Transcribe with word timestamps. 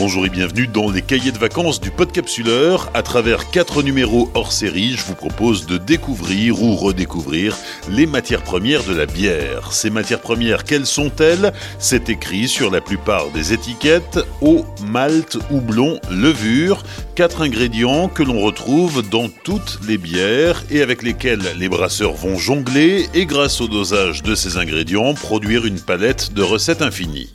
bonjour 0.00 0.24
et 0.24 0.30
bienvenue 0.30 0.66
dans 0.66 0.90
les 0.90 1.02
cahiers 1.02 1.30
de 1.30 1.36
vacances 1.36 1.78
du 1.78 1.90
Podcapsuleur. 1.90 2.90
À 2.94 3.02
travers 3.02 3.50
quatre 3.50 3.82
numéros 3.82 4.30
hors 4.32 4.50
série, 4.50 4.94
je 4.96 5.04
vous 5.04 5.14
propose 5.14 5.66
de 5.66 5.76
découvrir 5.76 6.62
ou 6.62 6.74
redécouvrir 6.74 7.54
les 7.90 8.06
matières 8.06 8.42
premières 8.42 8.82
de 8.84 8.94
la 8.94 9.04
bière. 9.04 9.74
Ces 9.74 9.90
matières 9.90 10.22
premières, 10.22 10.64
quelles 10.64 10.86
sont-elles? 10.86 11.52
C'est 11.78 12.08
écrit 12.08 12.48
sur 12.48 12.70
la 12.70 12.80
plupart 12.80 13.28
des 13.28 13.52
étiquettes 13.52 14.18
eau, 14.40 14.64
malt, 14.86 15.36
houblon, 15.50 16.00
levure, 16.10 16.82
quatre 17.14 17.42
ingrédients 17.42 18.08
que 18.08 18.22
l'on 18.22 18.40
retrouve 18.40 19.06
dans 19.06 19.28
toutes 19.28 19.80
les 19.86 19.98
bières 19.98 20.64
et 20.70 20.80
avec 20.80 21.02
lesquels 21.02 21.42
les 21.58 21.68
brasseurs 21.68 22.14
vont 22.14 22.38
jongler 22.38 23.06
et 23.12 23.26
grâce 23.26 23.60
au 23.60 23.68
dosage 23.68 24.22
de 24.22 24.34
ces 24.34 24.56
ingrédients 24.56 25.12
produire 25.12 25.66
une 25.66 25.78
palette 25.78 26.32
de 26.32 26.42
recettes 26.42 26.80
infinies. 26.80 27.30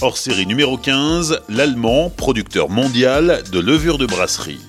Hors 0.00 0.16
série 0.16 0.46
numéro 0.46 0.76
15, 0.76 1.40
l'Allemand, 1.48 2.08
producteur 2.08 2.68
mondial 2.68 3.42
de 3.50 3.58
levure 3.58 3.98
de 3.98 4.06
brasserie. 4.06 4.67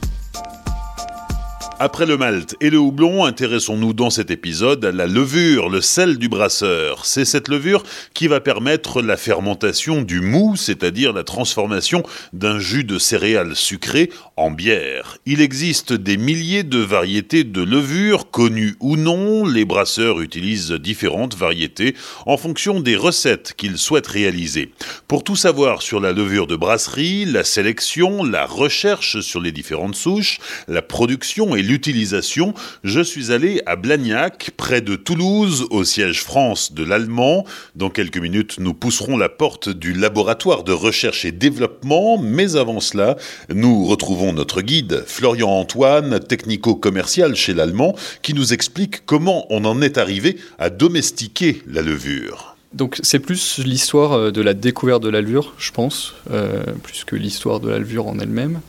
Après 1.82 2.06
le 2.06 2.18
malt 2.18 2.58
et 2.60 2.70
le 2.70 2.78
houblon, 2.78 3.24
intéressons-nous 3.24 3.94
dans 3.94 4.10
cet 4.10 4.32
épisode 4.32 4.84
à 4.84 4.92
la 4.92 5.08
levure, 5.08 5.70
le 5.70 5.80
sel 5.80 6.18
du 6.18 6.28
brasseur. 6.28 7.06
C'est 7.06 7.24
cette 7.24 7.48
levure 7.48 7.84
qui 8.14 8.28
va 8.28 8.42
permettre 8.42 9.02
la 9.02 9.16
fermentation 9.16 10.02
du 10.02 10.20
mou, 10.20 10.58
c'est-à-dire 10.58 11.14
la 11.14 11.24
transformation 11.24 12.04
d'un 12.34 12.60
jus 12.60 12.84
de 12.84 13.00
céréales 13.00 13.56
sucrées 13.56 14.10
en 14.36 14.52
bière. 14.52 15.20
Il 15.26 15.40
existe 15.40 15.94
des 15.94 16.18
milliers 16.18 16.64
de 16.64 16.80
variétés 16.80 17.46
de 17.46 17.62
levure, 17.62 18.30
connues 18.30 18.76
ou 18.82 18.98
non. 18.98 19.46
Les 19.46 19.64
brasseurs 19.64 20.20
utilisent 20.20 20.72
différentes 20.72 21.38
variétés 21.38 21.96
en 22.26 22.36
fonction 22.36 22.82
des 22.82 22.98
recettes 22.98 23.54
qu'ils 23.56 23.78
souhaitent 23.78 24.08
réaliser. 24.08 24.74
Pour 25.08 25.24
tout 25.24 25.38
savoir 25.38 25.82
sur 25.82 26.02
la 26.02 26.12
levure 26.12 26.46
de 26.46 26.58
brasserie, 26.58 27.24
la 27.24 27.46
sélection, 27.46 28.26
la 28.26 28.46
recherche 28.46 29.22
sur 29.22 29.40
les 29.40 29.54
différentes 29.54 29.96
souches, 29.96 30.40
la 30.68 30.82
production 30.82 31.56
et 31.56 31.69
l'utilisation, 31.70 32.56
je 32.84 33.00
suis 33.00 33.32
allé 33.32 33.62
à 33.68 33.76
Blagnac, 33.76 34.50
près 34.58 34.82
de 34.82 34.96
Toulouse, 34.96 35.68
au 35.70 35.84
siège 35.84 36.24
France 36.24 36.74
de 36.74 36.84
l'Allemand. 36.84 37.46
Dans 37.76 37.92
quelques 37.92 38.18
minutes, 38.18 38.56
nous 38.60 38.74
pousserons 38.74 39.18
la 39.18 39.30
porte 39.30 39.70
du 39.70 39.94
laboratoire 39.94 40.64
de 40.64 40.72
recherche 40.72 41.26
et 41.26 41.32
développement, 41.32 42.18
mais 42.18 42.56
avant 42.56 42.80
cela, 42.80 43.18
nous 43.54 43.86
retrouvons 43.86 44.34
notre 44.34 44.62
guide, 44.62 45.04
Florian 45.06 45.50
Antoine, 45.50 46.20
technico-commercial 46.20 47.36
chez 47.36 47.54
l'Allemand, 47.54 47.96
qui 48.24 48.34
nous 48.34 48.52
explique 48.52 49.06
comment 49.06 49.46
on 49.52 49.64
en 49.64 49.80
est 49.84 50.00
arrivé 50.00 50.38
à 50.58 50.72
domestiquer 50.72 51.62
la 51.68 51.84
levure. 51.84 52.49
Donc 52.74 53.00
c'est 53.02 53.20
plus 53.20 53.60
l'histoire 53.60 54.14
euh, 54.14 54.32
de 54.32 54.42
la 54.42 54.54
découverte 54.54 55.02
de 55.02 55.10
la 55.10 55.22
levure, 55.22 55.54
je 55.58 55.72
pense, 55.72 56.14
euh, 56.32 56.64
plus 56.84 57.04
que 57.04 57.16
l'histoire 57.16 57.60
de 57.60 57.70
la 57.70 57.80
levure 57.80 58.08
en 58.08 58.20
elle-même. 58.20 58.62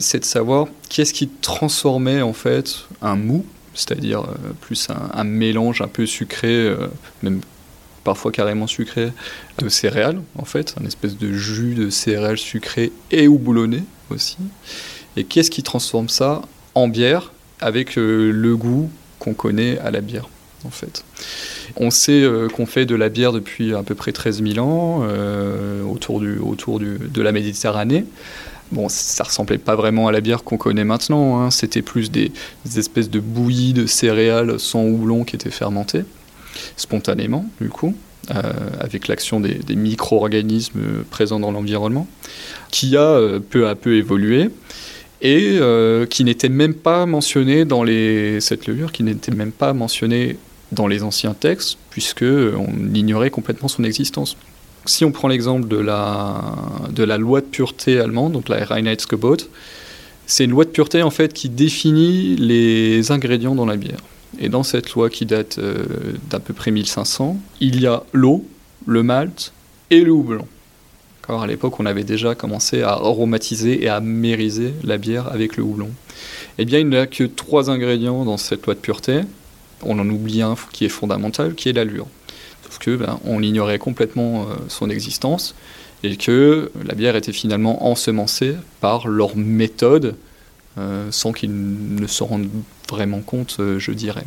C'est 0.00 0.20
de 0.20 0.24
savoir 0.24 0.66
qu'est-ce 0.88 1.14
qui 1.14 1.28
transformait 1.28 2.20
en 2.20 2.34
fait 2.34 2.86
un 3.00 3.16
mou, 3.16 3.46
c'est-à-dire 3.74 4.20
euh, 4.20 4.34
plus 4.60 4.88
un, 4.90 5.24
mélange 5.24 5.80
un 5.80 5.88
peu 5.88 6.04
sucré, 6.04 6.74
même 7.22 7.40
parfois 8.04 8.32
carrément 8.32 8.66
sucré, 8.66 9.12
de 9.58 9.68
céréales 9.68 10.20
en 10.36 10.44
fait, 10.44 10.74
un 10.80 10.84
espèce 10.84 11.16
de 11.16 11.32
jus 11.32 11.74
de 11.74 11.88
céréales 11.88 12.38
sucrées 12.38 12.92
et 13.10 13.28
houblonné 13.28 13.82
aussi. 14.10 14.36
Et 15.16 15.24
qu'est-ce 15.24 15.50
qui 15.50 15.62
transforme 15.62 16.10
ça 16.10 16.42
en 16.74 16.86
bière 16.88 17.32
avec 17.60 17.96
le 17.96 18.56
goût 18.56 18.90
qu'on 19.18 19.34
connaît 19.34 19.78
à 19.78 19.90
la 19.90 20.00
bière? 20.00 20.28
En 20.64 20.70
fait. 20.70 21.04
On 21.76 21.90
sait 21.90 22.22
euh, 22.22 22.48
qu'on 22.48 22.66
fait 22.66 22.86
de 22.86 22.94
la 22.94 23.08
bière 23.08 23.32
depuis 23.32 23.74
à 23.74 23.82
peu 23.82 23.94
près 23.94 24.12
13 24.12 24.42
000 24.42 24.66
ans, 24.66 25.02
euh, 25.02 25.82
autour, 25.84 26.20
du, 26.20 26.38
autour 26.38 26.78
du, 26.78 26.98
de 26.98 27.22
la 27.22 27.32
Méditerranée. 27.32 28.04
Bon, 28.72 28.88
ça 28.88 29.24
ressemblait 29.24 29.58
pas 29.58 29.76
vraiment 29.76 30.08
à 30.08 30.12
la 30.12 30.20
bière 30.20 30.44
qu'on 30.44 30.58
connaît 30.58 30.84
maintenant. 30.84 31.40
Hein. 31.40 31.50
C'était 31.50 31.82
plus 31.82 32.10
des, 32.10 32.32
espèces 32.76 33.08
de 33.08 33.20
bouillies 33.20 33.72
de 33.72 33.86
céréales 33.86 34.60
sans 34.60 34.84
houblon 34.84 35.24
qui 35.24 35.36
étaient 35.36 35.50
fermentées 35.50 36.04
spontanément, 36.76 37.46
du 37.60 37.68
coup, 37.68 37.94
euh, 38.30 38.42
avec 38.80 39.06
l'action 39.06 39.40
des, 39.40 39.60
micro-organismes 39.76 41.04
présents 41.10 41.40
dans 41.40 41.52
l'environnement, 41.52 42.06
qui 42.70 42.96
a 42.96 43.38
peu 43.48 43.68
à 43.68 43.74
peu 43.74 43.96
évolué 43.96 44.50
et 45.22 45.58
qui 46.10 46.24
n'était 46.24 46.48
même 46.48 46.74
pas 46.74 47.06
mentionné 47.06 47.64
dans 47.64 47.84
les 47.84 48.40
cette 48.40 48.66
levure 48.66 48.92
qui 48.92 49.02
n'était 49.02 49.32
même 49.32 49.52
pas 49.52 49.72
mentionnée 49.72 50.36
dans 50.72 50.86
les 50.86 51.02
anciens 51.02 51.34
textes, 51.34 51.78
puisqu'on 51.90 52.94
ignorait 52.94 53.30
complètement 53.30 53.68
son 53.68 53.84
existence. 53.84 54.36
Si 54.84 55.04
on 55.04 55.12
prend 55.12 55.28
l'exemple 55.28 55.68
de 55.68 55.76
la, 55.76 56.40
de 56.90 57.04
la 57.04 57.18
loi 57.18 57.40
de 57.40 57.46
pureté 57.46 58.00
allemande, 58.00 58.32
donc 58.32 58.48
la 58.48 58.64
Reinheitsgebot, 58.64 59.36
c'est 60.26 60.44
une 60.44 60.50
loi 60.50 60.64
de 60.64 60.70
pureté 60.70 61.02
en 61.02 61.10
fait 61.10 61.32
qui 61.32 61.48
définit 61.48 62.36
les 62.36 63.10
ingrédients 63.10 63.54
dans 63.54 63.66
la 63.66 63.76
bière. 63.76 64.00
Et 64.38 64.48
dans 64.48 64.62
cette 64.62 64.90
loi 64.92 65.08
qui 65.08 65.24
date 65.24 65.58
euh, 65.58 65.84
d'à 66.30 66.38
peu 66.38 66.52
près 66.52 66.70
1500, 66.70 67.38
il 67.60 67.80
y 67.80 67.86
a 67.86 68.02
l'eau, 68.12 68.44
le 68.86 69.02
malt 69.02 69.52
et 69.90 70.02
le 70.02 70.12
houblon. 70.12 70.46
à 71.28 71.46
l'époque, 71.46 71.80
on 71.80 71.86
avait 71.86 72.04
déjà 72.04 72.34
commencé 72.34 72.82
à 72.82 72.90
aromatiser 72.90 73.82
et 73.82 73.88
à 73.88 74.00
mériser 74.00 74.74
la 74.84 74.98
bière 74.98 75.28
avec 75.28 75.56
le 75.56 75.62
houblon. 75.62 75.90
Eh 76.58 76.64
bien, 76.64 76.78
il 76.78 76.88
n'y 76.88 76.96
a 76.96 77.06
que 77.06 77.24
trois 77.24 77.70
ingrédients 77.70 78.24
dans 78.24 78.36
cette 78.36 78.66
loi 78.66 78.74
de 78.74 78.80
pureté 78.80 79.20
on 79.82 79.98
en 79.98 80.08
oublie 80.08 80.42
un 80.42 80.56
qui 80.72 80.84
est 80.84 80.90
fondamental, 80.90 81.54
qui 81.54 81.68
est 81.68 81.72
l'allure. 81.72 82.06
Sauf 82.64 82.78
que 82.78 82.96
ben, 82.96 83.18
on 83.24 83.42
ignorait 83.42 83.78
complètement 83.78 84.42
euh, 84.42 84.54
son 84.68 84.90
existence 84.90 85.54
et 86.02 86.16
que 86.16 86.70
la 86.84 86.94
bière 86.94 87.16
était 87.16 87.32
finalement 87.32 87.88
ensemencée 87.88 88.54
par 88.80 89.08
leur 89.08 89.36
méthode 89.36 90.16
euh, 90.78 91.08
sans 91.10 91.32
qu'ils 91.32 91.50
ne 91.52 92.06
se 92.06 92.22
rendent 92.22 92.48
vraiment 92.88 93.20
compte, 93.20 93.56
euh, 93.58 93.78
je 93.78 93.90
dirais. 93.90 94.24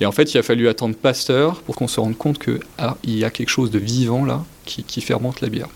Et 0.00 0.06
en 0.06 0.12
fait, 0.12 0.34
il 0.34 0.38
a 0.38 0.42
fallu 0.42 0.68
attendre 0.68 0.96
Pasteur 0.96 1.60
pour 1.62 1.76
qu'on 1.76 1.88
se 1.88 2.00
rende 2.00 2.16
compte 2.16 2.38
qu'il 2.38 2.60
ah, 2.78 2.96
y 3.04 3.24
a 3.24 3.30
quelque 3.30 3.50
chose 3.50 3.70
de 3.70 3.78
vivant 3.78 4.24
là 4.24 4.44
qui, 4.64 5.00
fermente 5.00 5.40
la 5.40 5.48
bière. 5.48 5.68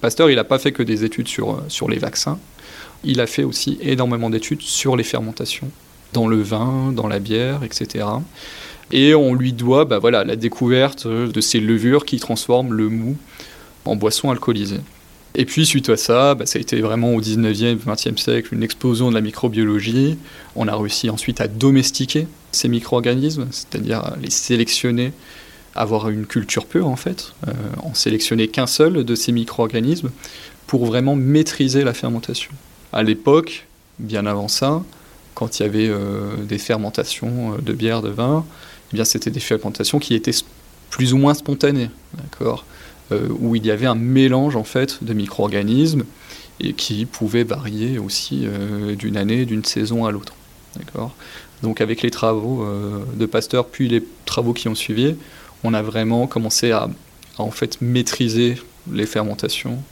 Pasteur, 0.00 0.30
il 0.30 0.36
n'a 0.36 0.44
pas 0.44 0.58
fait 0.58 0.72
que 0.72 0.82
des 0.82 1.04
études 1.04 1.28
sur, 1.28 1.62
sur 1.68 1.88
les 1.88 1.98
vaccins, 1.98 2.38
il 3.04 3.20
a 3.20 3.26
fait 3.26 3.44
aussi 3.44 3.78
énormément 3.80 4.30
d'études 4.30 4.62
sur 4.62 4.96
les 4.96 5.04
fermentations 5.04 5.70
dans 6.12 6.28
le 6.28 6.40
vin, 6.40 6.92
dans 6.92 7.08
la 7.08 7.18
bière, 7.18 7.64
etc. 7.64 8.04
Et 8.90 9.14
on 9.14 9.34
lui 9.34 9.52
doit 9.52 9.84
bah, 9.84 9.98
voilà, 9.98 10.24
la 10.24 10.36
découverte 10.36 11.06
de 11.06 11.40
ces 11.40 11.60
levures 11.60 12.04
qui 12.04 12.18
transforment 12.18 12.74
le 12.74 12.88
mou 12.88 13.16
en 13.84 13.96
boisson 13.96 14.30
alcoolisée. 14.30 14.80
Et 15.34 15.46
puis 15.46 15.64
suite 15.64 15.88
à 15.88 15.96
ça, 15.96 16.34
bah, 16.34 16.44
ça 16.44 16.58
a 16.58 16.62
été 16.62 16.80
vraiment 16.80 17.14
au 17.14 17.20
19e, 17.20 17.78
20e 17.78 18.18
siècle 18.18 18.54
une 18.54 18.62
explosion 18.62 19.08
de 19.08 19.14
la 19.14 19.22
microbiologie. 19.22 20.18
On 20.56 20.68
a 20.68 20.76
réussi 20.76 21.08
ensuite 21.08 21.40
à 21.40 21.48
domestiquer 21.48 22.26
ces 22.52 22.68
micro-organismes, 22.68 23.46
c'est-à-dire 23.50 24.14
les 24.20 24.30
sélectionner, 24.30 25.12
avoir 25.74 26.10
une 26.10 26.26
culture 26.26 26.66
pure 26.66 26.86
en 26.86 26.96
fait, 26.96 27.32
euh, 27.48 27.52
en 27.82 27.94
sélectionner 27.94 28.48
qu'un 28.48 28.66
seul 28.66 29.04
de 29.04 29.14
ces 29.14 29.32
micro-organismes 29.32 30.10
pour 30.66 30.84
vraiment 30.84 31.16
maîtriser 31.16 31.82
la 31.82 31.94
fermentation. 31.94 32.50
À 32.92 33.02
l'époque, 33.02 33.66
bien 33.98 34.26
avant 34.26 34.48
ça, 34.48 34.82
quand 35.34 35.58
il 35.58 35.62
y 35.62 35.66
avait 35.66 35.88
euh, 35.88 36.36
des 36.44 36.58
fermentations 36.58 37.54
euh, 37.54 37.58
de 37.60 37.72
bière, 37.72 38.02
de 38.02 38.10
vin, 38.10 38.44
eh 38.92 38.96
bien 38.96 39.04
c'était 39.04 39.30
des 39.30 39.40
fermentations 39.40 39.98
qui 39.98 40.14
étaient 40.14 40.32
plus 40.90 41.14
ou 41.14 41.18
moins 41.18 41.34
spontanées, 41.34 41.90
d'accord, 42.14 42.64
euh, 43.12 43.28
où 43.40 43.56
il 43.56 43.64
y 43.64 43.70
avait 43.70 43.86
un 43.86 43.94
mélange 43.94 44.56
en 44.56 44.64
fait 44.64 45.02
de 45.02 45.12
micro-organismes 45.14 46.04
et 46.60 46.74
qui 46.74 47.06
pouvait 47.06 47.44
varier 47.44 47.98
aussi 47.98 48.46
d'une 48.96 49.16
année, 49.16 49.46
d'une 49.46 49.64
saison 49.64 50.04
à 50.04 50.12
l'autre, 50.12 50.34
d'accord. 50.76 51.12
Donc 51.62 51.80
avec 51.80 52.02
les 52.02 52.10
travaux 52.10 52.64
de 53.16 53.26
Pasteur 53.26 53.66
puis 53.66 53.88
les 53.88 54.04
travaux 54.26 54.52
qui 54.52 54.68
ont 54.68 54.74
suivi, 54.74 55.16
on 55.64 55.74
a 55.74 55.82
vraiment 55.82 56.28
commencé 56.28 56.70
à, 56.70 56.88
à 57.38 57.42
en 57.42 57.50
fait 57.50 57.80
maîtriser 57.80 58.58
les 58.92 59.06
fermentations 59.06 59.82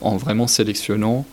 en 0.00 0.16
vraiment 0.16 0.48
sélectionnant 0.48 1.26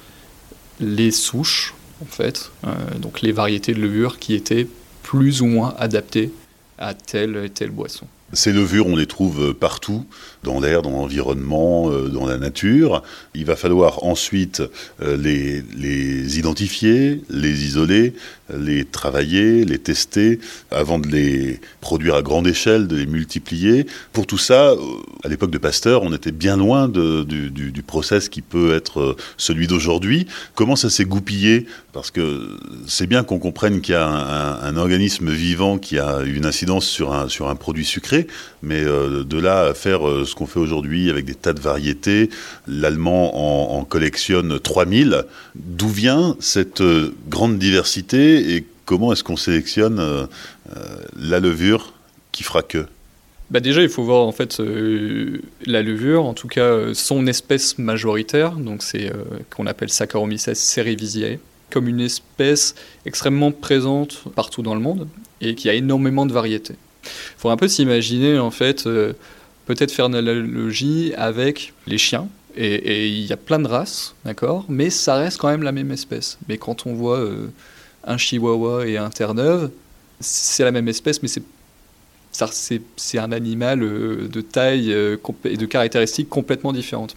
les 0.80 1.12
souches 1.12 1.74
en 2.04 2.06
fait, 2.06 2.52
euh, 2.66 2.70
donc 3.00 3.22
les 3.22 3.32
variétés 3.32 3.74
de 3.74 3.82
levure 3.82 4.20
qui 4.20 4.34
étaient 4.34 4.68
plus 5.04 5.42
ou 5.42 5.46
moins 5.46 5.74
adaptées 5.78 6.32
à 6.78 6.94
telle 6.94 7.38
et 7.38 7.50
telle 7.50 7.72
boisson. 7.72 8.08
Ces 8.34 8.52
levures, 8.52 8.88
on 8.88 8.96
les 8.96 9.06
trouve 9.06 9.54
partout, 9.54 10.06
dans 10.44 10.60
l'air, 10.60 10.82
dans 10.82 10.92
l'environnement, 10.92 11.90
euh, 11.90 12.10
dans 12.10 12.26
la 12.26 12.38
nature. 12.38 13.02
Il 13.34 13.46
va 13.46 13.56
falloir 13.56 14.04
ensuite 14.04 14.62
euh, 15.02 15.18
les, 15.18 16.38
identifier, 16.38 17.22
les 17.30 17.66
isoler, 17.66 18.14
les 18.54 18.86
travailler, 18.86 19.66
les 19.66 19.80
tester, 19.80 20.40
avant 20.70 21.00
de 21.00 21.08
les 21.08 21.60
produire 21.82 22.16
à 22.16 22.22
grande 22.22 22.48
échelle, 22.48 22.88
de 22.88 22.98
les 22.98 23.06
multiplier. 23.06 23.86
Pour 24.12 24.28
tout 24.28 24.38
ça, 24.38 24.72
euh, 24.72 24.78
à 25.24 25.30
l'époque 25.30 25.52
de 25.52 25.58
Pasteur, 25.58 26.04
on 26.04 26.14
était 26.14 26.32
bien 26.32 26.58
loin 26.58 26.88
du, 26.88 27.84
process 27.86 28.30
qui 28.30 28.42
peut 28.42 28.74
être 28.74 29.16
celui 29.38 29.68
d'aujourd'hui. 29.68 30.26
Comment 30.56 30.76
ça 30.76 30.90
s'est 30.90 31.06
goupillé? 31.06 31.68
Parce 31.92 32.12
que 32.12 32.58
c'est 32.88 33.08
bien 33.08 33.24
qu'on 33.24 33.40
comprenne 33.40 33.82
qu'il 33.82 33.94
y 33.94 33.98
a 33.98 34.08
un, 34.08 34.78
organisme 34.78 35.30
vivant 35.30 35.78
qui 35.78 36.00
a 36.00 36.22
une 36.22 36.46
incidence 36.46 36.86
sur 36.86 37.50
un 37.50 37.56
produit 37.56 37.86
sucré, 37.86 38.23
mais 38.62 38.84
de 38.84 39.38
là 39.38 39.66
à 39.66 39.74
faire 39.74 40.02
ce 40.26 40.36
qu'on 40.36 40.48
fait 40.48 40.60
aujourd'hui 40.60 41.10
avec 41.10 41.26
des 41.26 41.36
tas 41.36 41.54
de 41.54 41.60
variétés, 41.60 42.30
l'allemand 42.68 43.78
en, 43.78 43.84
collectionne 43.86 44.60
3000. 44.60 45.26
D'où 45.56 45.90
vient 45.90 46.36
cette 46.40 46.84
grande 47.30 47.58
diversité 47.58 48.56
et 48.56 48.66
comment 48.86 49.14
est-ce 49.14 49.24
qu'on 49.24 49.38
sélectionne 49.38 50.28
la 51.20 51.40
levure 51.40 51.94
qui 52.32 52.44
fera 52.44 52.62
que? 52.62 52.86
Bah 53.54 53.60
déjà, 53.60 53.84
il 53.84 53.90
faut 53.90 54.04
voir 54.04 54.26
en 54.26 54.32
fait 54.32 54.60
euh, 54.60 55.40
la 55.68 55.84
levure, 55.84 56.26
en 56.26 56.34
tout 56.34 56.48
cas 56.48 56.66
euh, 56.66 56.94
son 56.96 57.28
espèce 57.28 57.78
majoritaire, 57.78 58.54
donc 58.54 58.82
c'est 58.82 59.12
euh, 59.12 59.24
qu'on 59.56 59.68
appelle 59.68 59.90
Saccharomyces 59.90 60.54
cerevisiae, 60.54 61.38
comme 61.70 61.88
une 61.88 62.00
espèce 62.00 62.74
extrêmement 63.06 63.52
présente 63.52 64.24
partout 64.36 64.64
dans 64.64 64.74
le 64.74 64.82
monde 64.82 65.08
et 65.40 65.54
qui 65.54 65.70
a 65.70 65.76
énormément 65.76 66.26
de 66.26 66.34
variétés. 66.34 66.76
Il 67.04 67.38
faut 67.38 67.50
un 67.50 67.58
peu 67.58 67.68
s'imaginer 67.68 68.40
en 68.40 68.52
fait, 68.52 68.84
peut-être 69.66 69.92
faire 69.92 70.06
une 70.06 70.16
analogie 70.16 71.14
avec 71.18 71.74
les 71.88 71.98
chiens. 71.98 72.28
Et 72.56 73.08
il 73.08 73.26
y 73.26 73.34
a 73.34 73.38
plein 73.38 73.58
de 73.58 73.68
races, 73.68 74.14
d'accord, 74.26 74.66
mais 74.70 74.92
ça 74.92 75.16
reste 75.16 75.40
quand 75.40 75.48
même 75.48 75.64
la 75.64 75.72
même 75.72 75.92
espèce. 75.92 76.38
Mais 76.48 76.60
quand 76.60 76.86
on 76.86 76.94
voit 76.94 77.28
un 78.04 78.18
chihuahua 78.18 78.86
et 78.86 78.98
un 78.98 79.10
terre-neuve, 79.10 79.72
c'est 80.20 80.64
la 80.64 80.72
même 80.72 80.88
espèce, 80.88 81.24
mais 81.24 81.30
c'est 81.30 81.44
c'est 82.96 83.20
un 83.20 83.32
animal 83.32 83.84
euh, 83.84 84.28
de 84.28 84.42
taille 84.42 84.92
euh, 84.94 85.18
et 85.46 85.58
de 85.58 85.66
caractéristiques 85.66 86.30
complètement 86.30 86.74
différentes. 86.74 87.16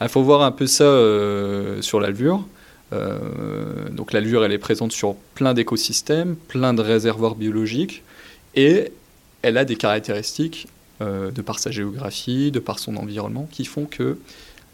Il 0.00 0.08
faut 0.08 0.22
voir 0.22 0.42
un 0.42 0.50
peu 0.50 0.66
ça 0.66 0.84
euh, 0.84 1.80
sur 1.82 2.00
la 2.00 2.08
levure. 2.08 2.44
donc 3.92 4.12
la 4.12 4.20
levure, 4.20 4.44
elle 4.44 4.52
est 4.52 4.58
présente 4.58 4.92
sur 4.92 5.16
plein 5.34 5.54
d'écosystèmes, 5.54 6.36
plein 6.48 6.74
de 6.74 6.82
réservoirs 6.82 7.34
biologiques, 7.34 8.02
et 8.54 8.92
elle 9.46 9.58
a 9.58 9.64
des 9.64 9.76
caractéristiques 9.76 10.66
de 11.00 11.42
par 11.42 11.58
sa 11.58 11.70
géographie, 11.70 12.50
de 12.50 12.58
par 12.58 12.78
son 12.78 12.96
environnement, 12.96 13.48
qui 13.52 13.64
font 13.64 13.84
que 13.84 14.18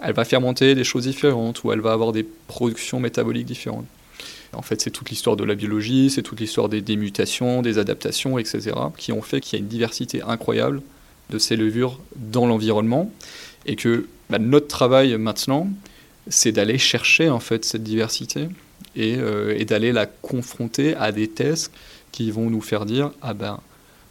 elle 0.02 0.14
va 0.14 0.24
fermenter 0.24 0.74
des 0.74 0.84
choses 0.84 1.04
différentes 1.04 1.62
ou 1.62 1.72
elle 1.72 1.80
va 1.80 1.92
avoir 1.92 2.12
des 2.12 2.24
productions 2.48 3.00
métaboliques 3.00 3.46
différentes. 3.46 3.86
En 4.52 4.62
fait, 4.62 4.80
c'est 4.80 4.90
toute 4.90 5.10
l'histoire 5.10 5.36
de 5.36 5.44
la 5.44 5.54
biologie, 5.54 6.10
c'est 6.10 6.22
toute 6.22 6.40
l'histoire 6.40 6.68
des, 6.68 6.96
mutations, 6.96 7.62
des 7.62 7.78
adaptations, 7.78 8.38
etc., 8.38 8.72
qui 8.98 9.12
ont 9.12 9.22
fait 9.22 9.40
qu'il 9.40 9.58
y 9.58 9.62
a 9.62 9.62
une 9.62 9.68
diversité 9.68 10.22
incroyable 10.22 10.82
de 11.30 11.38
ces 11.38 11.56
levures 11.56 12.00
dans 12.16 12.46
l'environnement, 12.46 13.10
et 13.64 13.76
que 13.76 14.06
bah, 14.28 14.38
notre 14.38 14.68
travail 14.68 15.16
maintenant, 15.16 15.70
c'est 16.28 16.52
d'aller 16.52 16.78
chercher 16.78 17.30
en 17.30 17.40
fait 17.40 17.64
cette 17.64 17.82
diversité 17.82 18.48
et, 18.94 19.16
euh, 19.16 19.64
d'aller 19.64 19.92
la 19.92 20.06
confronter 20.06 20.94
à 20.96 21.12
des 21.12 21.28
tests 21.28 21.72
qui 22.12 22.30
vont 22.30 22.50
nous 22.50 22.60
faire 22.60 22.84
dire 22.84 23.10
ah 23.22 23.34
ben 23.34 23.60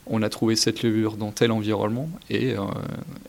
on 0.07 0.21
a 0.21 0.29
trouvé 0.29 0.55
cette 0.55 0.83
levure 0.83 1.17
dans 1.17 1.31
tel 1.31 1.51
environnement 1.51 2.09
et 2.29 2.53
euh, 2.53 2.61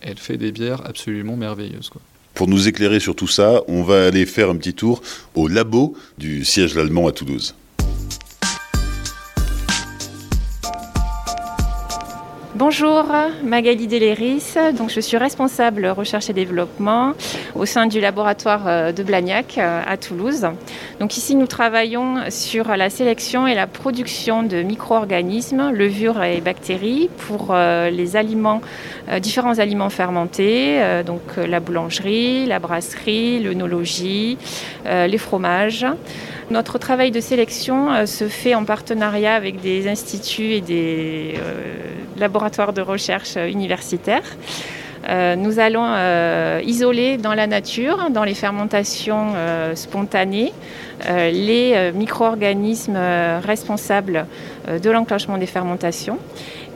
elle 0.01 0.19
fait 0.19 0.37
des 0.37 0.53
bières 0.53 0.85
absolument 0.87 1.37
merveilleuses. 1.37 1.91
Pour 2.35 2.49
nous 2.49 2.67
éclairer 2.67 2.99
sur 2.99 3.15
tout 3.15 3.29
ça, 3.29 3.63
on 3.69 3.83
va 3.83 4.07
aller 4.07 4.25
faire 4.27 4.49
un 4.51 4.57
petit 4.57 4.75
tour 4.75 5.03
au 5.35 5.49
labo 5.49 5.95
du 6.19 6.45
siège 6.45 6.77
allemand 6.77 7.07
à 7.07 7.13
Toulouse. 7.13 7.55
Bonjour, 12.55 13.07
Magali 13.43 13.87
Deléris. 13.87 14.57
Donc, 14.77 14.91
je 14.91 15.01
suis 15.01 15.17
responsable 15.17 15.87
recherche 15.87 16.29
et 16.29 16.35
développement 16.35 17.15
au 17.55 17.65
sein 17.65 17.87
du 17.87 17.99
laboratoire 17.99 18.65
euh, 18.67 18.93
de 18.93 19.03
Blagnac 19.03 19.57
euh, 19.57 19.81
à 19.87 19.97
Toulouse. 19.97 20.47
Donc, 21.01 21.17
ici, 21.17 21.35
nous 21.35 21.47
travaillons 21.47 22.29
sur 22.29 22.77
la 22.77 22.91
sélection 22.91 23.47
et 23.47 23.55
la 23.55 23.67
production 23.67 24.43
de 24.43 24.61
micro-organismes, 24.61 25.71
levures 25.71 26.23
et 26.23 26.43
bactéries 26.43 27.09
pour 27.27 27.53
euh, 27.53 27.89
les 27.89 28.17
aliments, 28.17 28.61
différents 29.23 29.59
aliments 29.59 29.89
fermentés, 29.89 30.81
donc 31.07 31.23
la 31.37 31.59
boulangerie, 31.59 32.45
la 32.47 32.59
brasserie, 32.59 33.41
l'œnologie, 33.41 34.39
les 34.85 35.19
fromages. 35.19 35.87
Notre 36.51 36.79
travail 36.79 37.11
de 37.11 37.21
sélection 37.21 38.07
se 38.07 38.29
fait 38.29 38.55
en 38.55 38.65
partenariat 38.65 39.35
avec 39.35 39.61
des 39.61 39.89
instituts 39.89 40.53
et 40.53 40.61
des 40.61 41.35
laboratoire 42.17 42.73
de 42.73 42.81
recherche. 42.83 43.37
Euh, 45.09 45.35
nous 45.35 45.59
allons 45.59 45.85
euh, 45.85 46.61
isoler 46.65 47.17
dans 47.17 47.35
la 47.35 47.49
nature, 47.49 48.11
dans 48.11 48.23
les 48.23 48.35
fermentations 48.35 49.33
euh, 49.35 49.75
spontanées, 49.75 50.53
les 51.09 51.91
micro-organismes 51.93 52.97
responsables 53.43 54.27
de 54.69 54.89
l'enclenchement 54.89 55.37
des 55.37 55.47
fermentations 55.47 56.17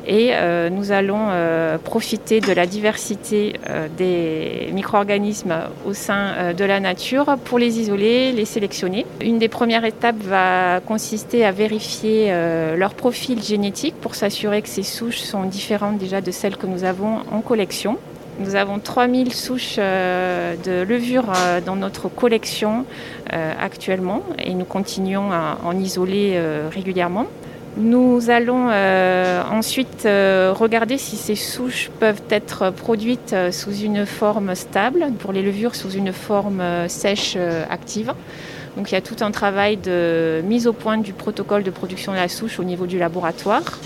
et 0.06 0.30
euh, 0.32 0.70
nous 0.70 0.92
allons 0.92 1.26
euh, 1.30 1.78
profiter 1.78 2.40
de 2.40 2.52
la 2.52 2.66
diversité 2.66 3.54
euh, 3.68 3.88
des 3.96 4.70
micro-organismes 4.72 5.54
au 5.84 5.94
sein 5.94 6.52
de 6.56 6.64
la 6.64 6.80
nature 6.80 7.36
pour 7.44 7.58
les 7.58 7.80
isoler, 7.80 8.32
les 8.32 8.44
sélectionner. 8.44 9.04
Une 9.20 9.38
des 9.38 9.48
premières 9.48 9.84
étapes 9.84 10.16
va 10.20 10.80
consister 10.80 11.44
à 11.44 11.50
vérifier 11.50 12.32
leur 12.76 12.94
profil 12.94 13.42
génétique 13.42 13.94
pour 14.00 14.14
s'assurer 14.14 14.62
que 14.62 14.68
ces 14.68 14.82
souches 14.82 15.18
sont 15.18 15.44
différentes 15.44 15.98
déjà 15.98 16.20
de 16.20 16.30
celles 16.30 16.56
que 16.56 16.66
nous 16.66 16.84
avons 16.84 17.18
en 17.30 17.40
collection. 17.40 17.98
Nous 18.38 18.54
avons 18.54 18.78
3000 18.78 19.32
souches 19.32 19.76
de 19.76 20.82
levure 20.82 21.32
dans 21.64 21.76
notre 21.76 22.08
collection 22.08 22.84
actuellement 23.30 24.22
et 24.38 24.54
nous 24.54 24.64
continuons 24.64 25.32
à 25.32 25.58
en 25.64 25.76
isoler 25.78 26.40
régulièrement. 26.70 27.26
Nous 27.76 28.30
allons 28.30 28.68
euh, 28.70 29.42
ensuite 29.50 30.06
euh, 30.06 30.54
regarder 30.56 30.96
si 30.96 31.16
ces 31.16 31.34
souches 31.34 31.90
peuvent 32.00 32.22
être 32.30 32.70
produites 32.70 33.34
euh, 33.34 33.52
sous 33.52 33.74
une 33.74 34.06
forme 34.06 34.54
stable, 34.54 35.12
pour 35.18 35.32
les 35.34 35.42
levures 35.42 35.74
sous 35.74 35.90
une 35.90 36.14
forme 36.14 36.62
sèche 36.88 37.36
active. 37.68 38.14
Donc 38.78 38.90
il 38.90 38.94
y 38.94 38.98
a 38.98 39.02
tout 39.02 39.16
un 39.20 39.30
travail 39.30 39.76
de 39.76 40.40
mise 40.44 40.66
au 40.66 40.72
point 40.72 40.96
du 40.96 41.12
protocole 41.12 41.64
de 41.64 41.70
production 41.70 42.12
de 42.12 42.16
la 42.16 42.28
souche 42.28 42.58
au 42.58 42.64
niveau 42.64 42.86
du 42.86 42.98
laboratoire 42.98 43.78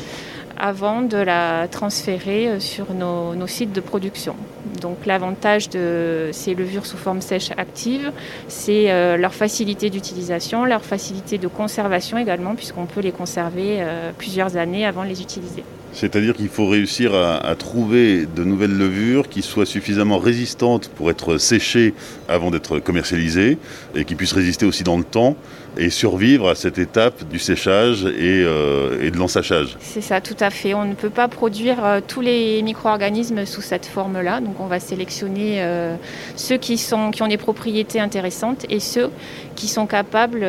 avant 0.60 1.00
de 1.02 1.16
la 1.16 1.66
transférer 1.68 2.48
euh, 2.48 2.60
sur 2.60 2.92
nos, 2.92 3.46
sites 3.46 3.72
de 3.72 3.80
production. 3.80 4.36
Donc 4.80 5.06
l'avantage 5.06 5.70
de 5.70 6.28
ces 6.32 6.54
levures 6.54 6.86
sous 6.86 6.98
forme 6.98 7.20
sèche 7.20 7.50
active, 7.56 8.12
c'est 8.48 8.90
euh, 8.90 9.16
leur 9.16 9.34
facilité 9.34 9.90
d'utilisation, 9.90 10.64
leur 10.64 10.84
facilité 10.84 11.38
de 11.38 11.48
conservation 11.48 12.18
également, 12.18 12.54
puisqu'on 12.54 12.86
peut 12.86 13.00
les 13.00 13.12
conserver 13.12 13.78
euh, 13.80 14.12
plusieurs 14.16 14.56
années 14.56 14.84
avant 14.84 15.02
de 15.02 15.08
les 15.08 15.22
utiliser. 15.22 15.64
C'est-à-dire 15.92 16.34
qu'il 16.34 16.48
faut 16.48 16.68
réussir 16.68 17.14
à, 17.14 17.54
trouver 17.56 18.24
de 18.24 18.44
nouvelles 18.44 18.76
levures 18.76 19.28
qui 19.28 19.42
soient 19.42 19.66
suffisamment 19.66 20.18
résistantes 20.18 20.88
pour 20.88 21.10
être 21.10 21.36
séchées 21.36 21.94
avant 22.28 22.52
d'être 22.52 22.78
commercialisées 22.78 23.58
et 23.96 24.04
qui 24.04 24.14
puissent 24.14 24.32
résister 24.32 24.66
aussi 24.66 24.84
dans 24.84 24.96
le 24.96 25.02
temps 25.02 25.36
et 25.76 25.90
survivre 25.90 26.48
à 26.48 26.54
cette 26.54 26.78
étape 26.78 27.24
du 27.28 27.38
séchage 27.38 28.04
et, 28.04 28.42
euh, 28.44 29.10
de 29.10 29.16
l'ensachage. 29.16 29.76
C'est 29.80 30.00
ça, 30.00 30.20
tout 30.20 30.36
à 30.40 30.50
fait. 30.50 30.74
On 30.74 30.84
ne 30.84 30.94
peut 30.94 31.10
pas 31.10 31.28
produire 31.28 31.84
euh, 31.84 32.00
tous 32.06 32.20
les 32.20 32.62
micro-organismes 32.62 33.46
sous 33.46 33.62
cette 33.62 33.86
forme-là. 33.86 34.40
Donc 34.40 34.60
on 34.60 34.66
va 34.66 34.80
sélectionner 34.80 35.62
euh, 35.62 35.96
ceux 36.36 36.56
qui, 36.56 36.78
sont, 36.78 37.10
qui 37.10 37.22
ont 37.22 37.28
des 37.28 37.36
propriétés 37.36 38.00
intéressantes 38.00 38.66
et 38.68 38.80
ceux 38.80 39.10
qui 39.56 39.68
sont 39.68 39.86
capables 39.86 40.40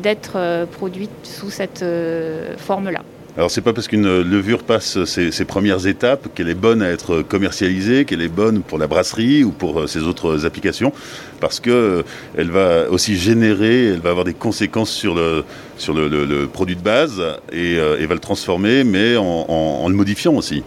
d'être 0.00 0.66
produits 0.72 1.08
sous 1.22 1.50
cette 1.50 1.84
forme-là. 2.58 3.02
Alors 3.36 3.50
c'est 3.50 3.62
pas 3.62 3.72
parce 3.72 3.88
qu'une 3.88 4.22
levure 4.22 4.62
passe 4.62 5.02
ses, 5.06 5.44
premières 5.44 5.88
étapes 5.88 6.28
qu'elle 6.36 6.48
est 6.48 6.54
bonne 6.54 6.82
à 6.82 6.90
être 6.90 7.22
commercialisée, 7.22 8.04
qu'elle 8.04 8.22
est 8.22 8.28
bonne 8.28 8.62
pour 8.62 8.78
la 8.78 8.86
brasserie 8.86 9.42
ou 9.42 9.50
pour 9.50 9.80
euh, 9.80 9.86
ses 9.88 10.04
autres 10.04 10.46
applications, 10.46 10.92
parce 11.40 11.58
que 11.58 11.70
euh, 11.70 12.02
elle 12.38 12.52
va 12.52 12.88
aussi 12.90 13.16
générer, 13.16 13.86
elle 13.86 14.00
va 14.00 14.10
avoir 14.10 14.24
des 14.24 14.34
conséquences 14.34 14.90
sur 14.90 15.16
le, 15.16 15.42
sur 15.76 15.94
le, 15.94 16.46
produit 16.46 16.76
de 16.76 16.80
base 16.80 17.20
et, 17.50 17.76
euh, 17.76 18.06
va 18.06 18.14
le 18.14 18.20
transformer, 18.20 18.84
mais 18.84 19.16
en 19.16 19.88
le 19.88 19.94
modifiant 19.94 20.34
aussi. 20.34 20.62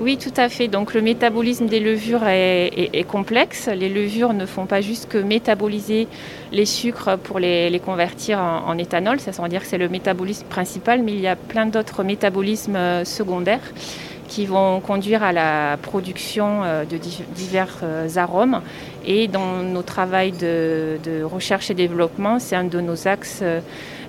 Oui, 0.00 0.16
tout 0.16 0.32
à 0.36 0.48
fait. 0.48 0.68
Donc 0.68 0.94
le 0.94 1.02
métabolisme 1.02 1.66
des 1.66 1.80
levures 1.80 2.22
est, 2.28 3.04
complexe. 3.08 3.68
Les 3.68 3.88
levures 3.88 4.32
ne 4.32 4.46
font 4.46 4.66
pas 4.66 4.80
juste 4.80 5.08
que 5.08 5.18
métaboliser 5.18 6.06
les 6.52 6.66
sucres 6.66 7.18
pour 7.18 7.40
les, 7.40 7.80
convertir 7.84 8.38
en, 8.38 8.78
éthanol. 8.78 9.18
Ça 9.18 9.32
veut 9.32 9.48
dire 9.48 9.62
que 9.62 9.66
c'est 9.66 9.76
le 9.76 9.88
métabolisme 9.88 10.46
principal, 10.46 11.02
mais 11.02 11.14
il 11.14 11.20
y 11.20 11.26
a 11.26 11.34
plein 11.34 11.66
d'autres 11.66 12.04
métabolismes 12.04 12.76
euh, 12.76 13.04
secondaires 13.04 13.72
qui 14.28 14.46
vont 14.46 14.80
conduire 14.80 15.24
à 15.24 15.32
la 15.32 15.76
production 15.82 16.62
euh, 16.62 16.84
de 16.84 16.96
divers 17.34 17.78
euh, 17.82 18.08
arômes. 18.14 18.60
Et 19.04 19.26
dans 19.26 19.64
nos 19.64 19.82
travaux 19.82 20.30
de 20.30 21.22
recherche 21.24 21.70
et 21.70 21.74
développement, 21.74 22.38
c'est 22.38 22.54
un 22.54 22.64
de 22.64 22.80
nos 22.80 23.08
axes 23.08 23.42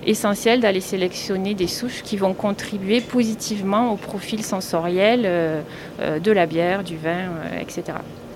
essentiel 0.05 0.59
d'aller 0.61 0.81
sélectionner 0.81 1.53
des 1.53 1.67
souches 1.67 2.01
qui 2.03 2.17
vont 2.17 2.33
contribuer 2.33 3.01
positivement 3.01 3.91
au 3.91 3.95
profil 3.95 4.43
sensoriel 4.43 5.23
euh, 5.25 5.61
euh, 5.99 6.19
de 6.19 6.31
la 6.31 6.45
bière, 6.45 6.83
du 6.83 6.97
vin, 6.97 7.09
euh, 7.09 7.59
etc. 7.61 7.83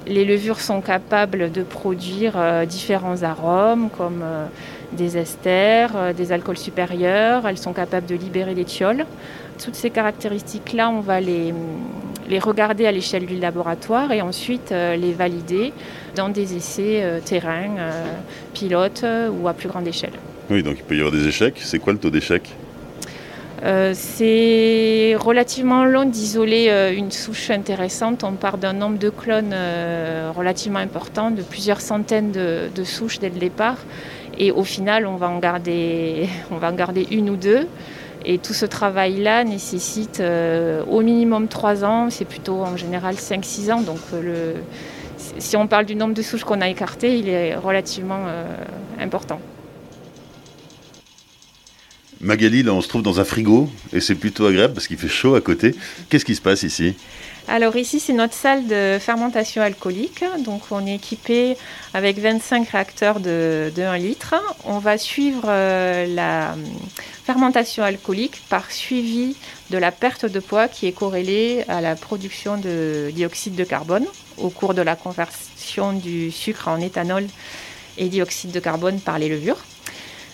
Les 0.05 0.25
levures 0.25 0.60
sont 0.60 0.82
capables 0.82 1.51
de 1.51 1.63
produire 1.63 2.34
différents 2.67 3.24
arômes 3.24 3.89
comme 3.89 4.22
des 4.91 5.17
esters, 5.17 6.13
des 6.13 6.34
alcools 6.34 6.58
supérieurs. 6.58 7.48
Elles 7.48 7.58
sont 7.58 7.72
capables 7.72 8.05
de 8.05 8.15
libérer 8.15 8.53
les 8.53 8.65
thiols. 8.65 9.05
Toutes 9.63 9.75
ces 9.75 9.91
caractéristiques-là, 9.91 10.89
on 10.89 11.00
va 11.00 11.22
les, 11.22 11.53
les 12.27 12.39
regarder 12.39 12.86
à 12.86 12.91
l'échelle 12.91 13.25
du 13.25 13.39
laboratoire 13.39 14.12
et 14.12 14.22
ensuite 14.22 14.72
les 14.72 15.13
valider 15.13 15.72
dans 16.17 16.27
des 16.27 16.58
essais 16.58 17.22
terrain, 17.24 17.70
pilotes 18.53 19.05
ou 19.39 19.48
à 19.48 19.53
plus 19.53 19.70
grande 19.70 19.88
échelle. 19.88 20.20
Oui, 20.50 20.64
donc 20.64 20.76
il 20.78 20.84
peut 20.84 20.96
y 20.96 21.00
avoir 21.00 21.14
des 21.14 21.28
échecs. 21.28 21.60
C'est 21.64 21.80
quoi 21.80 21.94
le 21.94 22.00
taux 22.00 22.10
d'échec 22.10 22.50
c'est 23.94 25.16
relativement 25.18 25.86
long 25.86 26.04
d'isoler 26.04 26.94
une 26.98 27.12
souche 27.12 27.50
intéressante. 27.50 28.26
On 28.26 28.34
part 28.34 28.58
d'un 28.58 28.74
nombre 28.74 28.98
de 29.00 29.10
clones 29.10 29.56
relativement 30.36 30.80
important, 30.80 31.32
de 31.32 31.42
plusieurs 31.42 31.80
centaines 31.80 32.34
de, 32.34 32.84
souches 32.84 33.20
dès 33.20 33.30
le 33.30 33.40
départ. 33.40 33.78
Et 34.38 34.52
au 34.52 34.66
final, 34.66 35.08
on 35.08 35.16
va 35.16 35.30
en 35.30 35.40
garder, 35.40 36.28
on 36.52 36.58
va 36.58 36.72
en 36.72 36.76
garder 36.76 37.08
une 37.10 37.30
ou 37.30 37.38
deux. 37.38 37.66
Et 38.26 38.38
tout 38.38 38.54
ce 38.54 38.66
travail-là 38.66 39.44
nécessite 39.44 40.20
euh, 40.22 40.84
au 40.90 41.02
minimum 41.02 41.48
3 41.48 41.84
ans, 41.84 42.10
c'est 42.10 42.26
plutôt 42.26 42.62
en 42.62 42.78
général 42.78 43.16
5-6 43.16 43.72
ans. 43.74 43.82
Donc 43.82 44.00
euh, 44.14 44.22
le, 44.22 44.54
si 45.40 45.58
on 45.58 45.68
parle 45.68 45.86
du 45.86 45.96
nombre 45.96 46.14
de 46.14 46.22
souches 46.22 46.46
qu'on 46.46 46.62
a 46.62 46.70
écartées, 46.70 47.18
il 47.18 47.28
est 47.28 47.56
relativement 47.56 48.22
euh, 48.26 48.46
important. 49.00 49.40
Magali, 52.24 52.63
là 52.63 52.74
on 52.74 52.82
se 52.82 52.88
trouve 52.88 53.03
dans 53.03 53.20
un 53.20 53.25
frigo 53.25 53.70
et 53.92 54.00
c'est 54.00 54.15
plutôt 54.15 54.46
agréable 54.46 54.74
parce 54.74 54.88
qu'il 54.88 54.98
fait 54.98 55.10
chaud 55.10 55.36
à 55.36 55.42
côté. 55.42 55.75
Qu'est-ce 56.10 56.25
qui 56.25 56.36
se 56.36 56.42
passe 56.42 56.63
ici? 56.63 56.96
Alors 57.50 57.75
ici, 57.75 58.00
c'est 58.00 58.13
notre 58.13 58.34
salle 58.34 58.68
de 58.68 58.98
fermentation 59.00 59.62
alcoolique. 59.62 60.24
Donc 60.46 60.62
on 60.72 60.88
est 60.88 60.96
équipé 60.96 61.58
avec 61.94 62.18
25 62.18 62.70
réacteurs 62.70 63.20
de, 63.20 63.72
1 63.77 63.98
litre. 63.98 64.36
On 64.63 64.80
va 64.80 64.98
suivre 64.98 65.44
euh, 65.48 66.06
la 66.08 66.56
fermentation 67.25 67.84
alcoolique 67.84 68.42
par 68.48 68.72
suivi 68.72 69.36
de 69.72 69.77
la 69.77 69.92
perte 69.92 70.25
de 70.25 70.39
poids 70.39 70.70
qui 70.70 70.88
est 70.88 70.94
corrélée 70.94 71.65
à 71.68 71.82
la 71.82 71.96
production 71.96 72.58
de 72.58 73.12
dioxyde 73.13 73.56
de 73.56 73.63
carbone 73.65 74.06
au 74.38 74.50
cours 74.50 74.74
de 74.74 74.82
la 74.82 74.96
conversion 74.96 75.92
du 75.92 76.32
sucre 76.32 76.70
en 76.70 76.80
éthanol 76.80 77.25
et 77.98 78.08
dioxyde 78.08 78.51
de 78.51 78.60
carbone 78.62 79.00
par 79.01 79.20
les 79.20 79.27
levures. 79.27 79.60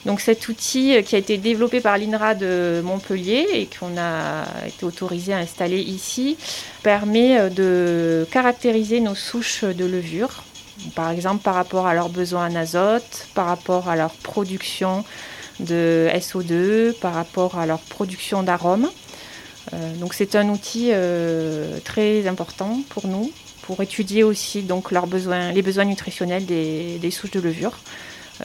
Donc 0.05 0.21
cet 0.21 0.47
outil 0.47 0.95
euh, 0.95 1.01
qui 1.01 1.15
a 1.15 1.19
été 1.19 1.37
développé 1.37 1.81
par 1.81 1.97
l'INRA 1.97 2.35
de 2.35 2.81
Montpellier 2.83 3.45
et 3.53 3.67
qu'on 3.67 3.97
a 3.97 4.45
été 4.65 4.85
autorisé 4.85 5.33
à 5.33 5.37
installer 5.37 5.79
ici 5.79 6.37
permet 6.83 7.39
euh, 7.39 7.49
de 7.49 8.27
caractériser 8.31 9.01
nos 9.01 9.15
souches 9.15 9.63
de 9.63 9.85
levure, 9.85 10.43
par 10.95 11.11
exemple 11.11 11.43
par 11.43 11.55
rapport 11.55 11.87
à 11.87 11.93
leurs 11.93 12.09
besoins 12.09 12.49
en 12.49 12.55
azote, 12.55 13.27
par 13.33 13.47
rapport 13.47 13.89
à 13.89 13.95
leur 13.95 14.11
production 14.11 15.03
de 15.59 16.07
SO2, 16.15 16.93
par 16.93 17.13
rapport 17.13 17.59
à 17.59 17.65
leur 17.65 17.79
production 17.79 18.43
d'arômes. 18.43 18.89
Euh, 19.73 19.95
donc 19.95 20.13
c'est 20.13 20.35
un 20.35 20.47
outil 20.47 20.91
très 21.83 22.27
important 22.27 22.79
pour 22.89 23.07
nous 23.07 23.31
pour 23.63 23.83
étudier 23.83 24.23
aussi 24.23 24.65
les 24.65 25.61
besoins 25.61 25.85
nutritionnels 25.85 26.45
des 26.45 27.11
souches 27.11 27.29
de 27.29 27.39
levure. 27.39 27.77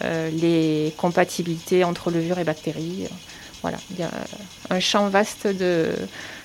Euh, 0.03 0.29
les 0.31 0.93
compatibilités 0.97 1.85
entre 1.85 2.11
levure 2.11 2.39
et 2.39 2.45
bactéries. 2.45 3.07
Voilà, 3.63 3.79
il 3.91 3.99
y 3.99 4.03
a 4.03 4.11
un 4.71 4.81
champ 4.81 5.09
vaste 5.09 5.49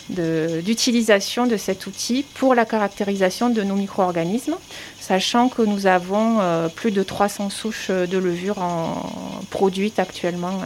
d'utilisation 0.10 1.48
de, 1.48 1.58
cet 1.58 1.88
outil 1.88 2.24
pour 2.36 2.56
la 2.56 2.66
caractérisation 2.66 3.50
de 3.50 3.62
nos 3.64 3.76
micro-organismes, 3.76 4.56
sachant 5.00 5.50
que 5.50 5.62
nous 5.64 5.88
avons 5.88 6.40
euh, 6.40 6.70
plus 6.70 6.92
de 6.92 7.04
300 7.04 7.50
souches 7.50 7.90
de 7.90 8.18
levure 8.18 8.60
en, 8.60 9.12
produites 9.50 10.00
actuellement, 10.00 10.62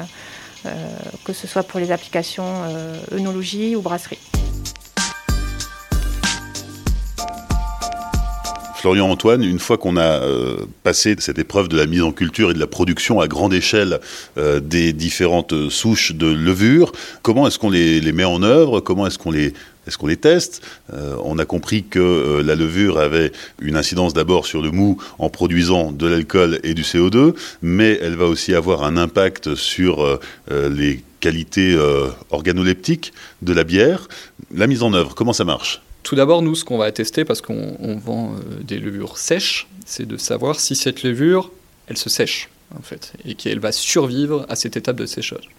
euh, 0.65 0.69
que 1.23 1.33
ce 1.33 1.47
soit 1.47 1.63
pour 1.63 1.79
les 1.79 1.91
applications 1.91 2.45
œnologie 3.11 3.75
ou 3.75 3.81
brasserie. 3.81 4.19
Florian 8.83 9.09
Antoine, 9.09 9.45
une 9.45 9.59
fois 9.59 9.77
qu'on 9.77 9.95
a 9.95 10.19
euh, 10.21 10.57
passé 10.83 11.15
cette 11.19 11.39
épreuve 11.39 11.69
de 11.69 11.77
la 11.77 11.85
mise 11.85 12.01
en 12.01 12.11
culture 12.11 12.51
et 12.51 12.53
de 12.53 12.59
la 12.59 12.67
production 12.67 13.21
à 13.21 13.29
grande 13.29 13.53
échelle 13.53 14.01
euh, 14.37 14.59
des 14.59 14.91
différentes 14.91 15.69
souches 15.69 16.11
de 16.11 16.27
levure, 16.27 16.91
comment 17.21 17.47
est-ce 17.47 17.57
qu'on 17.57 17.69
les, 17.69 18.11
met 18.11 18.25
en 18.25 18.43
œuvre? 18.43 18.81
Comment 18.81 19.07
est-ce 19.07 19.17
qu'on 19.17 19.31
les 19.31 19.53
est-ce 19.87 19.97
qu'on 19.97 20.07
les 20.07 20.17
teste? 20.17 20.61
Euh, 20.93 21.15
On 21.23 21.39
a 21.39 21.45
compris 21.45 21.85
que 21.85 22.41
la 22.45 22.55
levure 22.55 22.99
avait 22.99 23.31
une 23.61 23.77
incidence 23.77 24.13
d'abord 24.13 24.45
sur 24.45 24.61
le 24.61 24.71
mou 24.71 24.97
en 25.17 25.29
produisant 25.29 25.93
de 25.93 26.05
l'alcool 26.05 26.59
et 26.65 26.73
du 26.73 26.81
CO2, 26.81 27.35
mais 27.61 27.97
elle 28.01 28.17
va 28.17 28.25
aussi 28.25 28.53
avoir 28.53 28.83
un 28.83 28.97
impact 28.97 29.55
sur 29.55 30.19
les 30.51 31.01
qualités 31.21 31.77
organoleptiques 32.31 33.13
de 33.41 33.53
la 33.53 33.63
bière. 33.63 34.09
La 34.53 34.67
mise 34.67 34.83
en 34.83 34.93
œuvre, 34.93 35.15
comment 35.15 35.33
ça 35.33 35.45
marche? 35.45 35.81
Tout 36.03 36.15
d'abord, 36.15 36.41
nous, 36.41 36.53
ce 36.53 36.65
qu'on 36.65 36.77
va 36.77 36.91
tester, 36.91 37.23
parce 37.23 37.41
qu'on 37.41 37.97
vend 37.97 38.33
euh, 38.33 38.61
des 38.61 38.77
levures 38.77 39.17
sèches, 39.17 39.67
c'est 39.85 40.05
de 40.05 40.17
savoir 40.17 40.59
si 40.59 40.75
cette 40.75 41.01
levure, 41.03 41.51
elle 41.87 41.97
se 41.97 42.09
sèche, 42.09 42.49
en 42.77 42.81
fait, 42.81 43.13
et 43.25 43.35
qu'elle 43.35 43.59
va 43.59 43.71
survivre 43.71 44.45
à 44.49 44.55
cette 44.55 44.75
étape 44.75 44.97
de 44.97 45.05
séchage. 45.05 45.49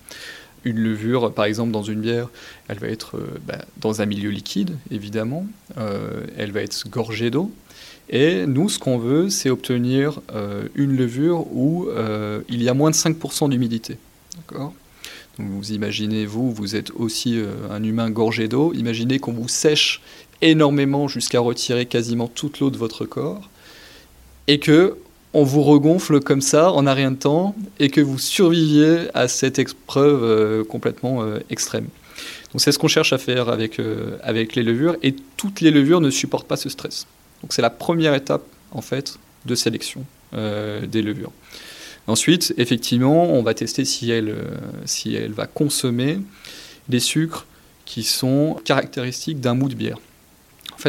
Une 0.65 0.79
levure, 0.79 1.33
par 1.33 1.47
exemple, 1.47 1.73
dans 1.73 1.83
une 1.83 2.01
bière, 2.01 2.29
elle 2.69 2.79
va 2.79 2.89
être 2.89 3.17
euh, 3.17 3.27
bah, 3.47 3.65
dans 3.79 4.03
un 4.03 4.07
milieu 4.07 4.31
liquide, 4.31 4.77
évidemment, 4.91 5.47
euh, 5.79 6.25
elle 6.37 6.53
va 6.53 6.61
être 6.61 6.89
gorgée 6.89 7.31
d'eau, 7.31 7.51
et 8.11 8.47
nous, 8.47 8.69
ce 8.69 8.79
qu'on 8.79 8.99
veut, 8.99 9.31
c'est 9.31 9.49
obtenir 9.49 10.21
une 10.75 10.95
levure 10.95 11.47
où 11.57 11.89
il 12.51 12.63
y 12.63 12.69
a 12.69 12.75
moins 12.75 12.91
de 12.91 12.95
5% 12.95 13.49
d'humidité. 13.49 13.97
D'accord? 14.37 14.75
Vous 15.39 15.73
imaginez, 15.73 16.27
vous, 16.27 16.53
vous 16.53 16.77
êtes 16.77 16.91
aussi 16.91 17.41
un 17.71 17.83
humain 17.83 18.11
gorgé 18.11 18.47
d'eau. 18.47 18.75
Imaginez 18.75 19.21
qu'on 19.21 19.33
vous 19.33 19.49
sèche 19.49 20.03
énormément 20.43 21.09
jusqu'à 21.09 21.41
retirer 21.41 21.87
quasiment 21.87 22.29
toute 22.29 22.61
l'eau 22.61 22.71
de 22.71 22.76
votre 22.76 23.05
corps, 23.05 23.49
et 24.47 24.59
que 24.59 24.97
on 25.37 25.43
vous 25.43 25.62
regonfle 25.62 26.21
comme 26.21 26.41
ça 26.41 26.71
en 26.71 26.87
un 26.87 26.95
rien 26.95 27.11
de 27.11 27.17
temps, 27.17 27.57
et 27.81 27.91
que 27.91 28.00
vous 28.00 28.19
surviviez 28.19 29.09
à 29.14 29.26
cette 29.26 29.59
épreuve 29.59 30.23
euh, 30.23 30.64
complètement 30.64 31.23
euh, 31.23 31.41
extrême. 31.50 31.88
Donc 32.53 32.61
c'est 32.61 32.71
ce 32.71 32.79
qu'on 32.79 32.88
cherche 32.88 33.12
à 33.12 33.19
faire 33.19 33.49
avec, 33.49 33.81
euh, 33.81 34.17
avec 34.23 34.55
les 34.55 34.62
levures, 34.62 34.97
et 35.03 35.17
toutes 35.37 35.61
les 35.61 35.73
levures 35.73 36.00
ne 36.00 36.11
supportent 36.11 36.47
pas 36.47 36.57
ce 36.57 36.69
stress. 36.69 37.07
Donc 37.43 37.53
c'est 37.53 37.62
la 37.62 37.71
première 37.71 38.14
étape 38.14 38.45
en 38.71 38.81
fait 38.81 39.19
de 39.45 39.55
sélection 39.55 40.05
des 40.33 41.00
levures. 41.00 41.31
Ensuite, 42.09 42.55
effectivement, 42.57 43.31
on 43.33 43.45
va 43.45 43.55
tester 43.55 43.85
si 43.85 44.11
elle, 44.11 44.35
si 44.85 45.14
elle 45.14 45.31
va 45.31 45.47
consommer 45.47 46.19
des 46.88 46.99
sucres 46.99 47.47
qui 47.85 48.03
sont 48.03 48.57
caractéristiques 48.64 49.41
d'un 49.41 49.55
mou 49.55 49.69
de 49.69 49.76
bière. 49.76 49.99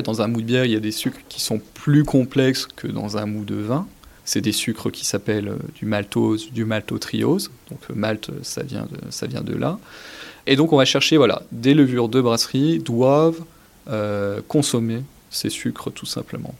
Dans 0.01 0.21
un 0.21 0.27
mou 0.27 0.41
de 0.41 0.45
bière, 0.45 0.65
il 0.65 0.71
y 0.71 0.75
a 0.75 0.79
des 0.79 0.91
sucres 0.91 1.21
qui 1.29 1.41
sont 1.41 1.61
plus 1.73 2.03
complexes 2.03 2.67
que 2.75 2.87
dans 2.87 3.17
un 3.17 3.25
mou 3.25 3.45
de 3.45 3.55
vin. 3.55 3.87
C'est 4.25 4.41
des 4.41 4.51
sucres 4.51 4.91
qui 4.91 5.05
s'appellent 5.05 5.49
euh, 5.49 5.57
du 5.75 5.85
maltose, 5.85 6.51
du 6.51 6.65
maltotriose. 6.65 7.51
Donc 7.69 7.79
le 7.87 7.95
malt, 7.95 8.31
ça 8.41 8.63
vient 8.63 8.87
de, 8.91 9.11
ça 9.11 9.27
vient 9.27 9.41
de 9.41 9.53
là. 9.53 9.79
Et 10.47 10.55
donc 10.55 10.73
on 10.73 10.77
va 10.77 10.85
chercher, 10.85 11.17
voilà, 11.17 11.43
des 11.51 11.73
levures 11.73 12.09
de 12.09 12.19
brasserie 12.21 12.79
doivent 12.79 13.41
euh, 13.87 14.41
consommer 14.47 15.03
ces 15.29 15.49
sucres 15.49 15.91
tout 15.91 16.07
simplement. 16.07 16.55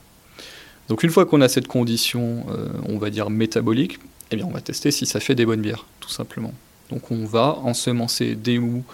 Donc 0.88 1.02
une 1.02 1.10
fois 1.10 1.26
qu'on 1.26 1.40
a 1.40 1.48
cette 1.48 1.66
condition, 1.66 2.46
euh, 2.50 2.68
on 2.88 2.98
va 2.98 3.10
dire 3.10 3.30
métabolique, 3.30 3.98
eh 4.30 4.36
bien 4.36 4.46
on 4.46 4.52
va 4.52 4.60
tester 4.60 4.90
si 4.92 5.06
ça 5.06 5.18
fait 5.18 5.34
des 5.34 5.44
bonnes 5.44 5.60
bières, 5.60 5.86
tout 6.00 6.10
simplement. 6.10 6.54
Donc 6.90 7.10
on 7.10 7.24
va 7.24 7.58
ensemencer 7.62 8.36
des 8.36 8.58
mous 8.58 8.84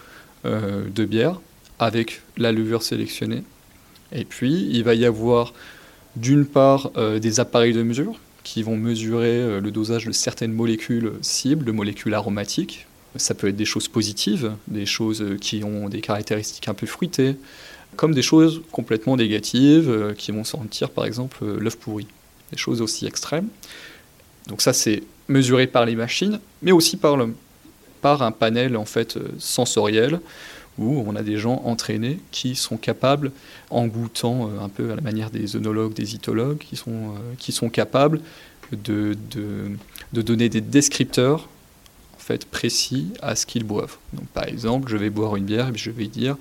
de 0.45 1.05
bière 1.05 1.41
avec 1.79 2.23
la 2.37 2.51
levure 2.51 2.83
sélectionnée 2.83 3.45
et 4.15 4.25
puis, 4.25 4.69
il 4.71 4.85
va 4.85 4.95
y 4.95 5.05
avoir 5.05 5.53
d'une 6.17 6.47
part 6.47 6.91
euh, 6.97 7.19
des 7.19 7.41
appareils 7.41 7.73
de 7.73 7.83
mesure 7.83 8.17
qui 8.45 8.63
vont 8.63 8.77
mesurer 8.77 9.37
euh, 9.37 9.61
le 9.61 9.71
dosage 9.71 10.07
de 10.07 10.13
certaines 10.13 10.53
molécules 10.53 11.13
cibles, 11.23 11.65
de 11.65 11.73
molécules 11.73 12.13
aromatiques. 12.15 12.87
Ça 13.17 13.35
peut 13.35 13.49
être 13.49 13.57
des 13.57 13.65
choses 13.65 13.89
positives, 13.89 14.53
des 14.69 14.87
choses 14.87 15.23
euh, 15.23 15.37
qui 15.41 15.65
ont 15.65 15.89
des 15.89 16.01
caractéristiques 16.01 16.69
un 16.69 16.75
peu 16.75 16.87
fruitées, 16.87 17.37
comme 17.97 18.15
des 18.15 18.23
choses 18.23 18.63
complètement 18.73 19.17
négatives 19.17 20.15
qui 20.17 20.33
vont 20.33 20.45
sentir 20.45 20.89
par 20.89 21.05
exemple 21.05 21.45
l'œuf 21.45 21.77
pourri. 21.77 22.07
Des 22.51 22.57
choses 22.57 22.81
aussi 22.81 23.07
extrêmes. 23.07 23.49
Donc 24.49 24.63
ça 24.63 24.73
c'est 24.73 25.03
mesuré 25.29 25.67
par 25.67 25.85
les 25.85 25.95
machines, 25.95 26.41
mais 26.63 26.73
aussi 26.73 26.97
par 26.97 27.19
par 28.01 28.23
un 28.23 28.33
panel 28.33 28.79
en 28.79 28.87
fait 28.87 29.19
sensoriel 29.39 30.21
où 30.79 31.05
on 31.07 31.15
a 31.17 31.23
des 31.23 31.37
gens 31.37 31.63
entraînés 31.65 32.19
qui 32.31 32.55
sont 32.55 32.77
capables, 32.77 33.33
en 33.71 33.87
goûtant 33.87 34.49
euh, 34.49 34.65
un 34.65 34.69
peu 34.69 34.93
à 34.93 34.97
la 34.97 35.03
manière 35.03 35.31
des 35.31 35.57
œnologues, 35.57 35.93
des 35.93 36.15
itologues, 36.15 36.59
qui 36.59 36.77
sont, 36.77 36.91
euh, 36.91 37.35
qui 37.39 37.53
sont 37.53 37.69
capables 37.69 38.21
de, 38.73 39.17
de, 39.33 40.23
donner 40.23 40.49
des 40.49 40.63
descripteurs 40.63 41.49
fait, 42.17 42.47
précis 42.47 43.09
à 43.21 43.37
ce 43.37 43.45
qu'ils 43.45 43.65
boivent. 43.65 43.99
Donc, 44.15 44.27
par 44.29 44.45
exemple, 44.45 44.91
je 44.91 44.97
vais 44.97 45.11
boire 45.11 45.37
une 45.37 45.45
bière 45.45 45.69
et 45.69 45.77
je 45.77 45.91
vais 45.91 46.07
dire 46.07 46.37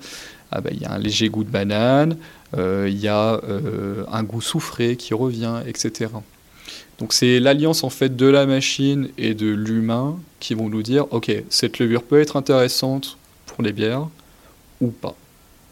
ah 0.50 0.60
ben, 0.60 0.70
il 0.72 0.80
y 0.80 0.84
a 0.84 0.92
un 0.92 0.98
léger 0.98 1.28
goût 1.28 1.44
de 1.44 1.50
banane, 1.50 2.16
euh, 2.56 2.86
il 2.88 2.98
y 2.98 3.08
a 3.08 3.40
un 4.10 4.22
goût 4.22 4.42
soufré 4.42 4.96
qui 4.96 5.14
revient, 5.14 5.62
etc. 5.66 6.10
Donc 6.98 7.12
c'est 7.12 7.40
l'alliance 7.40 7.84
en 7.84 7.90
fait 7.90 8.16
de 8.16 8.26
la 8.26 8.46
machine 8.46 9.08
et 9.18 9.34
de 9.34 9.48
l'humain 9.48 10.18
qui 10.40 10.54
vont 10.54 10.68
nous 10.68 10.82
dire 10.82 11.06
ok 11.12 11.32
cette 11.48 11.78
levure 11.78 12.02
peut 12.02 12.20
être 12.20 12.36
intéressante 12.36 13.16
pour 13.46 13.62
les 13.62 13.72
bières, 13.72 14.08
ou 14.82 14.88
pas. 14.88 15.16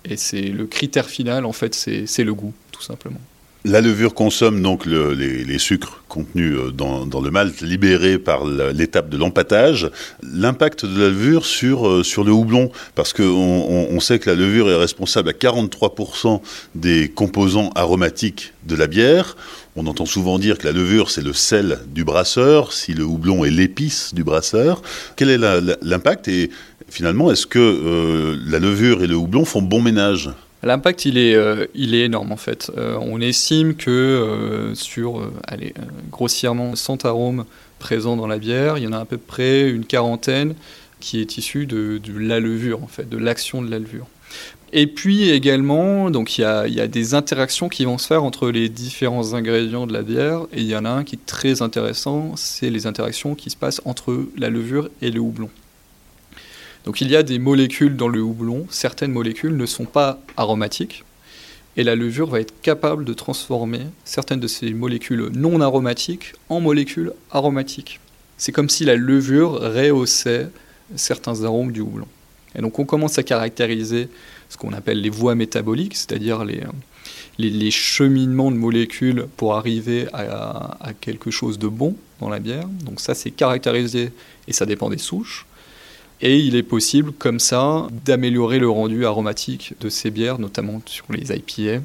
Et 0.07 0.17
c'est 0.17 0.40
le 0.40 0.67
critère 0.67 1.11
final, 1.11 1.45
en 1.45 1.52
fait, 1.52 1.75
c'est 1.75 2.25
le 2.25 2.33
goût, 2.33 2.55
tout 2.73 2.83
simplement. 2.83 3.21
La 3.67 3.83
levure 3.83 4.14
consomme 4.14 4.62
donc 4.62 4.87
les, 4.87 5.59
sucres 5.59 6.02
contenus 6.09 6.57
euh, 6.57 6.71
dans, 6.71 7.21
le 7.21 7.31
malt 7.31 7.61
libérés 7.61 8.19
par 8.19 8.47
l'étape 8.47 9.11
de 9.11 9.19
l'empâtage. 9.19 9.90
L'impact 10.23 10.87
de 10.87 10.99
la 10.99 11.09
levure 11.09 11.45
sur, 11.45 11.87
euh, 11.87 12.02
le 12.25 12.33
houblon, 12.33 12.71
parce 12.95 13.12
qu'on 13.12 13.23
on, 13.23 14.00
sait 14.00 14.19
que 14.19 14.31
la 14.31 14.37
levure 14.37 14.71
est 14.71 14.76
responsable 14.76 15.29
à 15.29 15.33
43% 15.33 16.40
des 16.75 17.11
composants 17.11 17.71
aromatiques 17.75 18.55
de 18.67 18.76
la 18.76 18.87
bière. 18.87 19.37
On 19.76 19.87
entend 19.87 20.07
souvent 20.07 20.38
dire 20.38 20.57
que 20.57 20.67
la 20.67 20.73
levure, 20.73 21.11
c'est 21.11 21.23
le 21.23 21.35
sel 21.35 21.81
du 21.87 22.02
brasseur, 22.02 22.73
si 22.73 22.95
le 22.95 23.05
houblon 23.05 23.45
est 23.45 23.50
l'épice 23.50 24.14
du 24.14 24.25
brasseur. 24.25 24.81
Quel 25.17 25.29
est 25.29 25.38
l'impact? 25.83 26.29
Et 26.29 26.50
finalement, 26.91 27.31
est-ce 27.31 27.47
que 27.47 27.59
euh, 27.59 28.37
la 28.47 28.59
levure 28.59 29.03
et 29.03 29.07
le 29.07 29.17
houblon 29.17 29.45
font 29.45 29.63
bon 29.63 29.81
ménage? 29.81 30.31
L'impact, 30.63 31.07
il, 31.07 31.17
est, 31.17 31.35
euh, 31.35 31.67
il 31.75 31.95
est 31.95 32.05
énorme 32.05 32.33
en 32.33 32.37
fait. 32.37 32.71
Euh, 32.77 32.99
on 33.01 33.21
estime 33.21 33.75
que 33.75 34.73
sur, 34.75 35.31
allez, 35.47 35.73
grossièrement 36.11 36.77
100 36.77 37.07
arômes 37.07 37.45
présents 37.79 38.17
dans 38.17 38.27
la 38.27 38.39
bière, 38.39 38.77
il 38.77 38.85
y 38.85 38.87
en 38.87 38.93
a 38.93 38.99
à 38.99 39.05
peu 39.07 39.17
près 39.17 39.71
une 39.71 39.87
quarantaine 39.87 40.55
qui 40.99 41.21
est 41.21 41.39
issue 41.39 41.65
de, 41.65 41.99
la 42.19 42.41
levure 42.41 42.83
en 42.83 42.89
fait, 42.89 43.09
de 43.09 43.17
l'action 43.17 43.63
de 43.63 43.71
la 43.71 43.79
levure. 43.79 44.07
Et 44.73 44.87
puis 44.87 45.31
également, 45.31 46.11
donc 46.11 46.39
il 46.39 46.43
y, 46.43 46.45
a, 46.45 46.69
il 46.69 46.75
y, 46.75 46.81
a, 46.81 46.87
des 46.87 47.15
interactions 47.15 47.69
qui 47.69 47.87
vont 47.87 47.99
se 47.99 48.07
faire 48.07 48.23
entre 48.23 48.51
les 48.51 48.69
différents 48.69 49.35
ingrédients 49.35 49.87
de 49.87 49.93
la 49.93 50.03
bière, 50.03 50.43
et 50.53 50.61
il 50.61 50.67
y 50.67 50.77
en 50.77 50.85
a 50.85 50.91
un 50.91 51.03
qui 51.03 51.17
est 51.17 51.27
très 51.27 51.63
intéressant, 51.63 52.35
c'est 52.37 52.71
les 52.71 52.87
interactions 52.87 53.35
qui 53.35 53.51
se 53.51 53.57
passent 53.57 53.81
entre 53.85 54.27
la 54.37 54.49
levure 54.49 54.89
et 55.03 55.11
le 55.11 55.19
houblon. 55.19 55.51
Donc 56.85 57.01
il 57.01 57.11
y 57.11 57.17
a 57.17 57.23
des 57.23 57.39
molécules 57.39 57.97
dans 57.97 58.09
le 58.09 58.23
houblon, 58.23 58.67
certaines 58.71 59.13
molécules 59.13 59.57
ne 59.57 59.67
sont 59.67 59.85
pas 59.85 60.21
aromatiques, 60.37 61.05
et 61.77 61.85
la 61.85 61.95
levure 61.95 62.29
va 62.29 62.41
être 62.41 62.61
capable 62.63 63.05
de 63.05 63.13
transformer 63.13 63.83
certaines 64.05 64.41
de 64.41 64.49
ces 64.49 64.73
molécules 64.73 65.31
non 65.35 65.61
aromatiques 65.61 66.35
en 66.49 66.61
molécules 66.61 67.13
aromatiques. 67.31 68.01
C'est 68.39 68.53
comme 68.53 68.69
si 68.69 68.85
la 68.85 68.97
levure 68.97 69.53
rehaussait 69.53 70.49
certains 70.97 71.45
arômes 71.45 71.73
du 71.73 71.81
houblon. 71.81 72.07
Et 72.55 72.61
donc 72.61 72.79
on 72.79 72.85
commence 72.85 73.19
à 73.19 73.23
caractériser 73.23 74.09
ce 74.49 74.57
qu'on 74.57 74.73
appelle 74.73 75.01
les 75.01 75.11
voies 75.11 75.35
métaboliques, 75.35 75.97
c'est-à-dire 75.97 76.45
les, 76.45 77.71
cheminements 77.71 78.51
de 78.51 78.57
molécules 78.57 79.27
pour 79.37 79.55
arriver 79.55 80.09
à, 80.13 80.93
quelque 81.01 81.31
chose 81.31 81.59
de 81.59 81.69
bon 81.69 81.97
dans 82.19 82.29
la 82.29 82.41
bière. 82.41 82.67
Donc 82.85 83.01
ça 83.01 83.15
c'est 83.15 83.31
caractérisé 83.31 84.13
et 84.49 84.53
ça 84.53 84.67
dépend 84.67 84.91
des 84.91 84.99
souches. 84.99 85.47
Et 86.23 86.39
il 86.39 86.55
est 86.55 86.62
possible, 86.62 87.12
comme 87.12 87.39
ça, 87.39 87.87
d'améliorer 88.05 88.59
le 88.59 88.69
rendu 88.69 89.07
aromatique 89.07 89.75
de 89.81 89.89
ces 89.89 90.11
bières, 90.11 90.39
notamment 90.39 90.83
sur 90.87 91.07
les 91.11 91.35
IPA, 91.35 91.83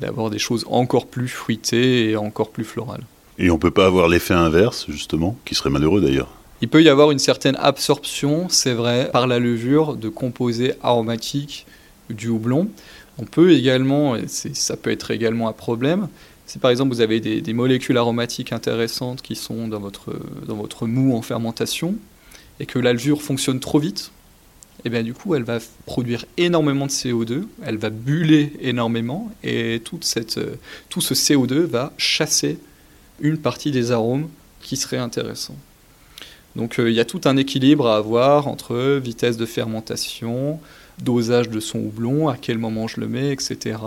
d'avoir 0.00 0.30
des 0.30 0.38
choses 0.38 0.64
encore 0.68 1.06
plus 1.06 1.28
fruitées 1.28 2.10
et 2.10 2.16
encore 2.16 2.50
plus 2.50 2.64
florales. 2.64 3.04
Et 3.38 3.50
on 3.50 3.54
ne 3.54 3.60
peut 3.60 3.70
pas 3.70 3.86
avoir 3.86 4.08
l'effet 4.08 4.34
inverse, 4.34 4.86
justement, 4.88 5.36
qui 5.44 5.54
serait 5.54 5.70
malheureux 5.70 6.00
d'ailleurs 6.00 6.28
il 6.62 6.68
peut 6.68 6.82
y 6.82 6.88
avoir 6.88 7.10
une 7.10 7.18
certaine 7.18 7.56
absorption, 7.56 8.48
c'est 8.48 8.74
vrai, 8.74 9.08
par 9.12 9.26
la 9.26 9.38
levure 9.38 9.96
de 9.96 10.08
composés 10.08 10.74
aromatiques 10.82 11.66
du 12.10 12.28
houblon. 12.28 12.68
On 13.18 13.24
peut 13.24 13.52
également, 13.52 14.16
et 14.16 14.26
ça 14.28 14.76
peut 14.76 14.90
être 14.90 15.10
également 15.10 15.48
un 15.48 15.52
problème, 15.52 16.08
si 16.46 16.58
par 16.58 16.70
exemple 16.70 16.92
vous 16.92 17.00
avez 17.00 17.20
des, 17.20 17.40
des, 17.40 17.52
molécules 17.52 17.96
aromatiques 17.96 18.52
intéressantes 18.52 19.22
qui 19.22 19.36
sont 19.36 19.68
dans 19.68 19.78
votre, 19.78 20.12
dans 20.46 20.56
votre 20.56 20.86
mou 20.86 21.16
en 21.16 21.22
fermentation, 21.22 21.94
et 22.60 22.66
que 22.66 22.78
la 22.78 22.92
levure 22.92 23.22
fonctionne 23.22 23.58
trop 23.58 23.80
vite, 23.80 24.12
et 24.78 24.82
eh 24.86 24.90
bien 24.90 25.02
du 25.02 25.12
coup 25.12 25.34
elle 25.34 25.42
va 25.42 25.58
produire 25.84 26.24
énormément 26.36 26.86
de 26.86 26.90
CO2, 26.92 27.42
elle 27.64 27.76
va 27.76 27.90
buller 27.90 28.52
énormément 28.60 29.30
et 29.42 29.82
toute 29.84 30.04
cette, 30.04 30.38
euh, 30.38 30.54
tout 30.88 31.00
ce 31.00 31.12
CO2 31.12 31.64
va 31.64 31.92
chasser 31.98 32.58
une 33.20 33.36
partie 33.36 33.72
des 33.72 33.90
arômes 33.90 34.28
qui 34.62 34.76
seraient 34.76 34.96
intéressants. 34.96 35.56
Donc 36.56 36.78
euh, 36.78 36.90
il 36.90 36.96
y 36.96 37.00
a 37.00 37.04
tout 37.04 37.20
un 37.24 37.36
équilibre 37.36 37.88
à 37.88 37.96
avoir 37.96 38.48
entre 38.48 38.98
vitesse 38.98 39.36
de 39.36 39.46
fermentation, 39.46 40.60
dosage 40.98 41.50
de 41.50 41.60
son 41.60 41.78
houblon, 41.78 42.28
à 42.28 42.36
quel 42.36 42.58
moment 42.58 42.88
je 42.88 43.00
le 43.00 43.08
mets, 43.08 43.32
etc. 43.32 43.78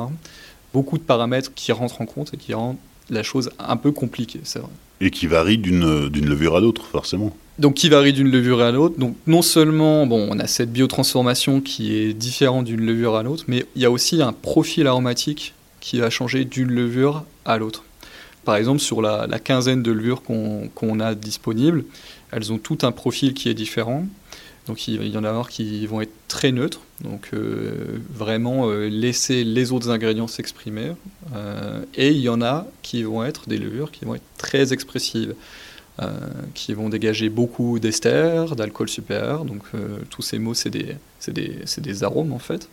Beaucoup 0.73 0.97
de 0.97 1.03
paramètres 1.03 1.53
qui 1.55 1.71
rentrent 1.71 2.01
en 2.01 2.05
compte 2.05 2.33
et 2.33 2.37
qui 2.37 2.53
rendent 2.53 2.77
la 3.09 3.23
chose 3.23 3.49
un 3.59 3.77
peu 3.77 3.91
compliquée, 3.91 4.41
c'est 4.43 4.59
vrai. 4.59 4.69
Et 5.03 5.11
qui 5.11 5.27
varient 5.27 5.57
d'une 5.57 6.25
levure 6.25 6.55
à 6.55 6.61
l'autre, 6.61 6.85
forcément 6.85 7.35
donc 7.59 7.75
qui 7.75 7.89
varie 7.89 8.13
d'une 8.13 8.31
levure 8.31 8.61
à 8.61 8.71
l'autre. 8.71 8.97
Donc 8.97 9.15
non 9.27 9.41
seulement 9.41 10.07
bon, 10.07 10.27
on 10.31 10.39
a 10.39 10.47
cette 10.47 10.71
biotransformation 10.71 11.61
qui 11.61 11.95
est 11.95 12.13
différente 12.13 12.65
d'une 12.65 12.85
levure 12.85 13.15
à 13.15 13.23
l'autre, 13.23 13.43
mais 13.47 13.65
il 13.75 13.81
y 13.81 13.85
a 13.85 13.91
aussi 13.91 14.21
un 14.21 14.33
profil 14.33 14.87
aromatique 14.87 15.53
qui 15.79 15.99
va 15.99 16.09
changer 16.09 16.45
d'une 16.45 16.71
levure 16.71 17.25
à 17.45 17.57
l'autre. 17.57 17.83
Par 18.45 18.55
exemple, 18.55 18.79
sur 18.79 19.01
la, 19.01 19.27
quinzaine 19.39 19.83
de 19.83 19.91
levures 19.91 20.21
qu'on 20.23 20.99
a 20.99 21.15
disponibles, 21.15 21.85
elles 22.31 22.51
ont 22.51 22.57
tout 22.57 22.79
un 22.81 22.91
profil 22.91 23.33
qui 23.33 23.49
est 23.49 23.53
différent. 23.53 24.05
Donc 24.67 24.87
il, 24.87 25.07
y 25.07 25.17
en 25.17 25.25
a 25.25 25.45
qui 25.49 25.85
vont 25.87 25.99
être 25.99 26.13
très 26.29 26.53
neutres, 26.53 26.81
donc 27.03 27.31
euh, 27.33 27.99
vraiment 28.09 28.69
euh, 28.69 28.87
laisser 28.87 29.43
les 29.43 29.73
autres 29.73 29.89
ingrédients 29.89 30.27
s'exprimer. 30.27 30.93
Euh, 31.35 31.83
et 31.95 32.11
il 32.11 32.21
y 32.21 32.29
en 32.29 32.41
a 32.41 32.65
qui 32.81 33.03
vont 33.03 33.25
être 33.25 33.49
des 33.49 33.57
levures 33.57 33.91
qui 33.91 34.05
vont 34.05 34.15
être 34.15 34.23
très 34.37 34.73
expressives. 34.73 35.35
Qui 36.55 36.73
vont 36.73 36.89
dégager 36.89 37.29
beaucoup 37.29 37.77
d'ester, 37.77 38.45
d'alcool 38.57 38.89
supérieur. 38.89 39.45
Donc 39.45 39.61
tous 40.09 40.23
ces 40.23 40.39
mots, 40.39 40.55
c'est 40.55 40.71
des, 40.71 40.95
des, 41.27 41.59
des, 41.77 42.03
arômes 42.03 42.33
en 42.33 42.39
fait. 42.39 42.67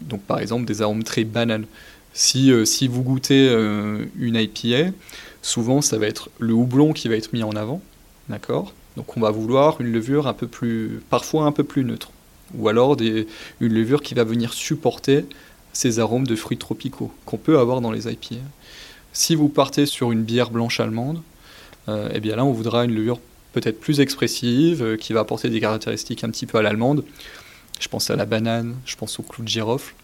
Donc 0.00 0.20
par 0.22 0.40
exemple 0.40 0.64
des 0.64 0.82
arômes 0.82 1.04
très 1.04 1.22
banals. 1.22 1.66
Si, 2.12 2.52
si 2.66 2.88
vous 2.88 3.04
goûtez 3.04 3.52
une 4.18 4.34
IPA, 4.34 4.90
souvent 5.42 5.80
ça 5.80 5.96
va 5.96 6.08
être 6.08 6.28
le 6.40 6.54
houblon 6.54 6.92
qui 6.92 7.06
va 7.06 7.14
être 7.14 7.32
mis 7.32 7.44
en 7.44 7.52
avant, 7.52 7.80
d'accord? 8.28 8.74
Donc 8.96 9.16
on 9.16 9.20
va 9.20 9.30
vouloir 9.30 9.80
une 9.80 9.92
levure 9.92 10.26
un 10.26 10.34
peu 10.34 10.46
plus, 10.46 11.00
parfois 11.10 11.46
un 11.46 11.52
peu 11.52 11.64
plus 11.64 11.84
neutre, 11.84 12.10
ou 12.54 12.68
alors 12.68 12.96
une 13.00 13.74
levure 13.74 14.02
qui 14.02 14.14
va 14.14 14.24
venir 14.24 14.52
supporter 14.52 15.26
ces 15.72 15.98
arômes 15.98 16.26
de 16.26 16.36
fruits 16.36 16.58
tropicaux 16.58 17.12
qu'on 17.24 17.36
peut 17.36 17.58
avoir 17.58 17.80
dans 17.80 17.90
les 17.90 18.08
IPA. 18.08 18.36
Si 19.12 19.34
vous 19.34 19.48
partez 19.48 19.86
sur 19.86 20.12
une 20.12 20.22
bière 20.22 20.50
blanche 20.50 20.80
allemande, 20.80 21.22
euh, 21.88 22.08
eh 22.12 22.20
bien 22.20 22.36
là 22.36 22.44
on 22.44 22.52
voudra 22.52 22.84
une 22.84 22.94
levure 22.94 23.18
peut-être 23.52 23.80
plus 23.80 24.00
expressive, 24.00 24.82
euh, 24.82 24.96
qui 24.96 25.12
va 25.12 25.20
apporter 25.20 25.48
des 25.48 25.60
caractéristiques 25.60 26.24
un 26.24 26.30
petit 26.30 26.46
peu 26.46 26.58
à 26.58 26.62
l'allemande. 26.62 27.04
Je 27.80 27.88
pense 27.88 28.10
à 28.10 28.16
la 28.16 28.26
banane, 28.26 28.76
je 28.86 28.96
pense 28.96 29.18
au 29.18 29.22
clou 29.22 29.42
de 29.42 29.48
girofle, 29.48 29.94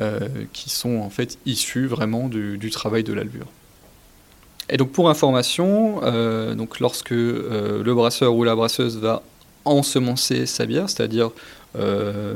euh, 0.00 0.28
qui 0.52 0.70
sont 0.70 0.96
en 0.96 1.10
fait 1.10 1.38
issus 1.46 1.86
vraiment 1.86 2.28
du, 2.28 2.70
travail 2.70 3.04
de 3.04 3.12
la 3.12 3.24
levure. 3.24 3.46
Et 4.68 4.76
donc 4.76 4.90
pour 4.90 5.10
information, 5.10 6.00
donc 6.54 6.80
lorsque 6.80 7.10
le 7.10 7.92
brasseur 7.94 8.34
ou 8.34 8.44
la 8.44 8.54
brasseuse 8.54 8.96
va 8.96 9.22
ensemencer 9.64 10.46
sa 10.46 10.66
bière, 10.66 10.88
c'est-à-dire 10.88 11.30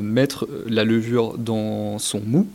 mettre 0.00 0.46
la 0.66 0.84
levure 0.84 1.38
dans 1.38 1.98
son 1.98 2.20
mou, 2.20 2.46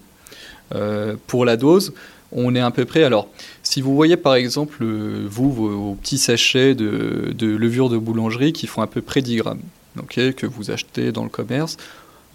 pour 1.25 1.45
la 1.45 1.57
dose, 1.57 1.93
on 2.31 2.55
est 2.55 2.59
à 2.59 2.71
peu 2.71 2.85
près. 2.85 3.03
Alors, 3.03 3.27
si 3.63 3.81
vous 3.81 3.95
voyez 3.95 4.17
par 4.17 4.35
exemple, 4.35 4.77
euh, 4.81 5.25
vous, 5.29 5.51
vos, 5.51 5.95
petits 5.95 6.17
sachets 6.17 6.75
de, 6.75 7.33
levure 7.39 7.89
de 7.89 7.97
boulangerie 7.97 8.53
qui 8.53 8.67
font 8.67 8.81
à 8.81 8.87
peu 8.87 9.01
près 9.01 9.21
10 9.21 9.37
grammes, 9.37 9.61
que 10.07 10.45
vous 10.45 10.71
achetez 10.71 11.11
dans 11.11 11.23
le 11.23 11.29
commerce, 11.29 11.77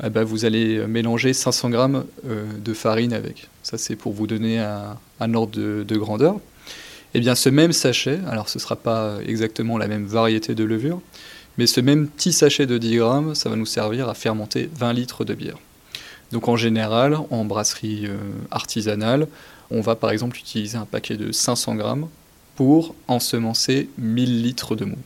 eh 0.05 0.11
ben, 0.11 0.25
vous 0.25 0.45
allez 0.45 0.87
mélanger 0.87 1.33
500 1.33 1.71
grammes 1.71 2.05
euh, 2.29 2.45
de 2.63 2.75
farine 2.75 3.15
avec. 3.15 3.49
Ça, 3.63 3.79
c'est 3.79 3.97
pour 3.97 4.13
vous 4.13 4.27
donner 4.27 4.59
un, 4.59 5.35
ordre 5.35 5.59
de, 5.59 5.97
grandeur. 5.97 6.39
Eh 7.17 7.21
bien, 7.21 7.35
ce 7.35 7.49
même 7.49 7.73
sachet, 7.73 8.21
alors 8.29 8.51
ce 8.51 8.59
ne 8.59 8.61
sera 8.61 8.77
pas 8.77 9.15
exactement 9.27 9.79
la 9.79 9.89
même 9.89 10.05
variété 10.05 10.55
de 10.55 10.65
levure, 10.65 11.01
mais 11.57 11.67
ce 11.67 11.81
même 11.81 12.09
petit 12.09 12.31
sachet 12.31 12.67
de 12.67 12.77
10 12.77 12.97
grammes, 12.99 13.35
ça 13.35 13.49
va 13.49 13.57
nous 13.57 13.65
servir 13.65 14.11
à 14.11 14.13
fermenter 14.13 14.69
20 14.77 14.93
litres 14.93 15.25
de 15.25 15.33
bière. 15.33 15.57
Donc 16.31 16.47
en 16.47 16.57
général, 16.57 17.17
en 17.31 17.47
brasserie 17.47 18.03
euh, 18.05 18.19
artisanale, 18.51 19.29
on 19.71 19.81
va 19.81 19.97
par 19.97 20.11
exemple 20.11 20.37
utiliser 20.37 20.77
un 20.77 20.85
paquet 20.85 21.17
de 21.17 21.33
500 21.33 21.77
grammes 21.77 22.09
pour 22.55 22.95
ensemencer 23.09 23.89
1000 23.97 24.43
litres 24.43 24.77
de 24.77 24.85
mou. 24.85 24.99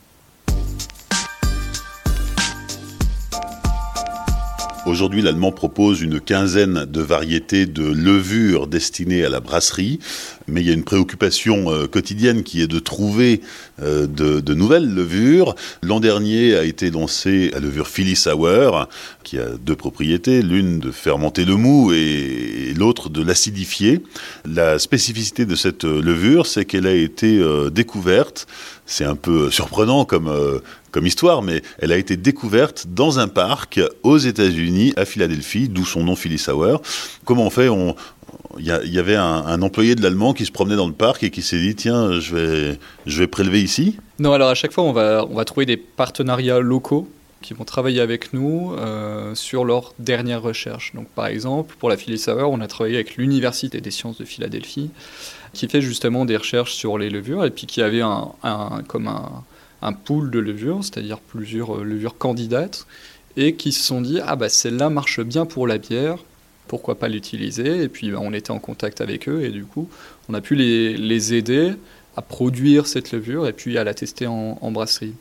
Aujourd'hui, 4.87 5.21
l'Allemand 5.21 5.51
propose 5.51 6.01
une 6.01 6.19
quinzaine 6.19 6.85
de 6.85 7.01
variétés 7.01 7.67
de 7.67 7.83
levures 7.83 8.65
destinées 8.65 9.23
à 9.23 9.29
la 9.29 9.39
brasserie, 9.39 9.99
mais 10.51 10.61
il 10.61 10.67
y 10.67 10.69
a 10.69 10.73
une 10.73 10.83
préoccupation 10.83 11.71
euh, 11.71 11.87
quotidienne 11.87 12.43
qui 12.43 12.61
est 12.61 12.67
de 12.67 12.79
trouver 12.79 13.41
euh, 13.81 14.05
de, 14.05 14.53
nouvelles 14.53 14.93
levures. 14.93 15.55
L'an 15.81 15.99
dernier 15.99 16.55
a 16.55 16.63
été 16.63 16.91
lancée 16.91 17.49
la 17.53 17.59
levure 17.59 17.87
Philly 17.87 18.15
Sour, 18.15 18.87
qui 19.23 19.39
a 19.39 19.47
deux 19.59 19.75
propriétés, 19.75 20.41
l'une 20.41 20.79
de 20.79 20.91
fermenter 20.91 21.45
le 21.45 21.55
mou 21.55 21.93
et, 21.93 22.73
l'autre 22.77 23.09
de 23.09 23.23
l'acidifier. 23.23 24.03
La 24.45 24.77
spécificité 24.77 25.45
de 25.45 25.55
cette 25.55 25.83
levure, 25.83 26.45
c'est 26.45 26.65
qu'elle 26.65 26.87
a 26.87 26.93
été 26.93 27.39
euh, 27.39 27.69
découverte, 27.69 28.47
c'est 28.85 29.05
un 29.05 29.15
peu 29.15 29.49
surprenant 29.49 30.03
comme, 30.03 30.29
comme 30.91 31.07
histoire, 31.07 31.41
mais 31.41 31.61
elle 31.79 31.93
a 31.93 31.97
été 31.97 32.17
découverte 32.17 32.87
dans 32.89 33.19
un 33.19 33.29
parc 33.29 33.79
aux 34.03 34.17
États-Unis, 34.17 34.93
à 34.97 35.05
Philadelphie, 35.05 35.69
d'où 35.69 35.85
son 35.85 36.03
nom 36.03 36.15
Philly 36.17 36.37
Sour. 36.37 36.81
Comment 37.23 37.45
on 37.45 37.49
fait? 37.49 37.69
Il 38.59 38.65
y, 38.65 38.99
avait 38.99 39.15
un, 39.15 39.61
employé 39.61 39.95
de 39.95 40.01
l'allemand 40.01 40.33
qui 40.33 40.45
se 40.45 40.51
promenait 40.51 40.75
dans 40.75 40.87
le 40.87 40.93
parc 40.93 41.23
et 41.23 41.29
qui 41.29 41.41
s'est 41.41 41.59
dit 41.59 41.75
tiens, 41.75 42.19
je 42.19 42.35
vais, 42.35 42.79
je 43.05 43.19
vais 43.19 43.27
prélever 43.27 43.61
ici 43.61 43.97
Non, 44.19 44.33
alors 44.33 44.49
à 44.49 44.55
chaque 44.55 44.71
fois, 44.71 44.83
on 44.83 44.91
va, 44.91 45.25
on 45.29 45.35
va 45.35 45.45
trouver 45.45 45.65
des 45.65 45.77
partenariats 45.77 46.59
locaux 46.59 47.07
qui 47.41 47.53
vont 47.53 47.63
travailler 47.65 48.01
avec 48.01 48.33
nous 48.33 48.73
euh, 48.73 49.35
sur 49.35 49.65
leurs 49.65 49.93
dernières 49.99 50.41
recherches. 50.41 50.93
Donc, 50.93 51.07
par 51.09 51.27
exemple, 51.27 51.75
pour 51.79 51.89
la 51.89 51.97
Philly 51.97 52.23
on 52.27 52.61
a 52.61 52.67
travaillé 52.67 52.95
avec 52.95 53.17
l'Université 53.17 53.81
des 53.81 53.91
sciences 53.91 54.17
de 54.17 54.25
Philadelphie, 54.25 54.91
qui 55.53 55.67
fait 55.67 55.81
justement 55.81 56.25
des 56.25 56.37
recherches 56.37 56.73
sur 56.73 56.97
les 56.97 57.09
levures 57.09 57.43
et 57.43 57.49
puis 57.49 57.65
qui 57.65 57.81
avait 57.81 58.01
un, 58.01 58.31
comme 58.87 59.07
un, 59.07 59.43
un 59.81 59.93
pool 59.93 60.29
de 60.31 60.39
levures, 60.39 60.83
c'est-à-dire 60.83 61.19
plusieurs 61.19 61.77
euh, 61.77 61.83
levures 61.83 62.17
candidates, 62.17 62.85
et 63.37 63.55
qui 63.55 63.71
se 63.71 63.83
sont 63.83 64.01
dit 64.01 64.19
ah 64.25 64.35
bah 64.35 64.49
celle-là 64.49 64.89
marche 64.89 65.21
bien 65.21 65.45
pour 65.45 65.65
la 65.65 65.77
bière, 65.77 66.17
pourquoi 66.67 66.97
pas 66.97 67.09
l'utiliser 67.09 67.83
Et 67.83 67.89
puis 67.89 68.11
bah, 68.11 68.19
on 68.21 68.33
était 68.33 68.51
en 68.51 68.59
contact 68.59 69.01
avec 69.01 69.27
eux 69.27 69.43
et 69.43 69.49
du 69.49 69.65
coup 69.65 69.89
on 70.29 70.33
a 70.33 70.41
pu 70.41 70.55
les, 70.55 71.33
aider 71.33 71.73
à 72.15 72.21
produire 72.21 72.87
cette 72.87 73.11
levure 73.11 73.47
et 73.47 73.53
puis 73.53 73.77
à 73.77 73.83
la 73.83 73.93
tester 73.93 74.27
en, 74.27 74.71
brasserie. 74.71 75.13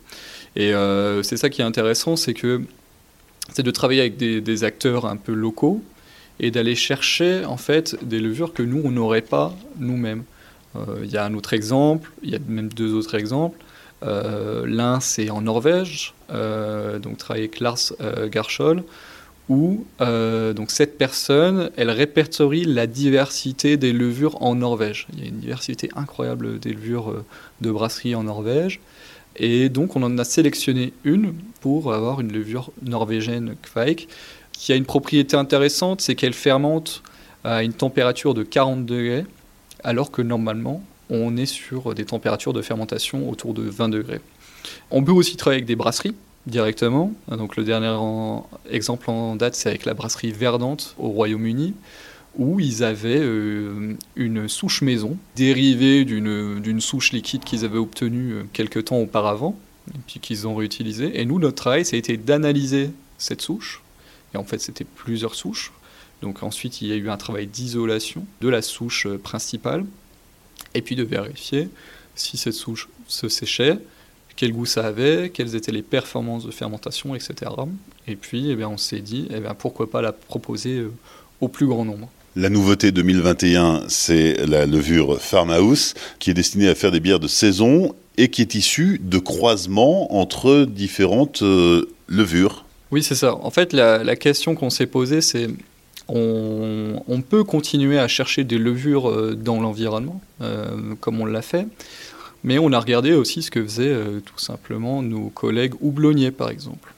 Et 0.56 0.72
euh, 0.72 1.22
c'est 1.22 1.36
ça 1.36 1.48
qui 1.48 1.60
est 1.60 1.64
intéressant, 1.64 2.16
c'est 2.16 2.34
que 2.34 2.62
c'est 3.52 3.62
de 3.62 3.70
travailler 3.70 4.00
avec 4.00 4.16
des, 4.16 4.64
acteurs 4.64 5.06
un 5.06 5.16
peu 5.16 5.32
locaux 5.32 5.82
et 6.38 6.50
d'aller 6.50 6.74
chercher 6.74 7.44
en 7.44 7.56
fait 7.56 7.96
des 8.04 8.20
levures 8.20 8.52
que 8.52 8.62
nous 8.62 8.80
on 8.84 8.90
n'aurait 8.90 9.20
pas 9.20 9.54
nous-mêmes. 9.78 10.24
Euh, 10.76 11.00
il 11.02 11.10
y 11.10 11.16
a 11.16 11.24
un 11.24 11.34
autre 11.34 11.52
exemple, 11.52 12.12
il 12.22 12.30
y 12.30 12.36
a 12.36 12.38
même 12.48 12.68
deux 12.68 12.94
autres 12.94 13.16
exemples. 13.16 13.58
Euh, 14.02 14.64
l'un 14.66 15.00
c'est 15.00 15.30
en 15.30 15.42
Norvège, 15.42 16.14
donc 16.28 17.18
travailler 17.18 17.46
avec 17.46 17.60
Lars 17.60 17.92
Garschol 18.30 18.84
où 19.50 19.84
euh, 20.00 20.52
donc 20.54 20.70
cette 20.70 20.96
personne, 20.96 21.70
elle 21.76 21.90
répertorie 21.90 22.64
la 22.64 22.86
diversité 22.86 23.76
des 23.76 23.92
levures 23.92 24.40
en 24.42 24.54
Norvège. 24.54 25.08
Il 25.12 25.18
y 25.18 25.24
a 25.24 25.28
une 25.28 25.40
diversité 25.40 25.90
incroyable 25.96 26.60
des 26.60 26.72
levures 26.72 27.10
euh, 27.10 27.24
de 27.60 27.70
brasserie 27.72 28.14
en 28.14 28.22
Norvège. 28.22 28.80
Et 29.36 29.68
donc 29.68 29.96
on 29.96 30.02
en 30.04 30.18
a 30.18 30.24
sélectionné 30.24 30.92
une 31.02 31.34
pour 31.60 31.92
avoir 31.92 32.20
une 32.20 32.32
levure 32.32 32.70
norvégienne 32.82 33.56
Kveik, 33.60 34.08
qui 34.52 34.72
a 34.72 34.76
une 34.76 34.84
propriété 34.84 35.36
intéressante, 35.36 36.00
c'est 36.00 36.14
qu'elle 36.14 36.32
fermente 36.32 37.02
à 37.42 37.64
une 37.64 37.72
température 37.72 38.34
de 38.34 38.44
40 38.44 38.86
degrés, 38.86 39.26
alors 39.82 40.12
que 40.12 40.22
normalement 40.22 40.84
on 41.08 41.36
est 41.36 41.46
sur 41.46 41.92
des 41.94 42.04
températures 42.04 42.52
de 42.52 42.62
fermentation 42.62 43.28
autour 43.28 43.52
de 43.52 43.62
20 43.62 43.88
degrés. 43.88 44.20
On 44.92 45.02
peut 45.02 45.12
aussi 45.12 45.36
travailler 45.36 45.58
avec 45.58 45.66
des 45.66 45.76
brasseries, 45.76 46.14
directement. 46.46 47.12
Donc 47.28 47.56
le 47.56 47.64
dernier 47.64 47.94
exemple 48.70 49.10
en 49.10 49.36
date, 49.36 49.54
c'est 49.54 49.68
avec 49.68 49.84
la 49.84 49.94
brasserie 49.94 50.32
Verdante 50.32 50.94
au 50.98 51.08
Royaume-Uni, 51.08 51.74
où 52.36 52.60
ils 52.60 52.84
avaient 52.84 53.20
euh, 53.20 53.94
une 54.16 54.48
souche 54.48 54.82
maison 54.82 55.16
dérivée 55.36 56.04
d'une 56.04 56.80
souche 56.80 57.12
liquide 57.12 57.44
qu'ils 57.44 57.64
avaient 57.64 57.78
obtenue 57.78 58.32
euh, 58.32 58.42
quelques 58.52 58.86
temps 58.86 58.98
auparavant, 58.98 59.56
et 59.94 59.98
puis 60.06 60.20
qu'ils 60.20 60.46
ont 60.46 60.54
réutilisée. 60.54 61.20
Et 61.20 61.24
nous, 61.24 61.38
notre 61.38 61.56
travail, 61.56 61.84
ça 61.84 61.96
a 61.96 61.98
été 61.98 62.16
d'analyser 62.16 62.90
cette 63.18 63.42
souche. 63.42 63.82
Et 64.32 64.36
en 64.36 64.44
fait, 64.44 64.60
c'était 64.60 64.84
plusieurs 64.84 65.34
souches. 65.34 65.72
Donc 66.22 66.42
ensuite, 66.42 66.82
il 66.82 66.88
y 66.88 66.92
a 66.92 66.96
eu 66.96 67.10
un 67.10 67.16
travail 67.16 67.46
d'isolation 67.46 68.24
de 68.40 68.48
la 68.48 68.62
souche 68.62 69.06
euh, 69.06 69.18
principale, 69.18 69.84
et 70.74 70.82
puis 70.82 70.94
de 70.94 71.02
vérifier 71.02 71.68
si 72.14 72.36
cette 72.36 72.54
souche 72.54 72.88
se 73.08 73.28
séchait, 73.28 73.78
quel 74.40 74.54
goût 74.54 74.64
ça 74.64 74.86
avait, 74.86 75.28
quelles 75.28 75.54
étaient 75.54 75.70
les 75.70 75.82
performances 75.82 76.46
de 76.46 76.50
fermentation, 76.50 77.14
etc. 77.14 77.34
Et 78.08 78.16
puis, 78.16 78.50
eh 78.50 78.56
bien, 78.56 78.70
on 78.70 78.78
s'est 78.78 79.00
dit, 79.00 79.28
eh 79.28 79.38
bien, 79.38 79.52
pourquoi 79.52 79.90
pas 79.90 80.00
la 80.00 80.12
proposer 80.12 80.78
euh, 80.78 80.90
au 81.42 81.48
plus 81.48 81.66
grand 81.66 81.84
nombre. 81.84 82.08
La 82.36 82.48
nouveauté 82.48 82.90
2021, 82.90 83.82
c'est 83.88 84.46
la 84.46 84.64
levure 84.64 85.20
Farmhouse, 85.20 85.92
qui 86.20 86.30
est 86.30 86.34
destinée 86.34 86.70
à 86.70 86.74
faire 86.74 86.90
des 86.90 87.00
bières 87.00 87.20
de 87.20 87.28
saison 87.28 87.94
et 88.16 88.28
qui 88.28 88.40
est 88.40 88.54
issue 88.54 88.98
de 89.04 89.18
croisements 89.18 90.18
entre 90.18 90.64
différentes 90.64 91.42
euh, 91.42 91.90
levures. 92.08 92.64
Oui, 92.92 93.02
c'est 93.02 93.16
ça. 93.16 93.34
En 93.34 93.50
fait, 93.50 93.74
la, 93.74 94.16
question 94.16 94.54
qu'on 94.54 94.70
s'est 94.70 94.86
posée, 94.86 95.20
c'est 95.20 95.48
on, 96.08 97.02
on, 97.06 97.20
peut 97.20 97.44
continuer 97.44 97.98
à 97.98 98.08
chercher 98.08 98.44
des 98.44 98.56
levures 98.56 99.10
euh, 99.10 99.34
dans 99.34 99.60
l'environnement, 99.60 100.22
comme 101.00 101.20
on 101.20 101.26
l'a 101.26 101.42
fait. 101.42 101.66
Mais 102.42 102.58
on 102.58 102.72
a 102.72 102.80
regardé 102.80 103.12
aussi 103.12 103.42
ce 103.42 103.50
que 103.50 103.62
faisaient 103.62 103.88
euh, 103.88 104.20
tout 104.20 104.38
simplement 104.38 105.02
nos 105.02 105.28
collègues 105.28 105.74
houblonniers, 105.80 106.30
par 106.30 106.50
exemple. 106.50 106.94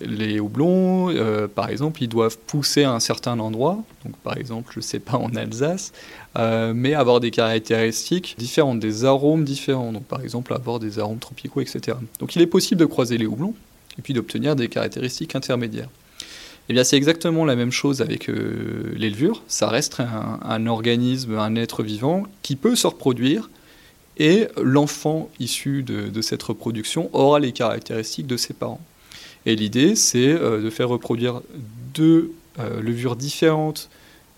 Les 0.00 0.40
houblons, 0.40 1.10
euh, 1.10 1.46
par 1.46 1.70
exemple, 1.70 2.02
ils 2.02 2.08
doivent 2.08 2.36
pousser 2.36 2.82
à 2.82 2.92
un 2.92 3.00
certain 3.00 3.38
endroit, 3.38 3.84
donc 4.04 4.16
par 4.18 4.36
exemple, 4.36 4.72
je 4.74 4.80
ne 4.80 4.82
sais 4.82 4.98
pas, 4.98 5.16
en 5.16 5.34
Alsace, 5.36 5.92
euh, 6.36 6.72
mais 6.74 6.94
avoir 6.94 7.20
des 7.20 7.30
caractéristiques 7.30 8.34
différentes, 8.36 8.80
des 8.80 9.04
arômes 9.04 9.44
différents, 9.44 9.92
donc 9.92 10.04
par 10.04 10.20
exemple 10.20 10.52
avoir 10.52 10.80
des 10.80 10.98
arômes 10.98 11.20
tropicaux, 11.20 11.60
etc. 11.60 11.96
Donc 12.18 12.34
il 12.34 12.42
est 12.42 12.48
possible 12.48 12.80
de 12.80 12.86
croiser 12.86 13.18
les 13.18 13.26
houblons 13.26 13.54
et 13.96 14.02
puis 14.02 14.12
d'obtenir 14.12 14.56
des 14.56 14.68
caractéristiques 14.68 15.36
intermédiaires. 15.36 15.88
Eh 16.68 16.72
bien, 16.72 16.82
c'est 16.82 16.96
exactement 16.96 17.44
la 17.44 17.56
même 17.56 17.70
chose 17.70 18.00
avec 18.00 18.26
les 18.26 19.10
levures. 19.10 19.42
Ça 19.48 19.68
reste 19.68 20.00
un, 20.00 20.66
organisme, 20.66 21.36
un 21.38 21.56
être 21.56 21.82
vivant 21.82 22.22
qui 22.40 22.56
peut 22.56 22.74
se 22.74 22.86
reproduire 22.86 23.50
et 24.18 24.48
l'enfant 24.62 25.28
issu 25.40 25.82
de, 25.82 26.22
cette 26.22 26.42
reproduction 26.42 27.10
aura 27.12 27.40
les 27.40 27.52
caractéristiques 27.52 28.26
de 28.26 28.36
ses 28.36 28.54
parents. 28.54 28.80
Et 29.46 29.56
l'idée, 29.56 29.94
c'est 29.94 30.32
euh, 30.32 30.62
de 30.62 30.70
faire 30.70 30.88
reproduire 30.88 31.42
deux 31.92 32.32
euh, 32.58 32.80
levures 32.80 33.16
différentes, 33.16 33.90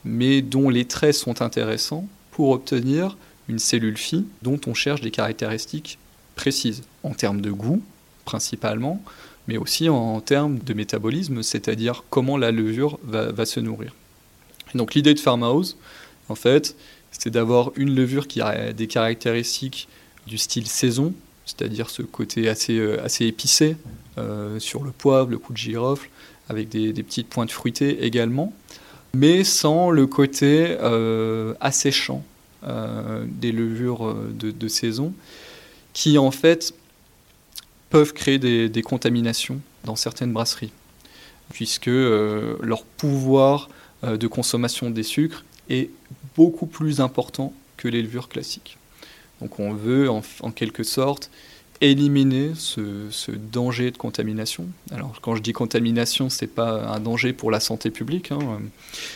mais 0.04 0.42
dont 0.42 0.68
les 0.68 0.84
traits 0.84 1.14
sont 1.14 1.42
intéressants, 1.42 2.08
pour 2.30 2.50
obtenir 2.50 3.16
une 3.48 3.58
cellule 3.58 3.96
fille 3.96 4.26
dont 4.42 4.60
on 4.66 4.74
cherche 4.74 5.00
des 5.00 5.10
caractéristiques 5.10 5.98
précises, 6.34 6.82
en 7.02 7.14
termes 7.14 7.40
de 7.40 7.50
goût 7.50 7.82
principalement, 8.24 9.00
mais 9.46 9.56
aussi 9.56 9.88
en, 9.88 10.20
termes 10.20 10.58
de 10.58 10.74
métabolisme, 10.74 11.42
c'est-à-dire 11.42 12.02
comment 12.10 12.36
la 12.36 12.50
levure 12.50 12.98
va, 13.04 13.30
va 13.30 13.46
se 13.46 13.60
nourrir. 13.60 13.94
donc 14.74 14.94
l'idée 14.94 15.14
de 15.14 15.20
Farmhouse, 15.20 15.76
en 16.28 16.34
fait, 16.34 16.76
c'est 17.18 17.30
d'avoir 17.30 17.72
une 17.76 17.94
levure 17.94 18.28
qui 18.28 18.40
a 18.40 18.72
des 18.72 18.86
caractéristiques 18.86 19.88
du 20.26 20.38
style 20.38 20.66
saison, 20.66 21.14
c'est-à-dire 21.44 21.90
ce 21.90 22.02
côté 22.02 22.48
assez, 22.48 22.78
euh, 22.78 23.06
épicé 23.20 23.76
euh, 24.18 24.58
sur 24.58 24.82
le 24.82 24.90
poivre, 24.90 25.30
le 25.30 25.38
coup 25.38 25.52
de 25.52 25.58
girofle, 25.58 26.08
avec 26.48 26.68
des, 26.68 26.92
petites 27.02 27.28
pointes 27.28 27.50
fruitées 27.50 28.04
également, 28.04 28.52
mais 29.14 29.44
sans 29.44 29.90
le 29.90 30.06
côté 30.06 30.76
euh, 30.80 31.54
asséchant 31.60 32.24
des 33.26 33.52
levures 33.52 34.12
de, 34.32 34.68
saison, 34.68 35.12
qui 35.92 36.18
en 36.18 36.32
fait 36.32 36.74
peuvent 37.90 38.12
créer 38.12 38.38
des 38.40 38.82
contaminations 38.82 39.60
dans 39.84 39.94
certaines 39.94 40.32
brasseries, 40.32 40.72
puisque 41.52 41.86
leur 41.86 42.82
pouvoir 42.96 43.68
de 44.02 44.26
consommation 44.26 44.90
des 44.90 45.04
sucres 45.04 45.44
est 45.68 45.90
beaucoup 46.36 46.66
plus 46.66 47.00
important 47.00 47.52
que 47.76 47.88
les 47.88 48.02
levures 48.02 48.28
classiques. 48.28 48.78
Donc 49.40 49.58
on 49.58 49.72
veut 49.72 50.08
en, 50.08 50.22
quelque 50.50 50.82
sorte 50.82 51.30
éliminer 51.80 52.52
ce, 52.54 53.30
danger 53.30 53.90
de 53.90 53.98
contamination. 53.98 54.66
Alors 54.92 55.20
quand 55.20 55.36
je 55.36 55.42
dis 55.42 55.52
contamination, 55.52 56.30
ce 56.30 56.44
n'est 56.44 56.50
pas 56.50 56.86
un 56.86 57.00
danger 57.00 57.32
pour 57.32 57.50
la 57.50 57.60
santé 57.60 57.90
publique, 57.90 58.32
hein. 58.32 58.38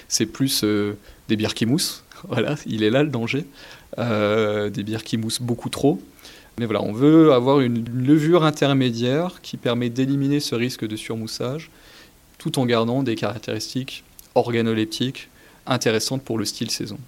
c'est 0.08 0.26
plus 0.26 0.62
euh, 0.64 0.98
des 1.28 1.36
bières 1.36 1.54
qui 1.54 1.66
moussent. 1.66 2.04
Voilà, 2.28 2.56
il 2.66 2.82
est 2.82 2.90
là 2.90 3.02
le 3.02 3.08
danger. 3.08 3.46
Euh, 3.98 4.68
des 4.68 4.82
bières 4.82 5.04
qui 5.04 5.16
moussent 5.16 5.40
beaucoup 5.40 5.70
trop. 5.70 5.98
Mais 6.58 6.66
voilà, 6.66 6.82
on 6.82 6.92
veut 6.92 7.32
avoir 7.32 7.60
une 7.60 7.88
levure 7.88 8.44
intermédiaire 8.44 9.40
qui 9.40 9.56
permet 9.56 9.88
d'éliminer 9.88 10.40
ce 10.40 10.54
risque 10.54 10.86
de 10.86 10.96
surmoussage 10.96 11.70
tout 12.36 12.58
en 12.58 12.66
gardant 12.66 13.02
des 13.02 13.14
caractéristiques 13.14 14.04
organoleptiques 14.34 15.28
intéressantes 15.70 16.22
pour 16.22 16.38
le 16.38 16.44
style 16.44 16.70
saison. 16.70 16.98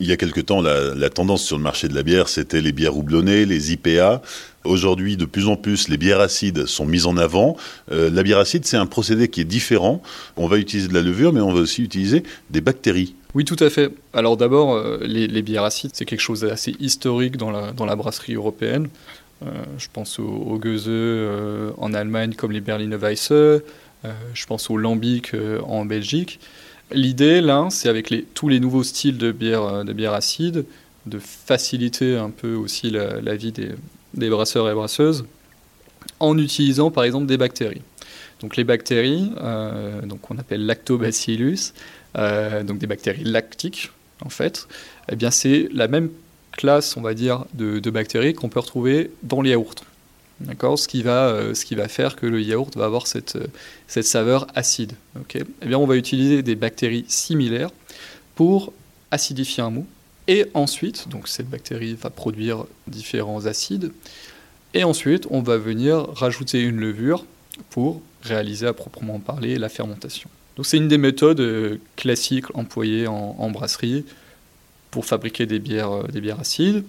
Il 0.00 0.08
y 0.08 0.12
a 0.12 0.16
quelque 0.16 0.40
temps, 0.40 0.62
la, 0.62 1.10
tendance 1.10 1.44
sur 1.44 1.56
le 1.56 1.62
marché 1.62 1.86
de 1.86 1.94
la 1.94 2.02
bière, 2.02 2.28
c'était 2.28 2.60
les 2.60 2.72
bières 2.72 2.96
houblonnées, 2.96 3.44
les 3.44 3.72
IPA. 3.72 4.20
Aujourd'hui, 4.64 5.16
de 5.16 5.26
plus 5.26 5.46
en 5.46 5.54
plus, 5.54 5.88
les 5.88 5.96
bières 5.96 6.18
acides 6.18 6.66
sont 6.66 6.86
mises 6.86 7.06
en 7.06 7.16
avant. 7.16 7.56
Euh, 7.92 8.10
la 8.10 8.24
bière 8.24 8.38
acide, 8.38 8.64
c'est 8.64 8.76
un 8.76 8.86
procédé 8.86 9.28
qui 9.28 9.40
est 9.40 9.44
différent. 9.44 10.02
On 10.36 10.48
va 10.48 10.58
utiliser 10.58 10.88
de 10.88 10.94
la 10.94 11.02
levure, 11.02 11.32
mais 11.32 11.40
on 11.40 11.52
va 11.52 11.60
aussi 11.60 11.82
utiliser 11.82 12.24
des 12.50 12.60
bactéries. 12.60 13.14
Oui, 13.34 13.44
tout 13.44 13.56
à 13.60 13.70
fait. 13.70 13.92
Alors 14.12 14.36
d'abord, 14.36 14.74
euh, 14.74 14.98
les, 15.02 15.42
bières 15.42 15.64
acides, 15.64 15.92
c'est 15.94 16.04
quelque 16.04 16.20
chose 16.20 16.40
d'assez 16.40 16.74
historique 16.80 17.36
dans 17.36 17.52
la, 17.52 17.72
dans 17.72 17.86
la 17.86 17.94
brasserie 17.94 18.34
européenne. 18.34 18.88
Euh, 19.44 19.50
je 19.78 19.86
pense 19.92 20.18
aux, 20.18 20.24
aux 20.24 20.60
en 21.78 21.94
Allemagne 21.94 22.34
comme 22.34 22.50
les 22.50 22.60
Berliner 22.60 22.96
Weisse. 22.96 23.30
je 23.30 24.46
pense 24.46 24.68
au 24.68 24.76
Lambic 24.76 25.32
en 25.64 25.84
Belgique. 25.84 26.40
L'idée, 26.94 27.40
là, 27.40 27.68
c'est 27.70 27.88
avec 27.88 28.12
tous 28.34 28.48
les 28.48 28.60
nouveaux 28.60 28.82
styles 28.82 29.18
de 29.18 29.32
bière, 29.32 29.84
de 29.84 29.92
bière 29.92 30.12
acide, 30.12 30.64
de 31.06 31.18
faciliter 31.18 32.16
un 32.16 32.30
peu 32.30 32.54
aussi 32.54 32.90
la 32.90 33.34
vie 33.34 33.52
des, 33.52 34.28
brasseurs 34.30 34.68
et 34.70 34.74
brasseuses 34.74 35.24
en 36.20 36.38
utilisant 36.38 36.90
par 36.90 37.04
exemple 37.04 37.26
des 37.26 37.36
bactéries. 37.36 37.82
Donc 38.40 38.56
les 38.56 38.64
bactéries, 38.64 39.30
euh, 39.40 40.02
donc 40.02 40.30
on 40.30 40.38
appelle 40.38 40.66
lactobacillus, 40.66 41.72
euh, 42.16 42.62
donc 42.62 42.78
des 42.78 42.86
bactéries 42.86 43.24
lactiques 43.24 43.90
en 44.24 44.28
fait, 44.28 44.68
eh 45.10 45.16
bien 45.16 45.30
c'est 45.30 45.68
la 45.72 45.88
même 45.88 46.10
classe, 46.52 46.96
on 46.96 47.00
va 47.00 47.14
dire, 47.14 47.44
de, 47.54 47.90
bactéries 47.90 48.34
qu'on 48.34 48.48
peut 48.48 48.60
retrouver 48.60 49.10
dans 49.22 49.42
les 49.42 49.50
yaourts. 49.50 49.74
D'accord 50.40 50.78
ce, 50.78 50.88
qui 50.88 51.02
va, 51.02 51.28
euh, 51.28 51.54
ce 51.54 51.64
qui 51.64 51.74
va 51.74 51.88
faire 51.88 52.16
que 52.16 52.26
le 52.26 52.40
yaourt 52.40 52.76
va 52.76 52.86
avoir 52.86 53.06
cette, 53.06 53.38
cette 53.86 54.06
saveur 54.06 54.46
acide. 54.54 54.92
eh 55.34 55.66
bien, 55.66 55.78
on 55.78 55.86
va 55.86 55.96
utiliser 55.96 56.42
des 56.42 56.56
bactéries 56.56 57.04
similaires 57.08 57.70
pour 58.34 58.72
acidifier 59.10 59.62
un 59.62 59.70
mou. 59.70 59.86
Et 60.28 60.46
ensuite, 60.54 61.08
donc 61.08 61.28
cette 61.28 61.48
bactérie 61.48 61.94
va 61.94 62.10
produire 62.10 62.64
différents 62.86 63.46
acides. 63.46 63.92
Et 64.74 64.84
ensuite, 64.84 65.26
on 65.30 65.42
va 65.42 65.58
venir 65.58 66.06
rajouter 66.14 66.60
une 66.62 66.78
levure 66.78 67.24
pour 67.70 68.00
réaliser 68.22 68.66
à 68.66 68.72
proprement 68.72 69.18
parler 69.18 69.58
la 69.58 69.68
fermentation. 69.68 70.30
Donc 70.56 70.66
c'est 70.66 70.76
une 70.76 70.88
des 70.88 70.98
méthodes 70.98 71.40
euh, 71.40 71.78
classiques 71.96 72.54
employées 72.54 73.06
en, 73.06 73.50
brasserie 73.50 74.04
pour 74.90 75.04
fabriquer 75.06 75.44
euh, 75.44 76.02
des 76.08 76.20
bières 76.20 76.40
acides. 76.40 76.84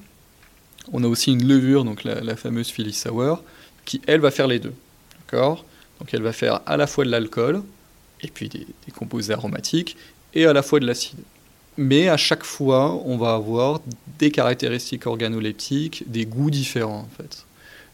On 0.91 1.03
a 1.03 1.07
aussi 1.07 1.31
une 1.31 1.47
levure, 1.47 1.83
donc 1.83 2.03
la, 2.03 2.35
fameuse 2.35 2.69
Philly 2.69 2.93
Sour, 2.93 3.43
qui 3.85 4.01
elle 4.07 4.19
va 4.19 4.31
faire 4.31 4.47
les 4.47 4.59
deux. 4.59 4.73
D'accord? 5.19 5.65
Donc 5.99 6.13
elle 6.13 6.21
va 6.21 6.33
faire 6.33 6.61
à 6.65 6.77
la 6.77 6.87
fois 6.87 7.05
de 7.05 7.09
l'alcool, 7.09 7.63
et 8.21 8.27
puis 8.27 8.49
des 8.49 8.65
composés 8.95 9.33
aromatiques, 9.33 9.95
et 10.33 10.45
à 10.45 10.53
la 10.53 10.61
fois 10.61 10.79
de 10.79 10.85
l'acide 10.85 11.19
mais 11.77 12.09
à 12.09 12.17
chaque 12.17 12.43
fois, 12.43 12.93
on 13.05 13.17
va 13.17 13.33
avoir 13.33 13.81
des 14.19 14.31
caractéristiques 14.31 15.07
organoleptiques, 15.07 16.03
des 16.07 16.25
goûts 16.25 16.51
différents 16.51 16.99
en 16.99 17.09
fait. 17.17 17.45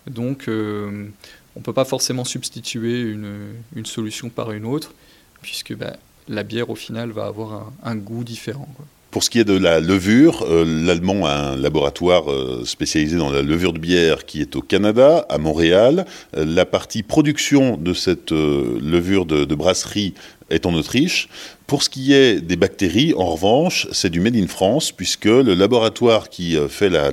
Donc, 0.07 0.47
euh, 0.47 1.07
on 1.55 1.59
ne 1.59 1.63
peut 1.63 1.73
pas 1.73 1.85
forcément 1.85 2.25
substituer 2.25 3.01
une, 3.01 3.85
solution 3.85 4.29
par 4.29 4.51
une 4.51 4.65
autre, 4.65 4.93
puisque 5.41 5.75
bah, 5.75 5.97
la 6.27 6.43
bière 6.43 6.69
au 6.69 6.75
final 6.75 7.11
va 7.11 7.25
avoir 7.25 7.71
un, 7.83 7.95
goût 7.95 8.23
différent. 8.23 8.67
Pour 9.11 9.23
ce 9.23 9.29
qui 9.29 9.39
est 9.39 9.45
de 9.45 9.57
la 9.57 9.79
levure, 9.79 10.43
euh, 10.43 10.63
l'Allemand 10.85 11.25
a 11.25 11.33
un 11.33 11.55
laboratoire 11.55 12.31
euh, 12.31 12.63
spécialisé 12.65 13.17
dans 13.17 13.31
la 13.31 13.41
levure 13.41 13.73
de 13.73 13.79
bière 13.79 14.25
qui 14.25 14.41
est 14.41 14.55
au 14.55 14.61
Canada, 14.61 15.25
à 15.29 15.37
Montréal. 15.37 16.05
la 16.33 16.65
partie 16.65 17.03
production 17.03 17.75
de 17.77 17.93
cette 17.93 18.31
levure 18.31 19.25
de, 19.25 19.55
brasserie 19.55 20.13
est 20.49 20.65
en 20.65 20.73
Autriche. 20.73 21.27
Pour 21.67 21.83
ce 21.83 21.89
qui 21.89 22.13
est 22.13 22.41
des 22.41 22.55
bactéries, 22.55 23.13
en 23.15 23.27
revanche, 23.27 23.87
c'est 23.91 24.09
du 24.09 24.19
Made 24.19 24.35
in 24.35 24.47
France, 24.47 24.91
puisque 24.91 25.25
le 25.25 25.53
laboratoire 25.53 26.29
qui 26.29 26.57
euh, 26.57 26.67
fait 26.67 26.89
la, 26.89 27.11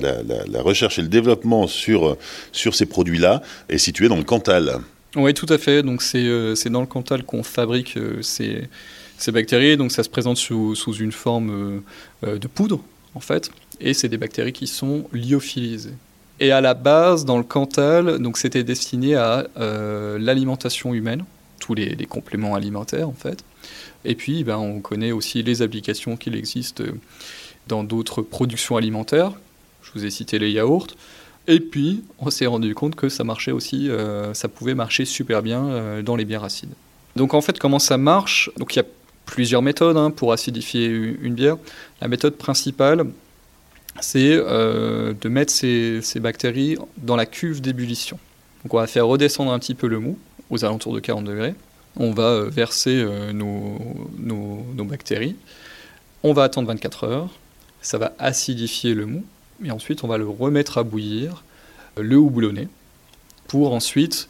recherche 0.61 0.97
et 0.97 1.03
le 1.03 1.07
développement 1.07 1.67
sur, 1.67 2.07
euh, 2.07 2.17
sur 2.51 2.73
ces 2.73 2.87
produits-là 2.87 3.43
est 3.69 3.77
situé 3.77 4.07
dans 4.07 4.17
le 4.17 4.23
Cantal. 4.23 4.79
Oui, 5.15 5.33
tout 5.33 5.45
à 5.49 5.59
fait. 5.59 5.83
Donc 5.83 6.01
c'est 6.01 6.25
euh, 6.25 6.55
dans 6.71 6.81
le 6.81 6.87
Cantal 6.87 7.23
qu'on 7.23 7.43
fabrique 7.43 7.99
ces, 8.21 8.67
ces, 9.17 9.31
bactéries. 9.31 9.77
Donc 9.77 9.91
ça 9.91 10.03
se 10.03 10.09
présente 10.09 10.37
sous, 10.37 10.75
une 10.99 11.11
forme 11.11 11.81
de 12.23 12.47
poudre, 12.47 12.81
en 13.15 13.19
fait. 13.19 13.51
Et 13.79 13.93
c'est 13.93 14.09
des 14.09 14.17
bactéries 14.17 14.53
qui 14.53 14.67
sont 14.67 15.07
lyophilisées. 15.11 15.93
Et 16.39 16.51
à 16.51 16.61
la 16.61 16.73
base, 16.73 17.25
dans 17.25 17.37
le 17.37 17.43
Cantal, 17.43 18.19
donc 18.19 18.37
c'était 18.37 18.63
destiné 18.63 19.15
à 19.15 19.47
l'alimentation 20.19 20.93
humaine 20.93 21.25
tous 21.59 21.73
les, 21.73 22.05
compléments 22.05 22.55
alimentaires 22.55 23.09
en 23.09 23.13
fait. 23.13 23.43
Et 24.05 24.15
puis 24.15 24.43
ben, 24.43 24.57
on 24.57 24.79
connaît 24.79 25.11
aussi 25.11 25.43
les 25.43 25.61
applications 25.61 26.15
qu'il 26.15 26.35
existe 26.35 26.83
dans 27.67 27.83
d'autres 27.83 28.21
productions 28.21 28.77
alimentaires. 28.77 29.33
Je 29.81 29.91
vous 29.93 30.05
ai 30.05 30.09
cité 30.09 30.39
les 30.39 30.51
yaourts. 30.51 30.87
Et 31.47 31.59
puis 31.59 32.03
on 32.19 32.29
s'est 32.29 32.45
rendu 32.45 32.73
compte 32.75 32.95
que 32.95 33.09
ça 33.09 33.23
marchait 33.23 33.51
aussi, 33.51 33.89
euh, 33.89 34.33
ça 34.33 34.47
pouvait 34.47 34.75
marcher 34.75 35.05
super 35.05 35.41
bien 35.41 35.65
euh, 35.65 36.01
dans 36.01 36.15
les 36.15 36.25
bières 36.25 36.43
acides. 36.43 36.73
Donc 37.15 37.33
en 37.33 37.41
fait 37.41 37.57
comment 37.57 37.79
ça 37.79 37.97
marche? 37.97 38.49
Donc 38.57 38.75
il 38.75 38.79
y 38.79 38.81
a 38.81 38.85
plusieurs 39.27 39.61
méthodes 39.61 39.97
hein, 39.97 40.09
pour 40.09 40.33
acidifier 40.33 40.87
une 40.87 41.35
bière. 41.35 41.57
La 42.01 42.07
méthode 42.07 42.35
principale, 42.35 43.05
c'est 43.99 44.33
euh, 44.33 45.13
de 45.19 45.29
mettre 45.29 45.53
ces, 45.53 46.01
bactéries 46.19 46.77
dans 46.97 47.15
la 47.15 47.27
cuve 47.27 47.61
d'ébullition. 47.61 48.17
On 48.67 48.75
va 48.75 48.87
faire 48.87 49.05
redescendre 49.05 49.51
un 49.51 49.59
petit 49.59 49.75
peu 49.75 49.87
le 49.87 49.99
mou 49.99 50.17
aux 50.49 50.65
alentours 50.65 50.93
de 50.93 50.99
40 50.99 51.25
degrés. 51.25 51.53
On 51.95 52.11
va 52.11 52.23
euh, 52.23 52.49
verser 52.49 52.95
euh, 52.95 53.31
nos, 53.33 54.65
bactéries. 54.85 55.35
On 56.23 56.33
va 56.33 56.43
attendre 56.43 56.67
24 56.67 57.03
heures. 57.03 57.29
Ça 57.81 57.97
va 57.97 58.13
acidifier 58.17 58.93
le 58.93 59.05
mou. 59.05 59.23
Et 59.63 59.71
ensuite, 59.71 60.03
on 60.03 60.07
va 60.07 60.17
le 60.17 60.27
remettre 60.27 60.77
à 60.77 60.83
bouillir, 60.83 61.43
le 61.97 62.15
houblonner, 62.15 62.67
pour 63.47 63.73
ensuite 63.73 64.29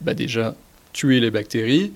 bah 0.00 0.14
déjà 0.14 0.56
tuer 0.92 1.20
les 1.20 1.30
bactéries, 1.30 1.92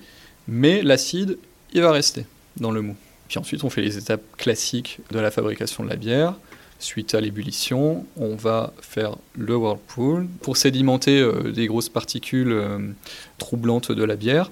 mais 0.46 0.82
l'acide, 0.82 1.38
il 1.72 1.82
va 1.82 1.90
rester 1.90 2.24
dans 2.60 2.70
le 2.70 2.82
mou. 2.82 2.96
Puis 3.28 3.38
ensuite, 3.38 3.64
on 3.64 3.70
fait 3.70 3.82
les 3.82 3.98
étapes 3.98 4.22
classiques 4.36 5.00
de 5.10 5.18
la 5.18 5.30
fabrication 5.30 5.84
de 5.84 5.88
la 5.88 5.96
bière. 5.96 6.34
Suite 6.80 7.14
à 7.14 7.20
l'ébullition, 7.20 8.06
on 8.16 8.36
va 8.36 8.72
faire 8.80 9.16
le 9.36 9.56
whirlpool 9.56 10.28
pour 10.42 10.56
sédimenter 10.56 11.20
euh, 11.20 11.50
des 11.50 11.66
grosses 11.66 11.88
particules 11.88 12.52
euh, 12.52 12.78
troublantes 13.38 13.90
de 13.90 14.04
la 14.04 14.14
bière. 14.14 14.50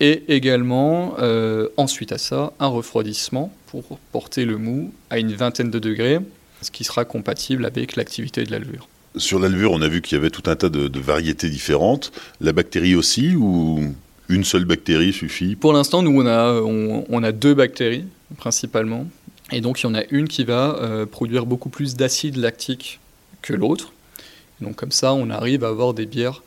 Et 0.00 0.24
également, 0.28 1.16
euh, 1.18 1.68
ensuite 1.76 2.12
à 2.12 2.18
ça, 2.18 2.52
un 2.60 2.68
refroidissement 2.68 3.52
pour 3.66 3.98
porter 4.12 4.44
le 4.44 4.58
mou 4.58 4.92
à 5.10 5.18
une 5.18 5.32
vingtaine 5.32 5.70
de 5.70 5.78
degrés, 5.78 6.20
ce 6.62 6.70
qui 6.70 6.84
sera 6.84 7.04
compatible 7.04 7.64
avec 7.64 7.96
l'activité 7.96 8.44
de 8.44 8.52
la 8.52 8.58
levure. 8.58 8.88
Sur 9.16 9.40
la 9.40 9.48
levure, 9.48 9.72
on 9.72 9.82
a 9.82 9.88
vu 9.88 10.02
qu'il 10.02 10.16
y 10.16 10.20
avait 10.20 10.30
tout 10.30 10.48
un 10.50 10.54
tas 10.54 10.68
de, 10.68 11.00
variétés 11.00 11.48
différentes. 11.48 12.12
La 12.40 12.52
bactérie 12.52 12.94
aussi, 12.94 13.34
ou 13.34 13.94
une 14.28 14.44
seule 14.44 14.64
bactérie 14.64 15.12
suffit 15.12 15.56
Pour 15.56 15.72
l'instant, 15.72 16.02
nous, 16.02 16.20
on 16.20 16.26
a, 16.26 16.52
on 16.60 17.22
a 17.22 17.32
deux 17.32 17.54
bactéries 17.54 18.04
principalement. 18.36 19.06
Et 19.50 19.60
donc 19.60 19.80
il 19.80 19.84
y 19.84 19.86
en 19.86 19.94
a 19.94 20.02
une 20.10 20.28
qui 20.28 20.44
va 20.44 20.76
euh, 20.80 21.06
produire 21.06 21.46
beaucoup 21.46 21.70
plus 21.70 21.96
d'acide 21.96 22.36
lactique 22.36 23.00
que 23.42 23.54
l'autre. 23.54 23.92
Donc 24.60 24.76
comme 24.76 24.92
ça, 24.92 25.14
on 25.14 25.30
arrive 25.30 25.64
à 25.64 25.68
avoir 25.68 25.94
des 25.94 26.06
bières 26.06 26.42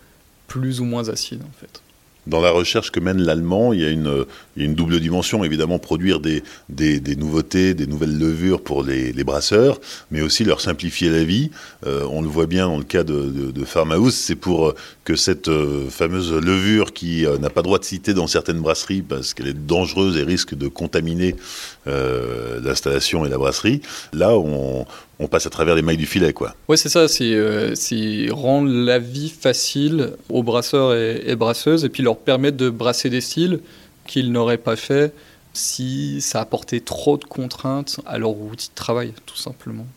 plus 0.48 0.82
ou 0.82 0.86
moins 0.86 1.10
acides 1.10 1.42
en 1.42 1.60
fait. 1.60 1.82
Dans 2.28 2.40
la 2.40 2.52
recherche 2.52 2.92
que 2.92 3.00
mène 3.00 3.20
l'allemand, 3.20 3.74
il, 3.74 3.80
y 3.80 3.86
a 3.86 3.90
une 3.90 4.76
double 4.76 5.00
dimension, 5.00 5.44
évidemment, 5.44 5.80
produire 5.80 6.20
des, 6.20 6.44
des, 6.70 7.16
nouveautés, 7.16 7.74
des 7.74 7.88
nouvelles 7.88 8.16
levures 8.16 8.62
pour 8.62 8.84
les, 8.84 9.12
brasseurs, 9.24 9.82
mais 10.12 10.22
aussi 10.22 10.44
leur 10.44 10.62
simplifier 10.62 11.10
la 11.10 11.24
vie. 11.24 11.50
Euh, 11.88 12.06
on 12.12 12.22
le 12.22 12.28
voit 12.28 12.46
bien 12.46 12.68
dans 12.68 12.78
le 12.78 12.84
cas 12.84 13.04
de, 13.04 13.52
de, 13.52 13.66
Farmhouse, 13.66 14.14
c'est 14.14 14.36
pour 14.36 14.68
euh, 14.68 14.76
que 15.04 15.16
cette 15.16 15.48
euh, 15.48 15.90
fameuse 15.90 16.32
levure 16.32 16.94
qui 16.94 17.26
n'a 17.40 17.50
pas 17.50 17.62
droit 17.62 17.80
de 17.80 17.84
citer 17.84 18.14
dans 18.14 18.28
certaines 18.28 18.60
brasseries 18.60 19.02
parce 19.02 19.34
qu'elle 19.34 19.48
est 19.48 19.66
dangereuse 19.66 20.18
et 20.18 20.24
risque 20.24 20.56
de 20.56 20.68
contaminer 20.68 21.36
l'installation 21.86 23.26
et 23.26 23.30
la 23.30 23.38
brasserie, 23.38 23.82
là, 24.14 24.38
on, 24.38 24.86
passe 25.28 25.46
à 25.46 25.50
travers 25.50 25.76
les 25.76 25.82
mailles 25.82 25.98
du 25.98 26.06
filet, 26.06 26.34
quoi. 26.34 26.56
Oui, 26.68 26.78
c'est 26.78 26.90
ça, 26.90 27.06
euh, 27.22 27.72
c'est 27.76 28.28
rendre 28.32 28.70
la 28.70 29.00
vie 29.00 29.30
facile 29.30 30.14
aux 30.30 30.44
brasseurs 30.44 30.94
et, 30.94 31.36
brasseuses, 31.36 31.86
et 31.86 31.90
puis 31.90 32.04
leur 32.04 32.18
permettre 32.18 32.58
de 32.58 32.70
brasser 32.70 33.10
des 33.10 33.22
styles 33.22 33.60
qu'ils 34.08 34.32
n'auraient 34.32 34.58
pas 34.58 34.76
fait 34.76 35.14
si 35.54 36.22
ça 36.22 36.42
apportait 36.42 36.80
trop 36.80 37.18
de 37.18 37.26
contraintes 37.26 38.00
à 38.06 38.18
leur 38.18 38.38
outil 38.38 38.70
de 38.70 38.76
travail, 38.76 39.14
tout 39.26 39.38
simplement. 39.38 39.88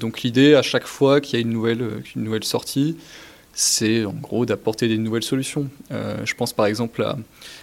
Donc 0.00 0.22
l'idée, 0.22 0.54
à 0.54 0.62
chaque 0.62 0.86
fois 0.86 1.20
qu'il 1.20 1.38
y 1.38 1.42
a 1.42 1.42
une 1.42 1.52
nouvelle, 1.52 1.82
euh, 1.82 2.02
une 2.14 2.24
nouvelle 2.24 2.44
sortie, 2.44 2.96
c'est 3.56 4.04
en 4.04 4.12
gros 4.12 4.46
d'apporter 4.46 4.86
des 4.86 4.98
nouvelles 4.98 5.24
solutions. 5.24 5.68
Euh, 5.90 6.18
je 6.24 6.34
pense 6.34 6.52
par 6.52 6.66
exemple 6.66 7.02
à, 7.02 7.18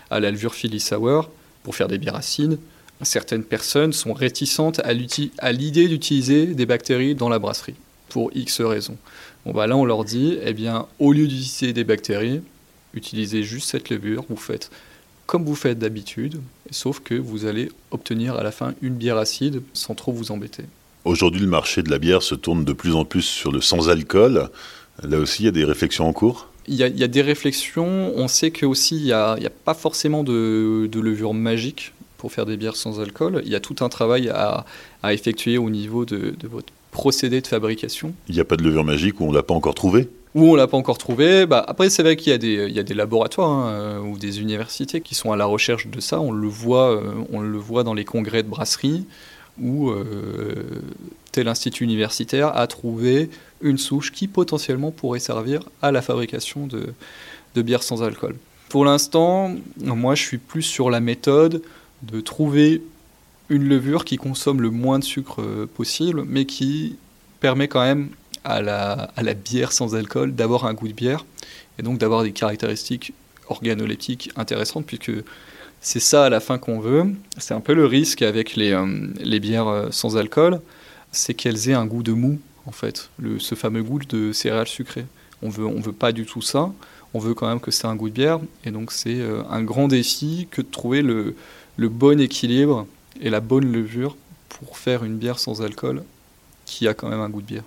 à 0.10 0.20
l'alvure 0.20 0.54
Philly 0.54 0.82
Sour 0.82 1.30
pour 1.64 1.76
faire 1.76 1.88
des 1.88 1.98
bières 1.98 2.16
acides 2.16 2.60
certaines 3.06 3.44
personnes 3.44 3.94
sont 3.94 4.14
réticentes 4.14 4.82
à 4.84 4.94
l'idée 5.52 5.88
d'utiliser 5.88 6.48
des 6.48 6.66
bactéries 6.66 7.16
dans 7.16 7.30
la 7.30 7.40
brasserie, 7.40 7.76
pour 8.10 8.32
X 8.34 8.62
raisons. 8.62 8.98
Bon, 9.46 9.52
bah 9.52 9.68
là, 9.68 9.76
on 9.76 9.86
leur 9.86 10.06
dit, 10.06 10.38
eh 10.44 10.54
bien, 10.54 10.88
au 11.00 11.12
lieu 11.12 11.28
d'utiliser 11.28 11.74
des 11.74 11.84
bactéries, 11.84 12.42
utilisez 12.94 13.44
juste 13.44 13.70
cette 13.70 13.90
levure, 13.90 14.26
vous 14.30 14.38
faites 14.38 14.70
comme 15.26 15.46
vous 15.46 15.56
faites 15.56 15.80
d'habitude, 15.80 16.42
sauf 16.70 17.00
que 17.00 17.16
vous 17.16 17.46
allez 17.46 17.72
obtenir 17.92 18.36
à 18.36 18.44
la 18.44 18.52
fin 18.52 18.74
une 18.82 18.96
bière 18.96 19.18
acide 19.18 19.64
sans 19.72 19.96
trop 19.96 20.12
vous 20.12 20.32
embêter. 20.32 20.66
Aujourd'hui, 21.06 21.40
le 21.40 21.48
marché 21.48 21.82
de 21.82 21.90
la 21.90 21.98
bière 21.98 22.22
se 22.22 22.36
tourne 22.36 22.66
de 22.66 22.74
plus 22.74 22.94
en 22.94 23.06
plus 23.06 23.22
sur 23.22 23.50
le 23.54 23.62
sans-alcool. 23.62 24.50
Là 25.02 25.18
aussi, 25.18 25.44
il 25.44 25.46
y 25.46 25.50
a 25.50 25.52
des 25.52 25.66
réflexions 25.66 26.08
en 26.08 26.14
cours 26.14 26.50
il 26.68 26.76
y, 26.76 26.84
a, 27.04 27.08
des 27.08 27.22
réflexions. 27.22 28.14
On 28.16 28.28
sait 28.28 28.52
que 28.52 28.66
aussi 28.66 28.96
il 28.98 29.04
n'y 29.04 29.12
a, 29.12 29.38
pas 29.66 29.74
forcément 29.74 30.24
de, 30.24 30.90
levure 30.94 31.34
magique 31.34 31.94
pour 32.18 32.32
faire 32.32 32.46
des 32.46 32.58
bières 32.58 32.76
sans 32.76 33.02
alcool. 33.02 33.42
Il 33.46 33.52
y 33.52 33.56
a 33.56 33.60
tout 33.60 33.76
un 33.82 33.90
travail 33.90 34.30
à, 34.30 34.66
effectuer 35.12 35.58
au 35.58 35.70
niveau 35.70 36.06
de, 36.06 36.36
votre 36.50 36.72
procédé 36.92 37.42
de 37.42 37.48
fabrication. 37.48 38.14
Il 38.30 38.36
n'y 38.36 38.42
a 38.42 38.46
pas 38.46 38.56
de 38.56 38.64
levure 38.64 38.84
magique 38.84 39.20
où 39.20 39.26
on 39.26 39.32
ne 39.32 39.36
l'a 39.36 39.44
pas 39.44 39.54
encore 39.54 39.76
trouvé 39.76 40.08
Où 40.36 40.46
on 40.46 40.54
ne 40.54 40.58
l'a 40.58 40.68
pas 40.68 40.78
encore 40.78 40.98
trouvé. 40.98 41.46
Bah, 41.46 41.64
après, 41.68 41.90
c'est 41.90 42.04
vrai 42.04 42.16
qu'il 42.16 42.32
y, 42.32 42.36
a 42.80 42.84
des, 42.84 42.94
laboratoires 42.94 43.50
hein, 43.50 43.70
euh, 43.72 44.00
ou 44.00 44.18
des 44.18 44.40
universités 44.40 45.02
qui 45.02 45.16
sont 45.16 45.32
à 45.32 45.36
la 45.36 45.46
recherche 45.46 45.88
de 45.88 46.00
ça. 46.00 46.22
On 46.22 46.32
le 46.32 46.48
voit, 46.48 46.92
euh, 46.92 47.02
on 47.32 47.42
le 47.42 47.58
voit 47.58 47.84
dans 47.84 47.94
les 47.94 48.06
congrès 48.06 48.44
de 48.44 48.48
brasserie 48.48 49.06
où 49.62 49.90
euh, 49.90 50.66
tel 51.32 51.48
institut 51.48 51.84
universitaire 51.84 52.56
a 52.56 52.68
trouvé 52.68 53.30
une 53.64 53.78
souche 53.78 54.12
qui 54.12 54.28
potentiellement 54.28 54.92
pourrait 54.92 55.20
servir 55.20 55.62
à 55.82 55.92
la 55.92 56.02
fabrication 56.02 56.68
de, 56.68 56.94
de 57.56 57.62
bières 57.62 57.84
sans 57.84 58.04
alcool. 58.04 58.36
Pour 58.70 58.86
l'instant, 58.86 59.56
moi 59.78 60.16
je 60.16 60.24
suis 60.24 60.38
plus 60.38 60.64
sur 60.64 60.90
la 60.90 61.00
méthode 61.00 61.62
de 62.04 62.20
trouver 62.22 62.82
une 63.50 63.68
levure 63.68 64.06
qui 64.06 64.18
consomme 64.18 64.62
le 64.62 64.72
moins 64.72 65.00
de 65.00 65.04
sucre 65.04 65.42
euh, 65.42 65.68
possible, 65.68 66.24
mais 66.28 66.46
qui 66.46 66.98
permet 67.40 67.68
quand 67.68 67.82
même 67.82 68.10
à 68.44 68.62
la, 68.62 69.34
bière 69.34 69.72
sans 69.72 69.96
alcool 69.96 70.34
d'avoir 70.34 70.66
un 70.66 70.74
goût 70.74 70.88
de 70.88 70.94
bière 70.94 71.26
et 71.80 71.84
donc 71.84 71.98
d'avoir 71.98 72.24
des 72.24 72.32
caractéristiques 72.32 73.14
organoleptiques 73.48 74.32
intéressantes, 74.36 74.86
puisque 74.86 75.12
c'est 75.82 76.00
ça 76.00 76.26
à 76.26 76.30
la 76.30 76.40
fin 76.40 76.58
qu'on 76.58 76.80
veut. 76.80 77.06
C'est 77.38 77.54
un 77.54 77.60
peu 77.62 77.74
le 77.74 77.86
risque 77.86 78.22
avec 78.22 78.56
les, 78.56 78.72
euh, 78.72 79.08
les 79.20 79.40
bières 79.40 79.68
euh, 79.68 79.88
sans 79.92 80.18
alcool, 80.18 80.62
c'est 81.12 81.34
qu'elles 81.34 81.70
aient 81.70 81.74
un 81.74 81.86
goût 81.86 82.04
de 82.04 82.14
mou, 82.14 82.40
en 82.66 82.72
fait, 82.72 83.10
ce 83.40 83.56
fameux 83.56 83.84
goût 83.84 84.00
de 84.00 84.32
céréales 84.32 84.68
sucrées. 84.68 85.06
On 85.42 85.50
veut, 85.50 85.68
veut 85.68 85.92
pas 85.92 86.12
du 86.12 86.26
tout 86.26 86.42
ça. 86.42 86.72
On 87.14 87.20
veut 87.20 87.34
quand 87.34 87.48
même 87.48 87.60
que 87.60 87.72
c'est 87.72 87.88
un 87.88 87.96
goût 87.96 88.10
de 88.10 88.14
bière. 88.14 88.40
Et 88.66 88.72
donc 88.72 88.92
c'est 88.92 89.20
euh, 89.20 89.44
un 89.50 89.64
grand 89.64 89.88
défi 89.88 90.48
que 90.50 90.62
de 90.62 90.68
trouver 90.68 91.02
le 91.02 91.36
bon 91.78 92.20
équilibre 92.20 92.88
et 93.22 93.30
la 93.30 93.42
bonne 93.42 93.72
levure 93.72 94.16
pour 94.50 94.78
faire 94.78 95.04
une 95.04 95.18
bière 95.18 95.40
sans 95.40 95.62
alcool 95.62 96.04
qui 96.66 96.88
a 96.88 96.94
quand 96.94 97.10
même 97.10 97.20
un 97.20 97.30
goût 97.30 97.42
de 97.42 97.48
bière. 97.48 97.64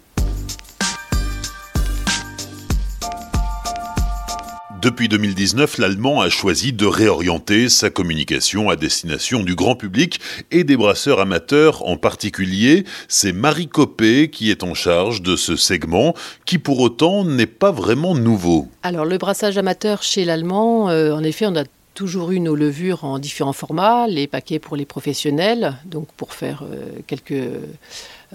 Depuis 4.87 5.09
2019, 5.09 5.79
l'Allemand 5.79 6.21
a 6.21 6.29
choisi 6.29 6.73
de 6.73 6.87
réorienter 6.87 7.69
sa 7.69 7.91
communication 7.91 8.71
à 8.71 8.77
destination 8.77 9.43
du 9.43 9.57
grand 9.57 9.75
public 9.75 10.21
et 10.53 10.63
des 10.63 10.77
brasseurs 10.77 11.19
amateurs 11.19 11.85
en 11.89 11.97
particulier. 11.97 12.85
C'est 13.09 13.33
Marie 13.33 13.67
Copé 13.67 14.31
qui 14.31 14.49
est 14.49 14.63
en 14.63 14.75
charge 14.75 15.23
de 15.23 15.35
ce 15.35 15.57
segment, 15.57 16.15
qui 16.45 16.59
pour 16.59 16.79
autant 16.79 17.25
n'est 17.25 17.47
pas 17.47 17.73
vraiment 17.73 18.15
nouveau. 18.15 18.69
Alors 18.85 19.05
le 19.05 19.19
brassage 19.19 19.59
amateur 19.59 20.05
chez 20.05 20.25
l'Allemand, 20.25 20.89
euh, 20.89 21.11
en 21.11 21.25
effet, 21.25 21.47
on 21.49 21.57
a 21.57 21.65
toujours 21.95 22.31
eu 22.31 22.39
nos 22.39 22.55
levures 22.55 23.03
en 23.03 23.19
différents 23.19 23.53
formats, 23.53 24.07
les 24.07 24.29
paquets 24.29 24.61
pour 24.61 24.77
les 24.77 24.85
professionnels, 24.85 25.75
donc 25.85 26.07
pour 26.17 26.33
faire 26.33 26.63
euh, 26.63 27.01
quelques 27.09 27.43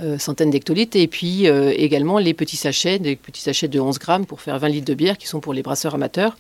euh, 0.02 0.18
centaines 0.18 0.50
d'hectolitres, 0.50 0.98
et 0.98 1.08
puis 1.08 1.48
euh, 1.48 1.74
également 1.76 2.18
les 2.18 2.34
petits 2.34 2.58
sachets, 2.58 3.00
des 3.00 3.16
petits 3.16 3.42
sachets 3.42 3.68
de 3.68 3.80
11 3.80 4.00
grammes 4.00 4.26
pour 4.26 4.42
faire 4.42 4.58
20 4.60 4.70
litres 4.70 4.88
de 4.88 4.94
bière 4.94 5.18
qui 5.18 5.28
sont 5.28 5.40
pour 5.40 5.54
les 5.54 5.62
brasseurs 5.62 5.96
amateurs. 5.96 6.36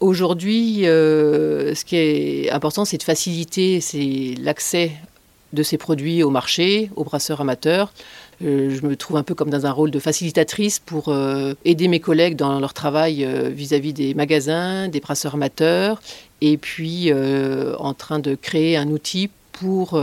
Aujourd'hui, 0.00 0.80
ce 0.82 1.84
qui 1.84 1.96
est 1.96 2.50
important, 2.50 2.84
c'est 2.84 2.98
de 2.98 3.02
faciliter 3.02 3.80
l'accès 4.42 4.90
de 5.54 5.62
ces 5.62 5.78
produits 5.78 6.22
au 6.22 6.30
marché, 6.30 6.90
aux 6.96 7.04
brasseurs 7.04 7.40
amateurs. 7.40 7.92
je 8.40 8.84
me 8.84 8.96
trouve 8.96 9.16
un 9.16 9.22
peu 9.22 9.34
comme 9.34 9.48
dans 9.48 9.64
un 9.64 9.70
rôle 9.70 9.90
de 9.90 10.00
facilitatrice 10.00 10.78
pour 10.78 11.14
aider 11.64 11.88
mes 11.88 12.00
collègues 12.00 12.36
dans 12.36 12.60
leur 12.60 12.74
travail 12.74 13.26
vis-à-vis 13.54 13.92
-vis 13.92 13.94
des 13.94 14.14
magasins, 14.14 14.88
des 14.88 15.00
brasseurs 15.00 15.34
amateurs 15.34 16.02
et 16.44 16.58
puis 16.58 17.10
euh, 17.10 17.74
en 17.78 17.94
train 17.94 18.18
de 18.18 18.34
créer 18.34 18.76
un 18.76 18.88
outil 18.88 19.30
pour 19.52 19.98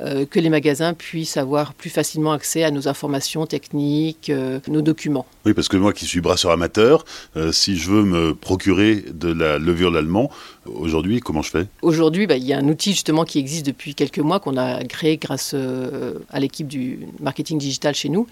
euh, 0.00 0.26
que 0.26 0.40
les 0.40 0.48
magasins 0.48 0.92
puissent 0.92 1.36
avoir 1.36 1.72
plus 1.72 1.90
facilement 1.90 2.32
accès 2.32 2.64
à 2.64 2.70
nos 2.70 2.88
informations 2.88 3.46
techniques, 3.46 4.28
euh, 4.28 4.58
nos 4.66 4.82
documents. 4.82 5.26
Oui, 5.46 5.54
parce 5.54 5.68
que 5.68 5.76
moi 5.76 5.92
qui 5.92 6.06
suis 6.06 6.20
brasseur 6.20 6.50
amateur, 6.50 7.04
euh, 7.36 7.52
si 7.52 7.76
je 7.76 7.90
veux 7.90 8.02
me 8.02 8.34
procurer 8.34 9.04
de 9.12 9.32
la 9.32 9.58
levure 9.58 9.92
d'allemand, 9.92 10.30
aujourd'hui, 10.66 11.20
comment 11.20 11.42
je 11.42 11.50
fais? 11.50 11.66
Aujourd'hui, 11.82 12.26
bah, 12.26 12.36
il 12.36 12.44
y 12.44 12.52
a 12.52 12.58
un 12.58 12.68
outil 12.68 12.90
justement 12.90 13.24
qui 13.24 13.38
existe 13.38 13.66
depuis 13.66 13.94
quelques 13.94 14.18
mois 14.18 14.40
qu'on 14.40 14.56
a 14.56 14.82
créé 14.84 15.16
grâce 15.16 15.54
à 15.54 16.40
l'équipe 16.40 16.66
du 16.66 17.00
marketing 17.20 17.58
digital 17.58 17.94
chez 17.94 18.08
nous, 18.08 18.26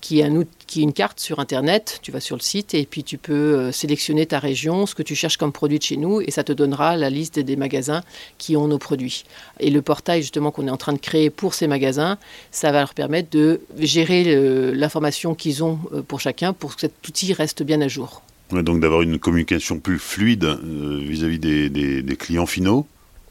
qui 0.00 0.20
est, 0.20 0.24
un, 0.24 0.42
qui 0.66 0.80
est 0.80 0.82
une 0.82 0.92
carte 0.92 1.20
sur 1.20 1.38
Internet. 1.38 2.00
Tu 2.02 2.10
vas 2.10 2.20
sur 2.20 2.36
le 2.36 2.42
site 2.42 2.74
et 2.74 2.86
puis 2.86 3.04
tu 3.04 3.18
peux 3.18 3.70
sélectionner 3.70 4.26
ta 4.26 4.38
région, 4.38 4.86
ce 4.86 4.94
que 4.94 5.02
tu 5.02 5.14
cherches 5.14 5.36
comme 5.36 5.52
produit 5.52 5.78
de 5.78 5.84
chez 5.84 5.96
nous, 5.96 6.20
et 6.20 6.30
ça 6.30 6.42
te 6.42 6.52
donnera 6.52 6.96
la 6.96 7.10
liste 7.10 7.38
des 7.38 7.56
magasins 7.56 8.02
qui 8.38 8.56
ont 8.56 8.66
nos 8.66 8.78
produits. 8.78 9.24
Et 9.60 9.70
le 9.70 9.82
portail 9.82 10.22
justement 10.22 10.50
qu'on 10.50 10.66
est 10.66 10.70
en 10.70 10.76
train 10.76 10.92
de 10.92 10.98
créer 11.04 11.30
pour 11.30 11.54
ces 11.54 11.66
magasins, 11.66 12.18
ça 12.50 12.72
va 12.72 12.80
leur 12.80 12.94
permettre 12.94 13.30
de 13.30 13.60
gérer 13.78 14.24
l'information 14.74 15.34
qu'ils 15.34 15.62
ont 15.62 15.78
euh, 15.92 16.02
pour 16.02 16.20
chacun 16.20 16.52
pour 16.52 16.74
que 16.74 16.80
cet 16.80 17.06
outil 17.06 17.32
reste 17.32 17.62
bien 17.62 17.80
à 17.80 17.88
jour. 17.88 18.22
donc 18.50 18.80
d'avoir 18.80 19.02
une 19.02 19.18
communication 19.18 19.78
plus 19.78 19.98
fluide 19.98 20.44
euh, 20.44 21.00
vis-à-vis 21.02 21.38
des 21.38 22.16
clients 22.16 22.46
finaux 22.46 22.86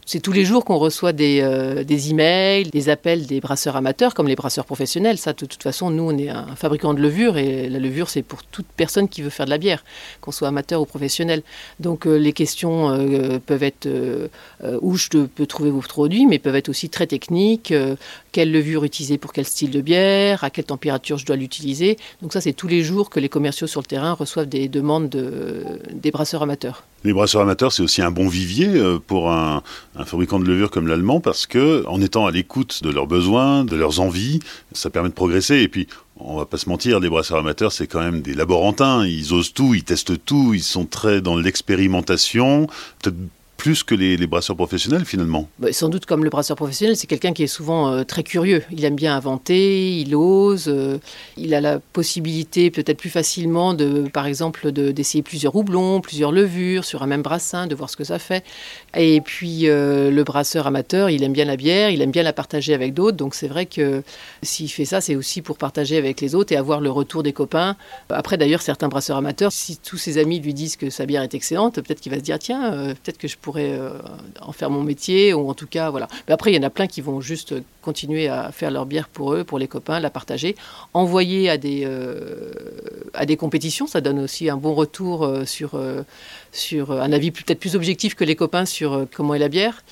c'est 0.06 0.20
tous 0.20 0.32
les 0.32 0.46
jours 0.46 0.66
qu'on 0.66 0.78
reçoit 0.78 1.14
des, 1.14 1.40
euh, 1.42 1.84
des, 1.84 2.10
emails, 2.10 2.66
des 2.66 2.90
appels 2.90 3.26
des 3.26 3.40
brasseurs 3.40 3.76
amateurs 3.76 4.14
comme 4.14 4.28
les 4.28 4.36
brasseurs 4.36 4.66
professionnels. 4.66 5.18
Ça, 5.18 5.34
de 5.34 5.46
toute 5.46 5.64
façon, 5.64 5.90
nous, 5.90 6.04
on 6.04 6.18
est 6.18 6.30
un 6.30 6.56
fabricant 6.56 6.94
de 6.94 7.02
levure 7.02 7.38
et 7.38 7.70
la 7.70 7.80
levure, 7.80 8.10
c'est 8.10 8.22
pour 8.22 8.44
toute 8.44 8.66
personne 8.76 9.08
qui 9.08 9.22
veut 9.22 9.30
faire 9.30 9.46
de 9.46 9.52
la 9.52 9.58
bière, 9.58 9.84
qu'on 10.22 10.32
soit 10.32 10.48
amateur 10.48 10.82
ou 10.82 10.86
professionnel. 10.86 11.42
Donc, 11.80 12.06
euh, 12.06 12.16
les 12.16 12.34
questions 12.34 12.90
euh, 12.92 13.40
peuvent 13.40 13.64
être 13.64 13.88
où 14.82 14.96
je 14.96 15.10
peux 15.10 15.46
trouver 15.46 15.72
vos 15.72 15.82
produits, 15.82 16.26
mais 16.26 16.40
peuvent 16.40 16.56
être 16.56 16.70
aussi 16.70 16.90
très 16.90 17.08
techniques. 17.08 17.74
Quelle 18.34 18.52
levure 18.52 18.84
utiliser 18.84 19.18
pour 19.18 19.32
quel 19.32 19.46
style 19.46 19.72
de 19.72 19.80
bière, 19.80 20.44
à 20.44 20.50
quelle 20.50 20.66
température 20.66 21.18
je 21.18 21.26
dois 21.26 21.38
l'utiliser. 21.38 21.98
Donc, 22.22 22.34
ça, 22.34 22.42
c'est 22.42 22.52
tous 22.52 22.68
les 22.68 22.84
jours 22.84 23.10
que 23.10 23.22
les 23.22 23.30
commerciaux 23.30 23.68
sur 23.68 23.80
le 23.80 23.86
terrain 23.86 24.12
reçoivent 24.12 24.50
des 24.50 24.68
demandes 24.68 25.08
de, 25.08 25.80
des 25.94 26.12
brasseurs 26.12 26.42
amateurs. 26.42 26.84
Les 27.06 27.14
brasseurs 27.14 27.42
amateurs, 27.42 27.72
c'est 27.72 27.84
aussi 27.84 28.02
un 28.02 28.12
bon 28.12 28.28
vivier 28.28 28.70
euh, 28.70 28.98
pour 28.98 29.32
un, 29.32 29.62
fabricant 30.06 30.40
de 30.40 30.46
levure 30.46 30.72
comme 30.72 30.88
l'allemand 30.88 31.20
parce 31.20 31.46
que, 31.46 31.86
en 31.86 32.02
étant 32.02 32.26
à 32.26 32.32
l'écoute 32.32 32.82
de 32.82 32.90
leurs 32.90 33.08
besoins, 33.08 33.66
de 33.66 33.76
leurs 33.76 34.00
envies, 34.00 34.40
ça 34.72 34.90
permet 34.90 35.10
de 35.10 35.14
progresser. 35.14 35.58
Et 35.58 35.68
puis, 35.68 35.88
on 36.18 36.38
va 36.38 36.46
pas 36.46 36.58
se 36.58 36.70
mentir, 36.70 37.00
les 37.00 37.10
brasseurs 37.10 37.38
amateurs, 37.38 37.72
c'est 37.72 37.88
quand 37.88 38.02
même 38.02 38.22
des 38.22 38.34
laborantins. 38.34 39.06
Ils 39.06 39.34
osent 39.34 39.54
tout, 39.54 39.76
ils 39.76 39.84
testent 39.84 40.26
tout, 40.26 40.54
ils 40.54 40.64
sont 40.64 40.86
très 40.86 41.22
dans 41.22 41.38
l'expérimentation. 41.38 42.68
Plus 43.58 43.84
que 43.84 43.96
les, 43.96 44.18
brasseurs 44.28 44.56
professionnels 44.56 45.06
finalement. 45.06 45.48
Bah, 45.60 45.72
sans 45.72 45.90
doute 45.90 46.06
comme 46.06 46.24
le 46.24 46.30
brasseur 46.30 46.58
professionnel, 46.58 46.98
c'est 46.98 47.08
quelqu'un 47.08 47.34
qui 47.34 47.44
est 47.44 47.48
souvent 47.48 47.92
euh, 47.92 48.04
très 48.04 48.24
curieux. 48.24 48.64
Il 48.72 48.84
aime 48.84 48.96
bien 48.96 49.16
inventer, 49.16 50.00
il 50.00 50.16
ose, 50.16 50.66
euh, 50.68 50.98
il 51.38 51.54
a 51.54 51.62
la 51.62 51.80
possibilité 51.80 52.72
peut-être 52.72 52.98
plus 52.98 53.10
facilement 53.10 53.74
de, 53.74 54.10
par 54.12 54.26
exemple, 54.26 54.72
d'essayer 54.72 55.22
plusieurs 55.22 55.56
houblons, 55.56 56.02
plusieurs 56.02 56.32
levures 56.32 56.84
sur 56.84 57.04
un 57.04 57.08
même 57.08 57.22
brassin, 57.22 57.68
de 57.68 57.76
voir 57.76 57.90
ce 57.90 57.96
que 57.96 58.04
ça 58.04 58.20
fait. 58.20 58.44
Et 58.98 59.22
puis 59.22 59.70
euh, 59.70 60.10
le 60.10 60.24
brasseur 60.24 60.68
amateur, 60.68 61.10
il 61.10 61.24
aime 61.24 61.34
bien 61.34 61.46
la 61.46 61.56
bière, 61.56 61.90
il 61.90 62.02
aime 62.02 62.12
bien 62.12 62.24
la 62.24 62.34
partager 62.34 62.74
avec 62.74 62.94
d'autres. 62.94 63.18
Donc 63.18 63.36
c'est 63.36 63.48
vrai 63.48 63.66
que 63.66 64.04
s'il 64.42 64.70
fait 64.70 64.86
ça, 64.86 65.00
c'est 65.00 65.16
aussi 65.16 65.42
pour 65.42 65.58
partager 65.58 65.98
avec 65.98 66.22
les 66.22 66.36
autres 66.36 66.52
et 66.54 66.58
avoir 66.58 66.82
le 66.82 66.90
retour 66.90 67.24
des 67.24 67.34
copains. 67.34 67.76
Après 68.10 68.38
d'ailleurs, 68.38 68.62
certains 68.62 68.90
brasseurs 68.90 69.18
amateurs, 69.18 69.52
si 69.52 69.78
tous 69.78 69.98
ses 69.98 70.18
amis 70.18 70.40
lui 70.40 70.54
disent 70.54 70.76
que 70.76 70.90
sa 70.90 71.06
bière 71.06 71.22
est 71.22 71.34
excellente, 71.34 71.76
peut-être 71.76 72.02
qu'il 72.02 72.12
va 72.12 72.18
se 72.18 72.24
dire 72.24 72.40
tiens, 72.40 72.94
peut-être 73.04 73.18
que 73.18 73.28
je 73.28 73.38
pourrais 73.44 73.74
euh, 73.74 73.92
en 74.42 74.54
faire 74.54 74.70
mon 74.70 74.82
métier, 74.82 75.34
ou 75.34 75.50
en 75.50 75.54
tout 75.54 75.68
cas, 75.68 75.92
voilà. 75.92 76.08
Mais 76.28 76.34
après, 76.34 76.52
il 76.52 76.56
y 76.56 76.60
en 76.60 76.64
a 76.64 76.70
plein 76.70 76.88
qui 76.88 77.02
vont 77.02 77.22
juste 77.22 77.54
continuer 77.82 78.28
à 78.30 78.52
faire 78.52 78.72
leur 78.72 78.86
bière 78.86 79.10
pour 79.10 79.34
eux, 79.34 79.44
pour 79.44 79.60
les 79.60 79.68
copains, 79.68 80.00
la 80.00 80.10
partager, 80.10 80.56
envoyer 80.94 81.50
à 81.50 81.58
des, 81.58 81.84
euh, 81.86 83.36
compétitions, 83.38 83.86
ça 83.86 84.00
donne 84.00 84.20
aussi 84.20 84.50
un 84.50 84.58
bon 84.58 84.74
retour 84.74 85.26
euh, 85.26 85.46
sur, 85.46 85.80
sur 86.52 86.92
un 86.92 87.12
avis 87.12 87.32
peut-être 87.32 87.60
plus 87.60 87.76
objectif 87.76 88.16
que 88.16 88.24
les 88.24 88.36
copains 88.36 88.66
sur 88.66 89.06
comment 89.14 89.36
est 89.36 89.40
la 89.40 89.50
bière. 89.50 89.84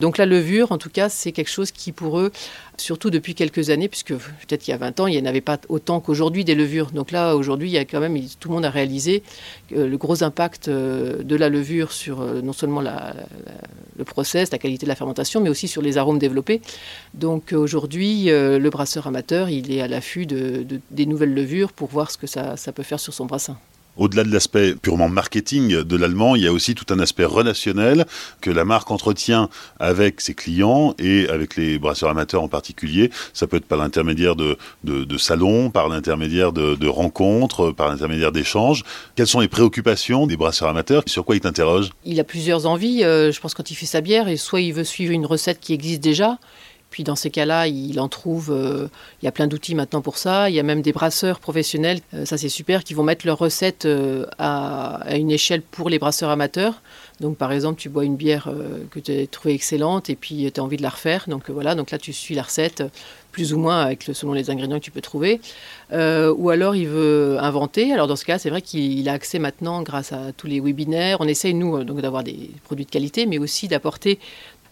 Donc 0.00 0.18
la 0.18 0.26
levure, 0.26 0.72
en 0.72 0.78
tout 0.78 0.90
cas, 0.90 1.08
c'est 1.08 1.32
quelque 1.32 1.50
chose 1.50 1.72
qui 1.72 1.92
pour 1.92 2.20
eux, 2.20 2.30
surtout 2.76 3.10
depuis 3.10 3.34
quelques 3.34 3.70
années, 3.70 3.88
puisque 3.88 4.14
peut-être 4.14 4.68
il 4.68 4.70
y 4.70 4.74
a 4.74 4.76
20 4.76 5.00
ans, 5.00 5.06
il 5.06 5.16
n'y 5.16 5.22
en 5.22 5.28
avait 5.28 5.40
pas 5.40 5.58
autant 5.68 6.00
qu'aujourd'hui 6.00 6.44
des 6.44 6.54
levures. 6.54 6.90
Donc 6.92 7.10
là, 7.10 7.34
aujourd'hui, 7.36 7.68
il 7.68 7.72
y 7.72 7.78
a 7.78 7.84
quand 7.84 8.00
même, 8.00 8.18
tout 8.38 8.48
le 8.48 8.54
monde 8.54 8.64
a 8.64 8.70
réalisé 8.70 9.22
le 9.70 9.96
gros 9.96 10.22
impact 10.22 10.68
euh, 10.68 11.22
de 11.22 11.36
la 11.36 11.48
levure 11.48 11.92
sur 11.92 12.20
euh, 12.20 12.40
non 12.40 12.52
seulement 12.52 12.80
le 12.80 14.04
process, 14.04 14.50
la 14.52 14.58
qualité 14.58 14.86
de 14.86 14.88
la 14.88 14.94
fermentation, 14.94 15.40
mais 15.40 15.50
aussi 15.50 15.68
sur 15.68 15.82
les 15.82 15.98
arômes 15.98 16.18
développés. 16.18 16.60
Donc 17.14 17.52
aujourd'hui, 17.52 18.30
euh, 18.30 18.58
le 18.58 18.70
brasseur 18.70 19.06
amateur, 19.06 19.50
il 19.50 19.72
est 19.72 19.80
à 19.80 19.88
l'affût 19.88 20.26
de, 20.26 20.66
des 20.90 21.06
nouvelles 21.06 21.34
levures 21.34 21.72
pour 21.72 21.88
voir 21.88 22.10
ce 22.10 22.18
que 22.18 22.26
ça 22.26 22.56
peut 22.74 22.82
faire 22.82 23.00
sur 23.00 23.12
son 23.12 23.26
brassin. 23.26 23.58
Au-delà 23.98 24.22
de 24.22 24.32
l'aspect 24.32 24.74
purement 24.74 25.08
marketing 25.08 25.82
de 25.82 25.96
l'allemand, 25.96 26.36
il 26.36 26.44
y 26.44 26.46
a 26.46 26.52
aussi 26.52 26.74
tout 26.74 26.86
un 26.94 27.00
aspect 27.00 27.24
relationnel 27.24 28.06
que 28.40 28.50
la 28.50 28.64
marque 28.64 28.90
entretient 28.90 29.50
avec 29.80 30.20
ses 30.20 30.34
clients 30.34 30.94
et 30.98 31.28
avec 31.28 31.56
les 31.56 31.78
brasseurs 31.78 32.10
amateurs 32.10 32.42
en 32.42 32.48
particulier. 32.48 33.10
Ça 33.32 33.46
peut 33.48 33.56
être 33.56 33.66
par 33.66 33.78
l'intermédiaire 33.78 34.36
de, 34.36 34.56
de, 34.84 35.18
salons, 35.18 35.70
par 35.70 35.88
l'intermédiaire 35.88 36.52
de, 36.52 36.86
rencontres, 36.86 37.72
par 37.72 37.88
l'intermédiaire 37.88 38.32
d'échanges. 38.32 38.84
Quelles 39.16 39.26
sont 39.26 39.40
les 39.40 39.48
préoccupations 39.48 40.26
des 40.26 40.36
brasseurs 40.36 40.68
amateurs? 40.68 41.02
Sur 41.06 41.24
quoi 41.24 41.34
ils 41.34 41.40
t'interrogent? 41.40 41.90
Il 42.04 42.20
a 42.20 42.24
plusieurs 42.24 42.66
envies. 42.66 43.02
Euh, 43.02 43.32
je 43.32 43.40
pense 43.40 43.54
quand 43.54 43.70
il 43.70 43.74
fait 43.74 43.86
sa 43.86 44.00
bière, 44.00 44.28
et 44.28 44.36
soit 44.36 44.60
il 44.60 44.72
veut 44.72 44.84
suivre 44.84 45.12
une 45.12 45.26
recette 45.26 45.58
qui 45.60 45.74
existe 45.74 46.00
déjà, 46.00 46.38
puis 46.90 47.04
dans 47.04 47.16
ces 47.16 47.30
cas-là, 47.30 47.66
il 47.66 48.00
en 48.00 48.08
trouve, 48.08 48.50
euh, 48.50 48.88
il 49.20 49.26
y 49.26 49.28
a 49.28 49.32
plein 49.32 49.46
d'outils 49.46 49.74
maintenant 49.74 50.00
pour 50.00 50.16
ça. 50.16 50.48
Il 50.48 50.56
y 50.56 50.60
a 50.60 50.62
même 50.62 50.80
des 50.80 50.92
brasseurs 50.92 51.38
professionnels, 51.38 52.00
euh, 52.14 52.24
ça 52.24 52.38
c'est 52.38 52.48
super, 52.48 52.82
qui 52.82 52.94
vont 52.94 53.02
mettre 53.02 53.26
leurs 53.26 53.38
recettes 53.38 53.84
euh, 53.84 54.24
à, 54.38 55.04
une 55.14 55.30
échelle 55.30 55.60
pour 55.60 55.90
les 55.90 55.98
brasseurs 55.98 56.30
amateurs. 56.30 56.80
Donc 57.20 57.36
par 57.36 57.52
exemple, 57.52 57.78
tu 57.80 57.88
bois 57.88 58.04
une 58.04 58.16
bière 58.16 58.48
que 58.92 59.00
tu 59.00 59.12
as 59.12 59.26
trouvée 59.26 59.52
excellente 59.52 60.08
et 60.08 60.14
puis 60.14 60.50
tu 60.52 60.60
as 60.60 60.62
envie 60.62 60.76
de 60.76 60.82
la 60.82 60.88
refaire. 60.88 61.24
Donc 61.26 61.50
voilà, 61.50 61.74
donc 61.74 61.90
là 61.90 61.98
tu 61.98 62.12
suis 62.12 62.36
la 62.36 62.42
recette 62.42 62.84
plus 63.32 63.52
ou 63.52 63.58
moins 63.58 63.92
selon 64.12 64.32
les 64.32 64.50
ingrédients 64.50 64.78
que 64.78 64.84
tu 64.84 64.92
peux 64.92 65.00
trouver. 65.00 65.40
ou 65.92 66.50
alors 66.50 66.76
il 66.76 66.86
veut 66.86 67.36
inventer. 67.40 67.92
Alors 67.92 68.06
dans 68.06 68.14
ce 68.14 68.24
cas, 68.24 68.38
c'est 68.38 68.50
vrai 68.50 68.62
qu'il 68.62 69.08
a 69.08 69.14
accès 69.14 69.40
maintenant 69.40 69.82
grâce 69.82 70.12
à 70.12 70.32
tous 70.36 70.46
les 70.46 70.60
webinaires. 70.60 71.16
On 71.18 71.26
essaye 71.26 71.54
nous 71.54 71.82
donc 71.82 72.00
d'avoir 72.00 72.22
des 72.22 72.52
produits 72.62 72.84
de 72.84 72.90
qualité, 72.90 73.26
mais 73.26 73.38
aussi 73.38 73.66
d'apporter 73.66 74.20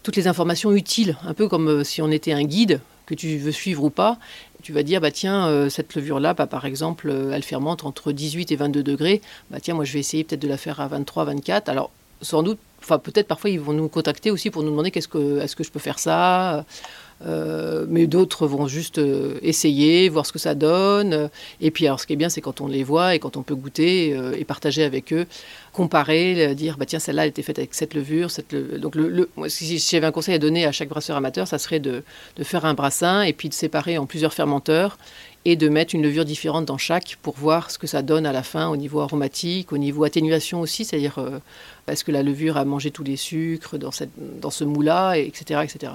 toutes 0.03 0.15
les 0.15 0.27
informations 0.27 0.71
utiles, 0.71 1.17
un 1.25 1.33
peu 1.33 1.47
comme 1.47 1.67
euh, 1.67 1.83
si 1.83 2.01
on 2.01 2.11
était 2.11 2.31
un 2.31 2.43
guide 2.43 2.81
que 3.05 3.15
tu 3.15 3.37
veux 3.37 3.51
suivre 3.51 3.83
ou 3.83 3.89
pas. 3.89 4.17
Tu 4.63 4.73
vas 4.73 4.83
dire, 4.83 4.99
bah 5.01 5.11
tiens, 5.11 5.47
euh, 5.47 5.69
cette 5.69 5.95
levure-là, 5.95 6.33
bah, 6.33 6.47
par 6.47 6.65
exemple, 6.65 7.09
euh, 7.09 7.31
elle 7.33 7.43
fermente 7.43 7.85
entre 7.85 8.11
18 8.11 8.51
et 8.51 8.55
22 8.55 8.83
degrés. 8.83 9.21
Bah 9.49 9.59
tiens, 9.61 9.75
moi 9.75 9.85
je 9.85 9.93
vais 9.93 9.99
essayer 9.99 10.23
peut-être 10.23 10.41
de 10.41 10.47
la 10.47 10.57
faire 10.57 10.79
à 10.79 10.87
23, 10.87 11.25
24. 11.25 11.69
Alors, 11.69 11.91
sans 12.21 12.43
doute, 12.43 12.59
enfin 12.79 12.99
peut-être 12.99 13.27
parfois 13.27 13.49
ils 13.49 13.59
vont 13.59 13.73
nous 13.73 13.87
contacter 13.89 14.31
aussi 14.31 14.49
pour 14.49 14.63
nous 14.63 14.71
demander 14.71 14.91
est-ce 14.93 15.07
que 15.07 15.63
je 15.63 15.69
peux 15.69 15.79
faire 15.79 15.99
ça 15.99 16.65
euh, 17.25 17.85
mais 17.89 18.05
d'autres 18.05 18.47
vont 18.47 18.67
juste 18.67 18.99
euh, 18.99 19.39
essayer, 19.41 20.07
voir 20.09 20.25
ce 20.25 20.31
que 20.31 20.39
ça 20.39 20.55
donne. 20.55 21.29
Et 21.61 21.71
puis, 21.71 21.87
alors, 21.87 21.99
ce 21.99 22.05
qui 22.05 22.13
est 22.13 22.17
bien, 22.17 22.29
c'est 22.29 22.41
quand 22.41 22.61
on 22.61 22.67
les 22.67 22.83
voit 22.83 23.15
et 23.15 23.19
quand 23.19 23.37
on 23.37 23.43
peut 23.43 23.55
goûter 23.55 24.13
euh, 24.13 24.35
et 24.37 24.43
partager 24.43 24.83
avec 24.83 25.11
eux, 25.13 25.25
comparer, 25.73 26.55
dire, 26.55 26.77
bah 26.77 26.85
tiens, 26.85 26.99
celle-là, 26.99 27.23
elle 27.23 27.29
était 27.29 27.41
faite 27.41 27.59
avec 27.59 27.73
cette 27.73 27.93
levure. 27.93 28.29
Donc, 28.79 28.95
le, 28.95 29.29
si 29.47 29.77
j'avais 29.79 30.07
un 30.07 30.11
conseil 30.11 30.35
à 30.35 30.39
donner 30.39 30.65
à 30.65 30.71
chaque 30.71 30.89
brasseur 30.89 31.17
amateur, 31.17 31.47
ça 31.47 31.57
serait 31.57 31.79
de, 31.79 32.03
de, 32.35 32.43
faire 32.43 32.65
un 32.65 32.73
brassin 32.73 33.23
et 33.23 33.33
puis 33.33 33.49
de 33.49 33.53
séparer 33.53 33.97
en 33.97 34.05
plusieurs 34.05 34.33
fermenteurs 34.33 34.97
et 35.45 35.55
de 35.55 35.69
mettre 35.69 35.95
une 35.95 36.01
levure 36.01 36.25
différente 36.25 36.65
dans 36.65 36.77
chaque 36.77 37.17
pour 37.21 37.35
voir 37.35 37.71
ce 37.71 37.77
que 37.77 37.87
ça 37.87 38.01
donne 38.01 38.25
à 38.25 38.33
la 38.33 38.43
fin 38.43 38.69
au 38.69 38.75
niveau 38.75 39.01
aromatique, 39.01 39.71
au 39.71 39.77
niveau 39.77 40.03
atténuation 40.03 40.61
aussi, 40.61 40.83
c'est-à-dire 40.83 41.19
est-ce 41.87 42.03
que 42.03 42.11
la 42.11 42.23
levure 42.23 42.57
a 42.57 42.65
mangé 42.65 42.91
tous 42.91 43.03
les 43.03 43.15
sucres 43.15 43.77
dans, 43.77 43.91
cette, 43.91 44.09
dans 44.41 44.51
ce 44.51 44.65
moule-là, 44.65 45.15
etc., 45.15 45.61
etc. 45.63 45.93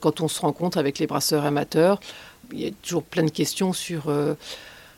Quand 0.00 0.20
on 0.20 0.28
se 0.28 0.40
rencontre 0.40 0.78
avec 0.78 0.98
les 0.98 1.06
brasseurs 1.06 1.44
amateurs, 1.44 2.00
il 2.52 2.60
y 2.60 2.66
a 2.66 2.70
toujours 2.82 3.02
plein 3.02 3.24
de 3.24 3.30
questions 3.30 3.72
sur, 3.72 4.08
euh, 4.08 4.34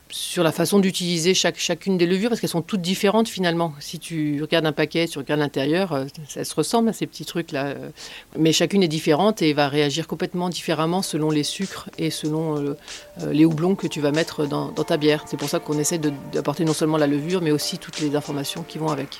sur 0.09 0.43
la 0.43 0.53
façon 0.53 0.79
d'utiliser 0.79 1.35
chaque, 1.35 1.59
chacune 1.59 1.99
des 1.99 2.07
levures, 2.07 2.29
parce 2.29 2.41
qu'elles 2.41 2.51
sont 2.51 2.63
toutes 2.63 2.81
différentes 2.81 3.29
finalement. 3.29 3.75
Si 3.81 3.99
tu 3.99 4.41
regardes 4.43 4.67
un 4.67 4.73
paquet, 4.73 5.07
tu 5.07 5.19
regardes 5.19 5.41
l'intérieur, 5.41 5.93
euh, 5.93 6.05
ça 6.29 6.45
se 6.45 6.55
ressemble 6.55 6.89
à 6.89 6.93
ces 6.93 7.07
petits 7.07 7.25
trucs-là. 7.25 7.67
Euh. 7.67 7.91
Mais 8.39 8.53
chacune 8.53 8.83
est 8.83 8.89
différente 8.89 9.43
et 9.43 9.53
va 9.53 9.69
réagir 9.69 10.07
complètement 10.07 10.49
différemment 10.49 11.03
selon 11.03 11.31
les 11.31 11.45
sucres 11.45 11.89
et 11.99 12.11
selon 12.11 12.75
les 13.31 13.45
houblons 13.45 13.75
que 13.75 13.87
tu 13.87 14.01
vas 14.01 14.13
mettre 14.13 14.47
dans, 14.47 14.71
dans 14.71 14.85
ta 14.85 14.97
bière. 14.97 15.25
C'est 15.27 15.37
pour 15.37 15.49
ça 15.49 15.59
qu'on 15.59 15.79
essaie 15.79 15.99
d'apporter 15.99 16.65
non 16.65 16.75
seulement 16.75 16.97
la 16.97 17.07
levure, 17.07 17.41
mais 17.41 17.51
aussi 17.51 17.79
toutes 17.79 18.01
les 18.01 18.17
informations 18.17 18.63
qui 18.63 18.79
vont 18.79 18.89
avec. 18.89 19.19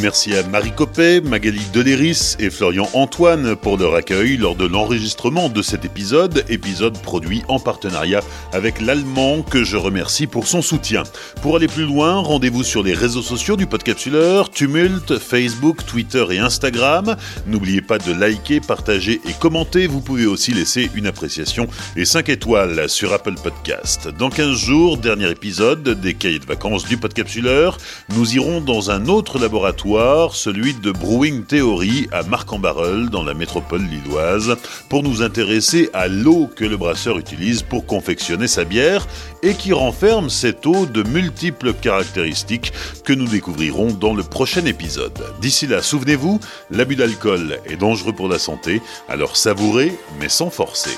Merci 0.00 0.34
à 0.34 0.42
Marie 0.42 0.72
Copé, 0.72 1.20
Magali 1.20 1.62
Deléris 1.72 2.34
et 2.40 2.50
Florian 2.50 2.88
Antoine 2.94 3.54
pour 3.54 3.78
leur 3.78 3.94
accueil 3.94 4.36
lors 4.36 4.56
de 4.56 4.66
l'enregistrement 4.66 5.48
de 5.48 5.62
cet 5.62 5.84
épisode, 5.84 6.44
épisode 6.48 6.98
produit 7.00 7.42
en 7.46 7.60
partenariat 7.60 8.20
avec 8.52 8.80
l'Allemand 8.80 9.42
que 9.42 9.62
je 9.62 9.76
remercie 9.76 10.26
pour 10.26 10.48
son 10.48 10.62
soutien. 10.62 11.04
Pour 11.42 11.56
aller 11.56 11.68
plus 11.68 11.84
loin, 11.84 12.16
rendez-vous 12.16 12.64
sur 12.64 12.82
les 12.82 12.92
réseaux 12.92 13.22
sociaux 13.22 13.56
du 13.56 13.66
Podcapsuleur, 13.66 14.50
Tumult, 14.50 15.16
Facebook, 15.18 15.86
Twitter 15.86 16.24
et 16.30 16.38
Instagram. 16.40 17.14
N'oubliez 17.46 17.80
pas 17.80 17.98
de 17.98 18.12
liker, 18.12 18.60
partager 18.60 19.20
et 19.28 19.32
commenter. 19.38 19.86
Vous 19.86 20.00
pouvez 20.00 20.26
aussi 20.26 20.52
laisser 20.52 20.90
une 20.96 21.06
appréciation 21.06 21.68
et 21.96 22.04
5 22.04 22.30
étoiles 22.30 22.88
sur 22.88 23.12
Apple 23.12 23.36
Podcast. 23.40 24.08
Dans 24.08 24.28
15 24.28 24.56
jours, 24.56 24.96
dernier 24.98 25.30
épisode 25.30 25.88
des 26.00 26.14
cahiers 26.14 26.40
de 26.40 26.46
vacances 26.46 26.84
du 26.84 26.96
Podcapsuleur, 26.96 27.78
nous 28.16 28.34
irons 28.34 28.60
dans 28.60 28.90
un 28.90 29.06
autre 29.06 29.38
celui 29.84 30.72
de 30.72 30.92
Brewing 30.92 31.44
Theory 31.44 32.08
à 32.10 32.22
Marc-en-Barœul 32.22 33.10
dans 33.10 33.22
la 33.22 33.34
métropole 33.34 33.82
lilloise, 33.82 34.56
pour 34.88 35.02
nous 35.02 35.22
intéresser 35.22 35.90
à 35.92 36.08
l'eau 36.08 36.48
que 36.54 36.64
le 36.64 36.78
brasseur 36.78 37.18
utilise 37.18 37.62
pour 37.62 37.84
confectionner 37.84 38.48
sa 38.48 38.64
bière 38.64 39.06
et 39.42 39.52
qui 39.54 39.74
renferme 39.74 40.30
cette 40.30 40.66
eau 40.66 40.86
de 40.86 41.02
multiples 41.02 41.74
caractéristiques 41.74 42.72
que 43.04 43.12
nous 43.12 43.26
découvrirons 43.26 43.92
dans 43.92 44.14
le 44.14 44.22
prochain 44.22 44.64
épisode. 44.64 45.22
D'ici 45.40 45.66
là, 45.66 45.82
souvenez-vous, 45.82 46.40
l'abus 46.70 46.96
d'alcool 46.96 47.58
est 47.66 47.76
dangereux 47.76 48.14
pour 48.14 48.28
la 48.28 48.38
santé, 48.38 48.80
alors 49.08 49.36
savourez 49.36 49.92
mais 50.18 50.30
sans 50.30 50.48
forcer. 50.48 50.96